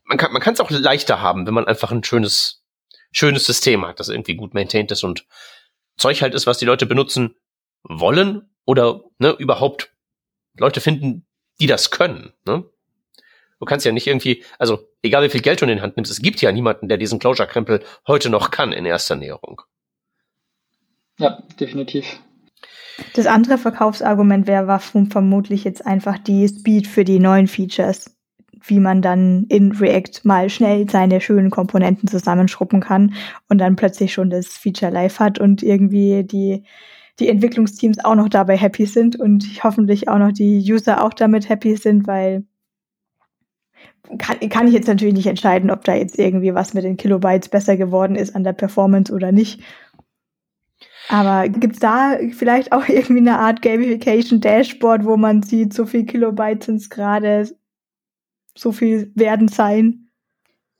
[0.06, 2.64] man kann, man kann es auch leichter haben, wenn man einfach ein schönes,
[3.12, 5.26] schönes System hat, das irgendwie gut maintained ist und
[5.98, 7.36] Zeug halt ist, was die Leute benutzen
[7.84, 9.94] wollen oder ne, überhaupt
[10.58, 11.26] Leute finden,
[11.60, 12.34] die das können.
[12.46, 12.66] Ne?
[13.64, 16.12] Du kannst ja nicht irgendwie, also egal wie viel Geld du in die Hand nimmst,
[16.12, 19.62] es gibt ja niemanden, der diesen Closure-Krempel heute noch kann in erster Näherung.
[21.18, 22.20] Ja, definitiv.
[23.14, 28.14] Das andere Verkaufsargument wäre war vermutlich jetzt einfach die Speed für die neuen Features,
[28.66, 33.14] wie man dann in React mal schnell seine schönen Komponenten zusammenschruppen kann
[33.48, 36.66] und dann plötzlich schon das Feature live hat und irgendwie die
[37.20, 41.48] die Entwicklungsteams auch noch dabei happy sind und hoffentlich auch noch die User auch damit
[41.48, 42.44] happy sind, weil
[44.18, 47.50] kann, kann ich jetzt natürlich nicht entscheiden, ob da jetzt irgendwie was mit den Kilobytes
[47.50, 49.62] besser geworden ist an der Performance oder nicht.
[51.10, 56.06] Aber gibt's da vielleicht auch irgendwie eine Art Gamification Dashboard, wo man sieht, so viel
[56.06, 57.50] sind es gerade,
[58.58, 60.10] so viel werden sein?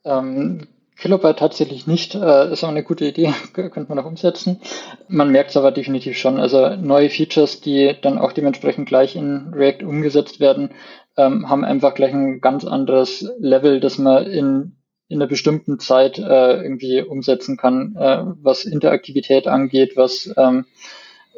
[0.04, 0.66] Ähm,
[1.04, 4.62] Kilobyte tatsächlich nicht, äh, ist auch eine gute Idee, könnte man auch umsetzen.
[5.06, 6.40] Man merkt es aber definitiv schon.
[6.40, 10.70] Also neue Features, die dann auch dementsprechend gleich in React umgesetzt werden,
[11.18, 14.76] ähm, haben einfach gleich ein ganz anderes Level, das man in,
[15.08, 20.64] in einer bestimmten Zeit äh, irgendwie umsetzen kann, äh, was Interaktivität angeht, was ähm,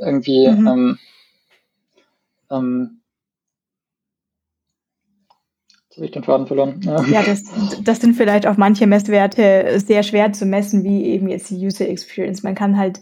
[0.00, 0.66] irgendwie mhm.
[0.68, 0.98] ähm,
[2.52, 3.00] ähm,
[5.96, 6.80] habe ich den Faden verloren.
[6.82, 7.44] Ja, ja das,
[7.82, 11.88] das sind vielleicht auch manche Messwerte sehr schwer zu messen, wie eben jetzt die User
[11.88, 12.42] Experience.
[12.42, 13.00] Man kann halt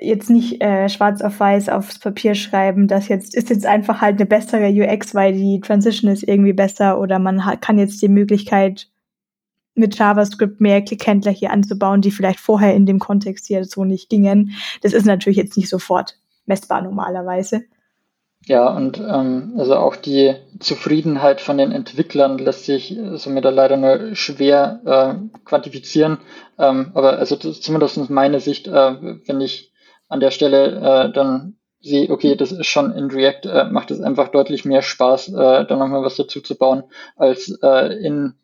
[0.00, 4.16] jetzt nicht äh, schwarz auf weiß aufs Papier schreiben, das jetzt ist jetzt einfach halt
[4.16, 8.08] eine bessere UX, weil die Transition ist irgendwie besser oder man hat, kann jetzt die
[8.08, 8.88] Möglichkeit
[9.74, 14.08] mit JavaScript mehr Klickhändler hier anzubauen, die vielleicht vorher in dem Kontext hier so nicht
[14.08, 14.52] gingen.
[14.82, 17.64] Das ist natürlich jetzt nicht sofort messbar normalerweise.
[18.46, 24.14] Ja, und ähm, also auch die Zufriedenheit von den Entwicklern lässt sich somit leider nur
[24.14, 26.18] schwer äh, quantifizieren.
[26.58, 29.72] Ähm, aber also das ist zumindest meine Sicht, äh, wenn ich
[30.08, 34.00] an der Stelle äh, dann sehe, okay, das ist schon in React, äh, macht es
[34.00, 36.84] einfach deutlich mehr Spaß, äh, da nochmal was dazu zu bauen,
[37.16, 38.34] als äh, in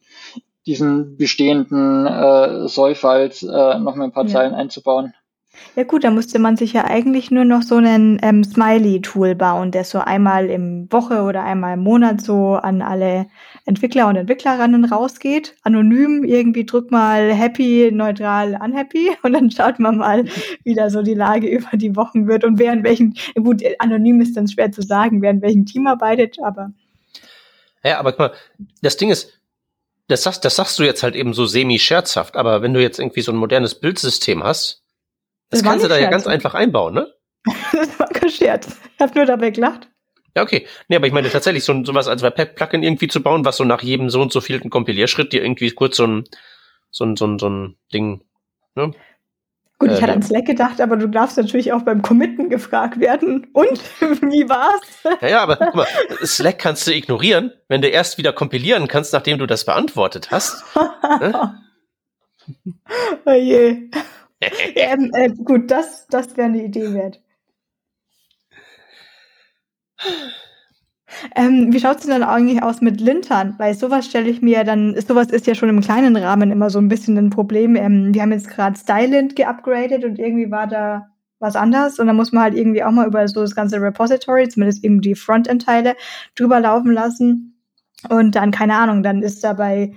[0.67, 4.31] diesen bestehenden äh, Soll-Files äh, nochmal ein paar ja.
[4.31, 5.15] Zeilen einzubauen.
[5.77, 9.71] Ja gut, da musste man sich ja eigentlich nur noch so einen ähm, Smiley-Tool bauen,
[9.71, 13.27] der so einmal im Woche oder einmal im Monat so an alle
[13.67, 15.57] Entwickler und Entwicklerinnen rausgeht.
[15.63, 20.25] Anonym irgendwie drück mal happy, neutral, unhappy und dann schaut man mal,
[20.65, 24.37] wie da so die Lage über die Wochen wird und während welchen, gut, anonym ist
[24.37, 26.73] dann schwer zu sagen, während welchem Team arbeitet, aber.
[27.85, 28.33] Ja, aber guck mal,
[28.83, 29.41] das Ding ist,
[30.09, 33.23] das sagst, das sagst du jetzt halt eben so semi-scherzhaft, aber wenn du jetzt irgendwie
[33.23, 34.80] so ein modernes Bildsystem hast,
[35.51, 36.05] das, das kannst du da Scherz.
[36.05, 37.13] ja ganz einfach einbauen, ne?
[37.73, 38.69] das war kein Scherz.
[38.95, 39.89] Ich habe nur dabei gelacht.
[40.37, 40.67] Ja, okay.
[40.89, 43.83] Nee, aber ich meine tatsächlich so, was als Web-Plugin irgendwie zu bauen, was so nach
[43.83, 46.25] jedem so und so vielen Kompilierschritt dir irgendwie kurz so ein,
[46.91, 48.23] so ein, so ein, so ein Ding,
[48.75, 48.93] ne?
[49.81, 53.01] Gut, ich äh, hatte an Slack gedacht, aber du darfst natürlich auch beim Committen gefragt
[53.01, 53.49] werden.
[53.55, 55.21] Und wie war's?
[55.23, 55.87] Ja, ja, aber guck mal,
[56.23, 60.65] Slack kannst du ignorieren, wenn du erst wieder kompilieren kannst, nachdem du das beantwortet hast.
[61.21, 61.61] ne?
[63.25, 63.91] Oh je.
[64.41, 67.21] Ähm, äh, gut, das, das wäre eine Idee wert.
[71.35, 73.55] Ähm, wie schaut es denn dann eigentlich aus mit Lintern?
[73.59, 76.79] Weil sowas stelle ich mir dann, sowas ist ja schon im kleinen Rahmen immer so
[76.79, 77.77] ein bisschen ein Problem.
[77.77, 81.09] Ähm, wir haben jetzt gerade Stylint geupgradet und irgendwie war da
[81.41, 84.49] was anders und dann muss man halt irgendwie auch mal über so das ganze Repository,
[84.49, 85.97] zumindest eben die Frontend-Teile,
[86.37, 87.61] drüber laufen lassen.
[88.09, 89.93] Und dann, keine Ahnung, dann ist dabei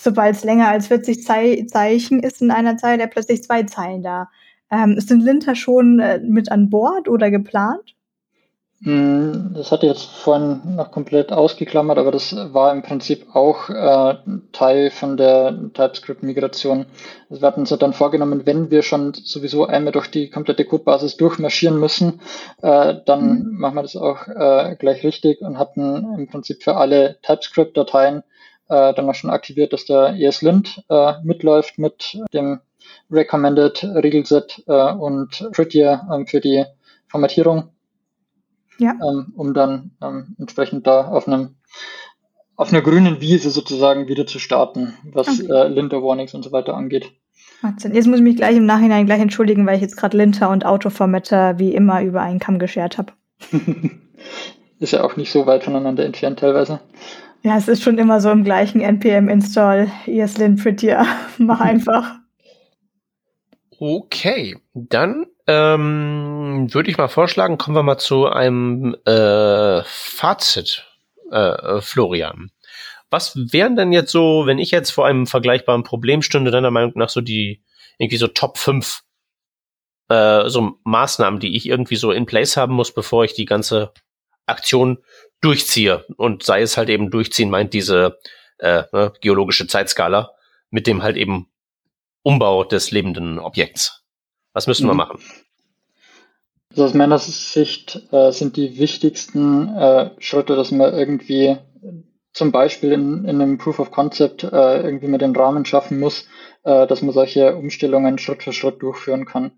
[0.00, 4.28] sobald es länger als 40 Ze Zeichen ist in einer Zeile, plötzlich zwei Zeilen da.
[4.70, 7.94] Ähm, sind Linter schon äh, mit an Bord oder geplant?
[8.84, 13.68] Hm, das hatte ich jetzt vorhin noch komplett ausgeklammert, aber das war im Prinzip auch
[13.68, 14.14] äh,
[14.52, 16.86] Teil von der TypeScript-Migration.
[17.28, 21.16] Also wir hatten uns dann vorgenommen, wenn wir schon sowieso einmal durch die komplette Codebasis
[21.16, 22.20] durchmarschieren müssen,
[22.62, 23.58] äh, dann mhm.
[23.58, 28.22] machen wir das auch äh, gleich richtig und hatten im Prinzip für alle TypeScript-Dateien
[28.68, 32.60] äh, dann auch schon aktiviert, dass der ESLint äh, mitläuft mit dem
[33.10, 36.64] Recommended Regelset äh, und Prettier ähm, für die
[37.08, 37.70] Formatierung,
[38.78, 38.92] ja.
[38.92, 41.56] ähm, um dann ähm, entsprechend da auf einem
[42.56, 45.48] auf einer grünen Wiese sozusagen wieder zu starten, was okay.
[45.48, 47.12] äh, Linter Warnings und so weiter angeht.
[47.62, 50.66] Jetzt muss ich mich gleich im Nachhinein gleich entschuldigen, weil ich jetzt gerade Linter und
[50.66, 53.12] Autoformatter wie immer über einen Kamm geschert habe.
[54.80, 56.80] Ist ja auch nicht so weit voneinander entfernt teilweise.
[57.42, 61.06] Ja, es ist schon immer so im gleichen npm-Install, ESLint Prettier.
[61.38, 62.16] Mach einfach.
[63.78, 70.84] Okay, dann ähm, würde ich mal vorschlagen, kommen wir mal zu einem äh, Fazit,
[71.30, 72.50] äh, Florian.
[73.08, 76.92] Was wären denn jetzt so, wenn ich jetzt vor einem vergleichbaren Problem stünde, deiner Meinung
[76.96, 77.62] nach so die
[77.98, 79.02] irgendwie so Top 5
[80.08, 83.92] äh, so Maßnahmen, die ich irgendwie so in place haben muss, bevor ich die ganze
[84.46, 84.98] Aktion
[85.40, 86.04] durchziehe.
[86.16, 88.18] Und sei es halt eben durchziehen, meint diese
[88.58, 90.32] äh, ne, geologische Zeitskala
[90.70, 91.48] mit dem halt eben
[92.22, 94.04] Umbau des lebenden Objekts.
[94.52, 94.90] Was müssen mhm.
[94.90, 95.20] wir machen?
[96.70, 101.56] Also aus meiner Sicht äh, sind die wichtigsten äh, Schritte, dass man irgendwie
[102.32, 106.26] zum Beispiel in, in einem Proof of Concept äh, irgendwie mit den Rahmen schaffen muss,
[106.64, 109.52] äh, dass man solche Umstellungen Schritt für Schritt durchführen kann.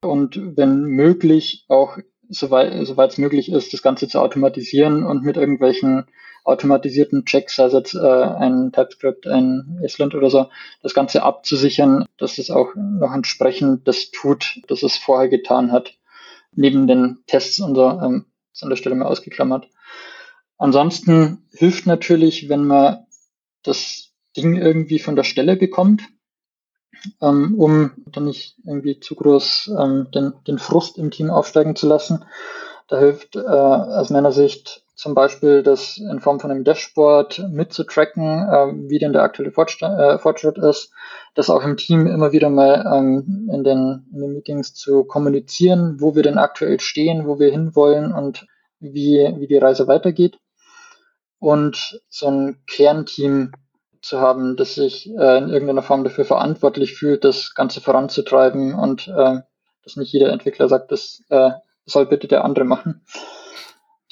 [0.00, 1.98] Und wenn möglich auch
[2.32, 6.06] soweit es möglich ist, das Ganze zu automatisieren und mit irgendwelchen
[6.44, 10.48] automatisierten Checks, sei es jetzt äh, ein TypeScript, ein ESLint oder so,
[10.82, 15.94] das Ganze abzusichern, dass es auch noch entsprechend das tut, das es vorher getan hat,
[16.54, 19.68] neben den Tests und so, ähm, ist an der Stelle mal ausgeklammert.
[20.58, 23.06] Ansonsten hilft natürlich, wenn man
[23.62, 26.02] das Ding irgendwie von der Stelle bekommt.
[27.20, 31.86] Ähm, um dann nicht irgendwie zu groß ähm, den, den Frust im Team aufsteigen zu
[31.86, 32.24] lassen.
[32.88, 38.22] Da hilft äh, aus meiner Sicht zum Beispiel das in Form von einem Dashboard mitzutracken,
[38.22, 40.92] äh, wie denn der aktuelle äh, Fortschritt ist,
[41.34, 45.96] das auch im Team immer wieder mal ähm, in, den, in den Meetings zu kommunizieren,
[45.98, 48.46] wo wir denn aktuell stehen, wo wir hinwollen und
[48.78, 50.38] wie, wie die Reise weitergeht.
[51.40, 53.52] Und so ein Kernteam
[54.02, 59.08] zu haben, das sich äh, in irgendeiner Form dafür verantwortlich fühlt, das Ganze voranzutreiben und
[59.08, 59.40] äh,
[59.84, 61.50] dass nicht jeder Entwickler sagt, das äh,
[61.86, 63.02] soll bitte der andere machen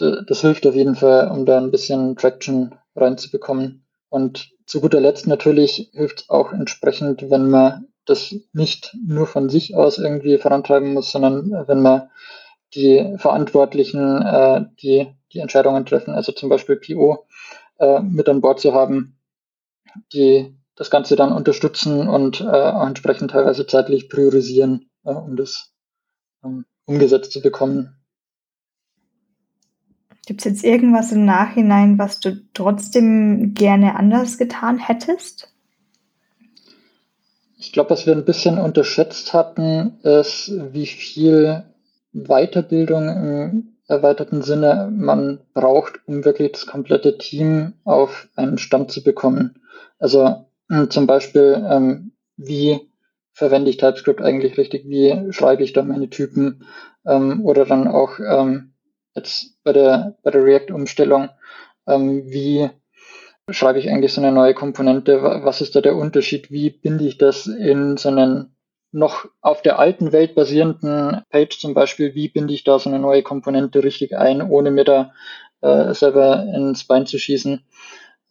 [0.01, 3.87] das hilft auf jeden Fall, um da ein bisschen Traction reinzubekommen.
[4.09, 9.49] Und zu guter Letzt natürlich hilft es auch entsprechend, wenn man das nicht nur von
[9.49, 12.11] sich aus irgendwie vorantreiben muss, sondern wenn man
[12.75, 17.25] die Verantwortlichen, äh, die die Entscheidungen treffen, also zum Beispiel PO,
[17.79, 19.20] äh, mit an Bord zu haben,
[20.13, 25.73] die das Ganze dann unterstützen und äh, auch entsprechend teilweise zeitlich priorisieren, äh, um das
[26.43, 27.97] ähm, umgesetzt zu bekommen.
[30.27, 35.53] Gibt es jetzt irgendwas im Nachhinein, was du trotzdem gerne anders getan hättest?
[37.59, 41.65] Ich glaube, was wir ein bisschen unterschätzt hatten, ist, wie viel
[42.13, 49.03] Weiterbildung im erweiterten Sinne man braucht, um wirklich das komplette Team auf einen Stand zu
[49.03, 49.61] bekommen.
[50.01, 52.81] Also hm, zum Beispiel, ähm, wie
[53.33, 56.67] verwende ich TypeScript eigentlich richtig, wie schreibe ich da meine Typen
[57.07, 58.73] ähm, oder dann auch, ähm,
[59.15, 61.29] jetzt bei der, bei der React-Umstellung,
[61.87, 62.71] ähm, wie
[63.51, 65.23] schreibe ich eigentlich so eine neue Komponente?
[65.23, 66.51] Was ist da der Unterschied?
[66.51, 68.57] Wie binde ich das in so einen
[68.93, 72.15] noch auf der alten Welt basierenden Page zum Beispiel?
[72.15, 75.13] Wie binde ich da so eine neue Komponente richtig ein, ohne mir da
[75.63, 77.65] äh, selber ins Bein zu schießen?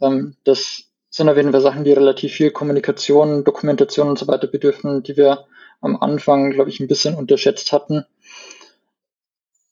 [0.02, 5.04] Ähm, das sind jeden Fall Sachen, die relativ viel Kommunikation, Dokumentation und so weiter bedürfen,
[5.04, 5.46] die wir
[5.82, 8.06] am Anfang, glaube ich, ein bisschen unterschätzt hatten.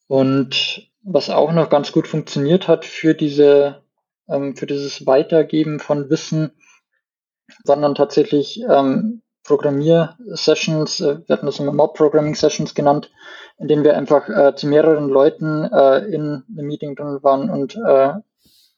[0.08, 3.84] Und was auch noch ganz gut funktioniert hat für diese,
[4.28, 6.52] ähm, für dieses Weitergeben von Wissen,
[7.66, 13.12] waren dann tatsächlich ähm, Programmier-Sessions, äh, wir hatten das immer Mob-Programming-Sessions genannt,
[13.58, 17.76] in denen wir einfach äh, zu mehreren Leuten äh, in einem Meeting drin waren und
[17.76, 18.14] äh,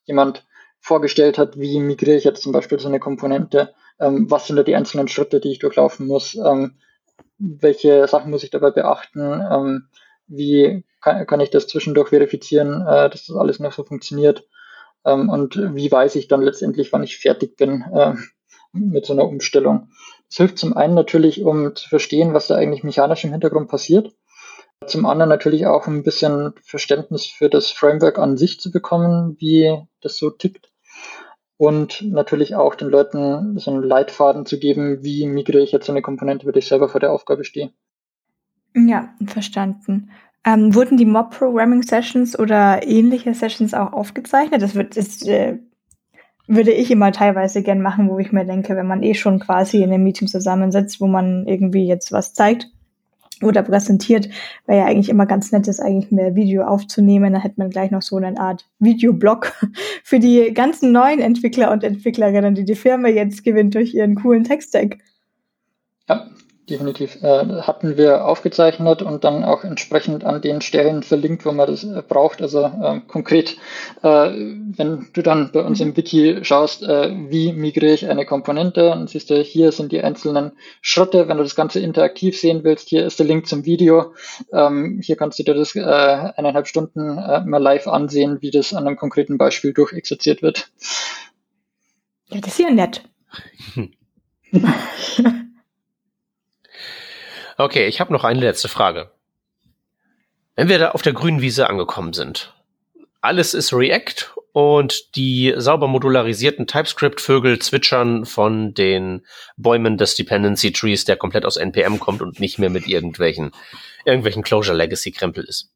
[0.05, 0.45] jemand
[0.79, 4.63] vorgestellt hat, wie migriere ich jetzt zum Beispiel so eine Komponente, ähm, was sind da
[4.63, 6.77] die einzelnen Schritte, die ich durchlaufen muss, ähm,
[7.37, 9.87] welche Sachen muss ich dabei beachten, ähm,
[10.27, 14.47] wie kann, kann ich das zwischendurch verifizieren, äh, dass das alles noch so funktioniert
[15.05, 18.13] ähm, und wie weiß ich dann letztendlich, wann ich fertig bin äh,
[18.73, 19.89] mit so einer Umstellung.
[20.27, 24.13] Das hilft zum einen natürlich, um zu verstehen, was da eigentlich mechanisch im Hintergrund passiert.
[24.85, 29.77] Zum anderen natürlich auch ein bisschen Verständnis für das Framework an sich zu bekommen, wie
[30.01, 30.71] das so tickt.
[31.57, 35.91] Und natürlich auch den Leuten so einen Leitfaden zu geben, wie migriere ich jetzt so
[35.91, 37.71] eine Komponente, wenn ich selber vor der Aufgabe stehe.
[38.73, 40.11] Ja, verstanden.
[40.45, 44.61] Ähm, wurden die Mob-Programming-Sessions oder ähnliche Sessions auch aufgezeichnet?
[44.61, 45.57] Das, wird, das äh,
[46.47, 49.83] würde ich immer teilweise gern machen, wo ich mir denke, wenn man eh schon quasi
[49.83, 52.69] in einem Meeting zusammensitzt, wo man irgendwie jetzt was zeigt
[53.43, 54.29] oder präsentiert,
[54.65, 57.33] wäre ja eigentlich immer ganz nett, das eigentlich mehr Video aufzunehmen.
[57.33, 59.53] Da hätte man gleich noch so eine Art Videoblog
[60.03, 64.43] für die ganzen neuen Entwickler und Entwicklerinnen, die die Firma jetzt gewinnt durch ihren coolen
[64.43, 64.97] Tech-Stack.
[66.07, 66.27] Ja,
[66.69, 67.21] definitiv.
[67.21, 71.83] Äh, hatten wir aufgezeichnet und dann auch entsprechend an den Stellen verlinkt, wo man das
[71.83, 72.41] äh, braucht.
[72.41, 73.57] Also äh, konkret,
[74.01, 78.81] äh, wenn du dann bei uns im Wiki schaust, äh, wie migriere ich eine Komponente,
[78.89, 81.27] dann siehst du, hier sind die einzelnen Schritte.
[81.27, 84.13] Wenn du das Ganze interaktiv sehen willst, hier ist der Link zum Video.
[84.53, 88.87] Ähm, hier kannst du dir das äh, eineinhalb Stunden mal live ansehen, wie das an
[88.87, 90.69] einem konkreten Beispiel durchexerziert wird.
[92.29, 93.03] Ja, das ist ja nett.
[97.59, 99.11] Okay, ich habe noch eine letzte Frage.
[100.55, 102.53] Wenn wir da auf der grünen Wiese angekommen sind,
[103.19, 109.25] alles ist React und die sauber modularisierten TypeScript-Vögel zwitschern von den
[109.57, 113.51] Bäumen des Dependency Trees, der komplett aus NPM kommt und nicht mehr mit irgendwelchen,
[114.05, 115.69] irgendwelchen Closure Legacy-Krempel ist.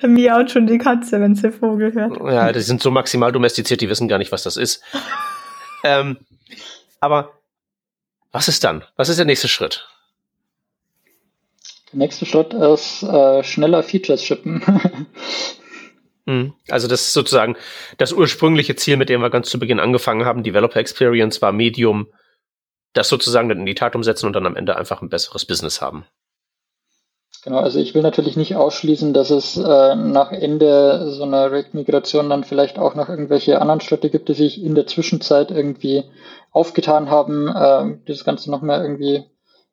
[0.00, 2.18] Da miaut schon die Katze, wenn sie Vogel hört.
[2.28, 4.82] Ja, die sind so maximal domestiziert, die wissen gar nicht, was das ist.
[5.84, 6.18] ähm,
[6.98, 7.38] aber
[8.32, 8.82] was ist dann?
[8.96, 9.86] Was ist der nächste Schritt?
[11.92, 14.62] Der nächste Schritt ist äh, schneller Features shippen.
[16.28, 16.52] Hm.
[16.68, 17.56] also das ist sozusagen
[17.96, 20.42] das ursprüngliche Ziel, mit dem wir ganz zu Beginn angefangen haben.
[20.42, 22.08] Developer Experience war Medium,
[22.92, 25.80] das sozusagen dann in die Tat umsetzen und dann am Ende einfach ein besseres Business
[25.80, 26.04] haben.
[27.44, 32.28] Genau, also ich will natürlich nicht ausschließen, dass es äh, nach Ende so einer React-Migration
[32.28, 36.04] dann vielleicht auch noch irgendwelche anderen Schritte gibt, die sich in der Zwischenzeit irgendwie
[36.50, 39.24] aufgetan haben, äh, das Ganze nochmal irgendwie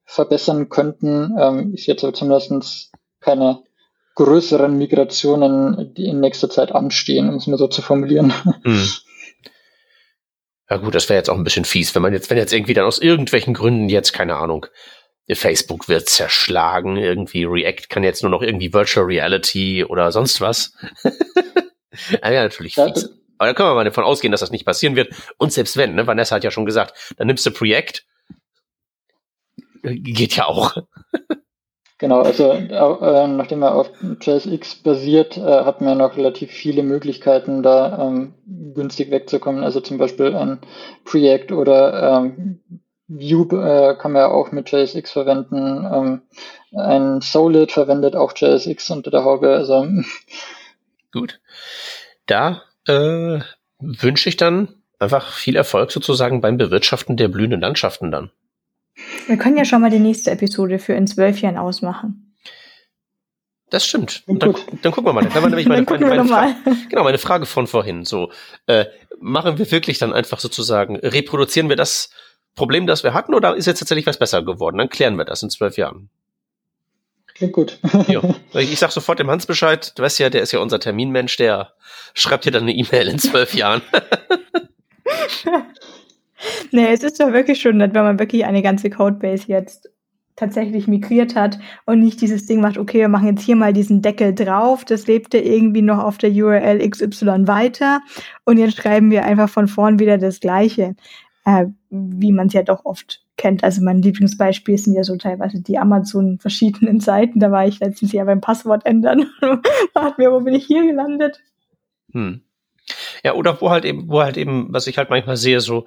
[0.06, 1.36] verbessern könnten.
[1.40, 3.64] Ähm, ich jetzt aber zumindest keine
[4.15, 8.34] größeren Migrationen, die in nächster Zeit anstehen, um es mal so zu formulieren.
[8.64, 8.88] Hm.
[10.69, 12.73] Ja gut, das wäre jetzt auch ein bisschen fies, wenn man jetzt, wenn jetzt irgendwie
[12.73, 14.65] dann aus irgendwelchen Gründen jetzt, keine Ahnung,
[15.32, 20.73] Facebook wird zerschlagen, irgendwie React kann jetzt nur noch irgendwie Virtual Reality oder sonst was.
[22.23, 23.10] ja, ja, natürlich fies.
[23.38, 25.14] Aber da können wir mal davon ausgehen, dass das nicht passieren wird.
[25.38, 28.06] Und selbst wenn, ne, Vanessa hat ja schon gesagt, dann nimmst du Projekt.
[29.94, 30.76] Geht ja auch.
[31.98, 33.90] Genau, also äh, nachdem er auf
[34.20, 38.34] JSX basiert, äh, hat man ja noch relativ viele Möglichkeiten, da ähm,
[38.74, 39.64] günstig wegzukommen.
[39.64, 40.60] Also zum Beispiel ein
[41.06, 42.60] Preact oder ähm,
[43.07, 45.86] Vue äh, kann man ja auch mit JSX verwenden.
[45.86, 46.22] Ähm,
[46.76, 49.56] ein Solid verwendet auch JSX unter der Haube.
[49.56, 49.88] Also
[51.14, 51.40] gut.
[52.26, 53.40] Da äh,
[53.80, 54.68] wünsche ich dann
[54.99, 58.32] einfach viel Erfolg sozusagen beim Bewirtschaften der blühenden Landschaften dann.
[59.27, 62.35] Wir können ja schon mal die nächste Episode für in zwölf Jahren ausmachen.
[63.69, 64.23] Das stimmt.
[64.27, 65.23] Und dann, dann gucken wir mal.
[65.23, 66.56] Dann war nämlich meine, meine, meine, Frage,
[66.89, 68.06] genau, meine Frage von vorhin.
[68.06, 68.31] So,
[68.68, 68.85] äh,
[69.19, 72.10] machen wir wirklich dann einfach sozusagen, reproduzieren wir das
[72.56, 74.77] Problem, das wir hatten, oder ist jetzt tatsächlich was besser geworden?
[74.77, 76.10] Dann klären wir das in zwölf Jahren.
[77.34, 77.80] Klingt gut.
[78.53, 79.91] Ich sag sofort dem Hans Bescheid.
[79.97, 81.73] Du weißt ja, der ist ja unser Terminmensch, der
[82.14, 83.81] schreibt dir dann eine E-Mail in zwölf Jahren.
[86.72, 89.89] nee, es ist doch wirklich schon nett, wenn man wirklich eine ganze Codebase jetzt
[90.35, 94.01] tatsächlich migriert hat und nicht dieses Ding macht, okay, wir machen jetzt hier mal diesen
[94.01, 98.01] Deckel drauf, das lebte irgendwie noch auf der URL XY weiter
[98.43, 100.95] und jetzt schreiben wir einfach von vorn wieder das Gleiche
[101.45, 103.63] äh, wie man es ja doch oft kennt.
[103.63, 107.39] Also mein Lieblingsbeispiel sind ja so teilweise die Amazon verschiedenen Seiten.
[107.39, 109.30] Da war ich letztens ja beim Passwort ändern.
[109.93, 111.39] Fragt mir, wo bin ich hier gelandet?
[112.11, 112.41] Hm.
[113.23, 115.85] Ja, oder wo halt eben, wo halt eben, was ich halt manchmal sehe, so,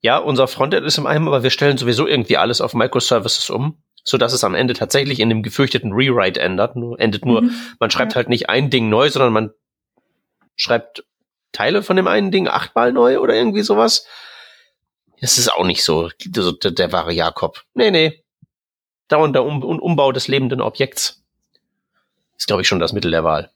[0.00, 3.82] ja, unser Frontend ist im einen, aber wir stellen sowieso irgendwie alles auf Microservices um,
[4.04, 7.52] so dass es am Ende tatsächlich in dem gefürchteten Rewrite ändert, nur, endet nur, mhm.
[7.80, 8.16] man schreibt ja.
[8.16, 9.50] halt nicht ein Ding neu, sondern man
[10.56, 11.04] schreibt
[11.52, 14.06] Teile von dem einen Ding achtmal neu oder irgendwie sowas.
[15.20, 17.64] Das ist auch nicht so der, der wahre Jakob.
[17.74, 18.22] Nee, nee.
[19.08, 21.24] Dauernder um Umbau des lebenden Objekts
[22.36, 23.50] ist, glaube ich, schon das Mittel der Wahl.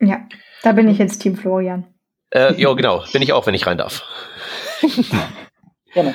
[0.00, 0.26] Ja,
[0.62, 1.86] da bin ich jetzt Team Florian.
[2.30, 3.04] Äh, ja, genau.
[3.12, 4.04] Bin ich auch, wenn ich rein darf.
[5.92, 6.14] Gerne.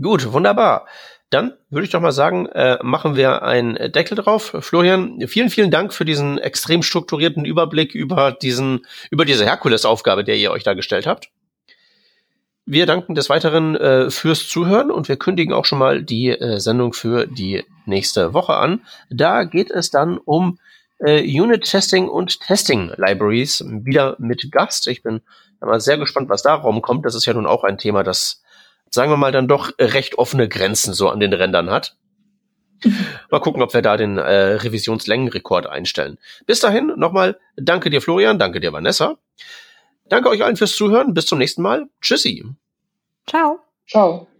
[0.00, 0.86] Gut, wunderbar.
[1.30, 4.54] Dann würde ich doch mal sagen, äh, machen wir einen Deckel drauf.
[4.60, 10.36] Florian, vielen, vielen Dank für diesen extrem strukturierten Überblick über diesen, über diese Herkulesaufgabe, der
[10.36, 11.30] ihr euch da gestellt habt.
[12.66, 16.60] Wir danken des Weiteren äh, fürs Zuhören und wir kündigen auch schon mal die äh,
[16.60, 18.82] Sendung für die nächste Woche an.
[19.08, 20.58] Da geht es dann um
[21.04, 24.86] äh, Unit Testing und Testing Libraries wieder mit Gast.
[24.88, 25.20] Ich bin
[25.60, 27.04] mal sehr gespannt, was da rumkommt.
[27.04, 28.42] Das ist ja nun auch ein Thema, das,
[28.90, 31.96] sagen wir mal, dann doch recht offene Grenzen so an den Rändern hat.
[33.30, 36.18] Mal gucken, ob wir da den äh, Revisionslängenrekord einstellen.
[36.46, 39.18] Bis dahin nochmal danke dir, Florian, danke dir, Vanessa.
[40.08, 41.14] Danke euch allen fürs Zuhören.
[41.14, 41.88] Bis zum nächsten Mal.
[42.00, 42.44] Tschüssi.
[43.26, 43.60] Ciao.
[43.86, 44.31] Ciao.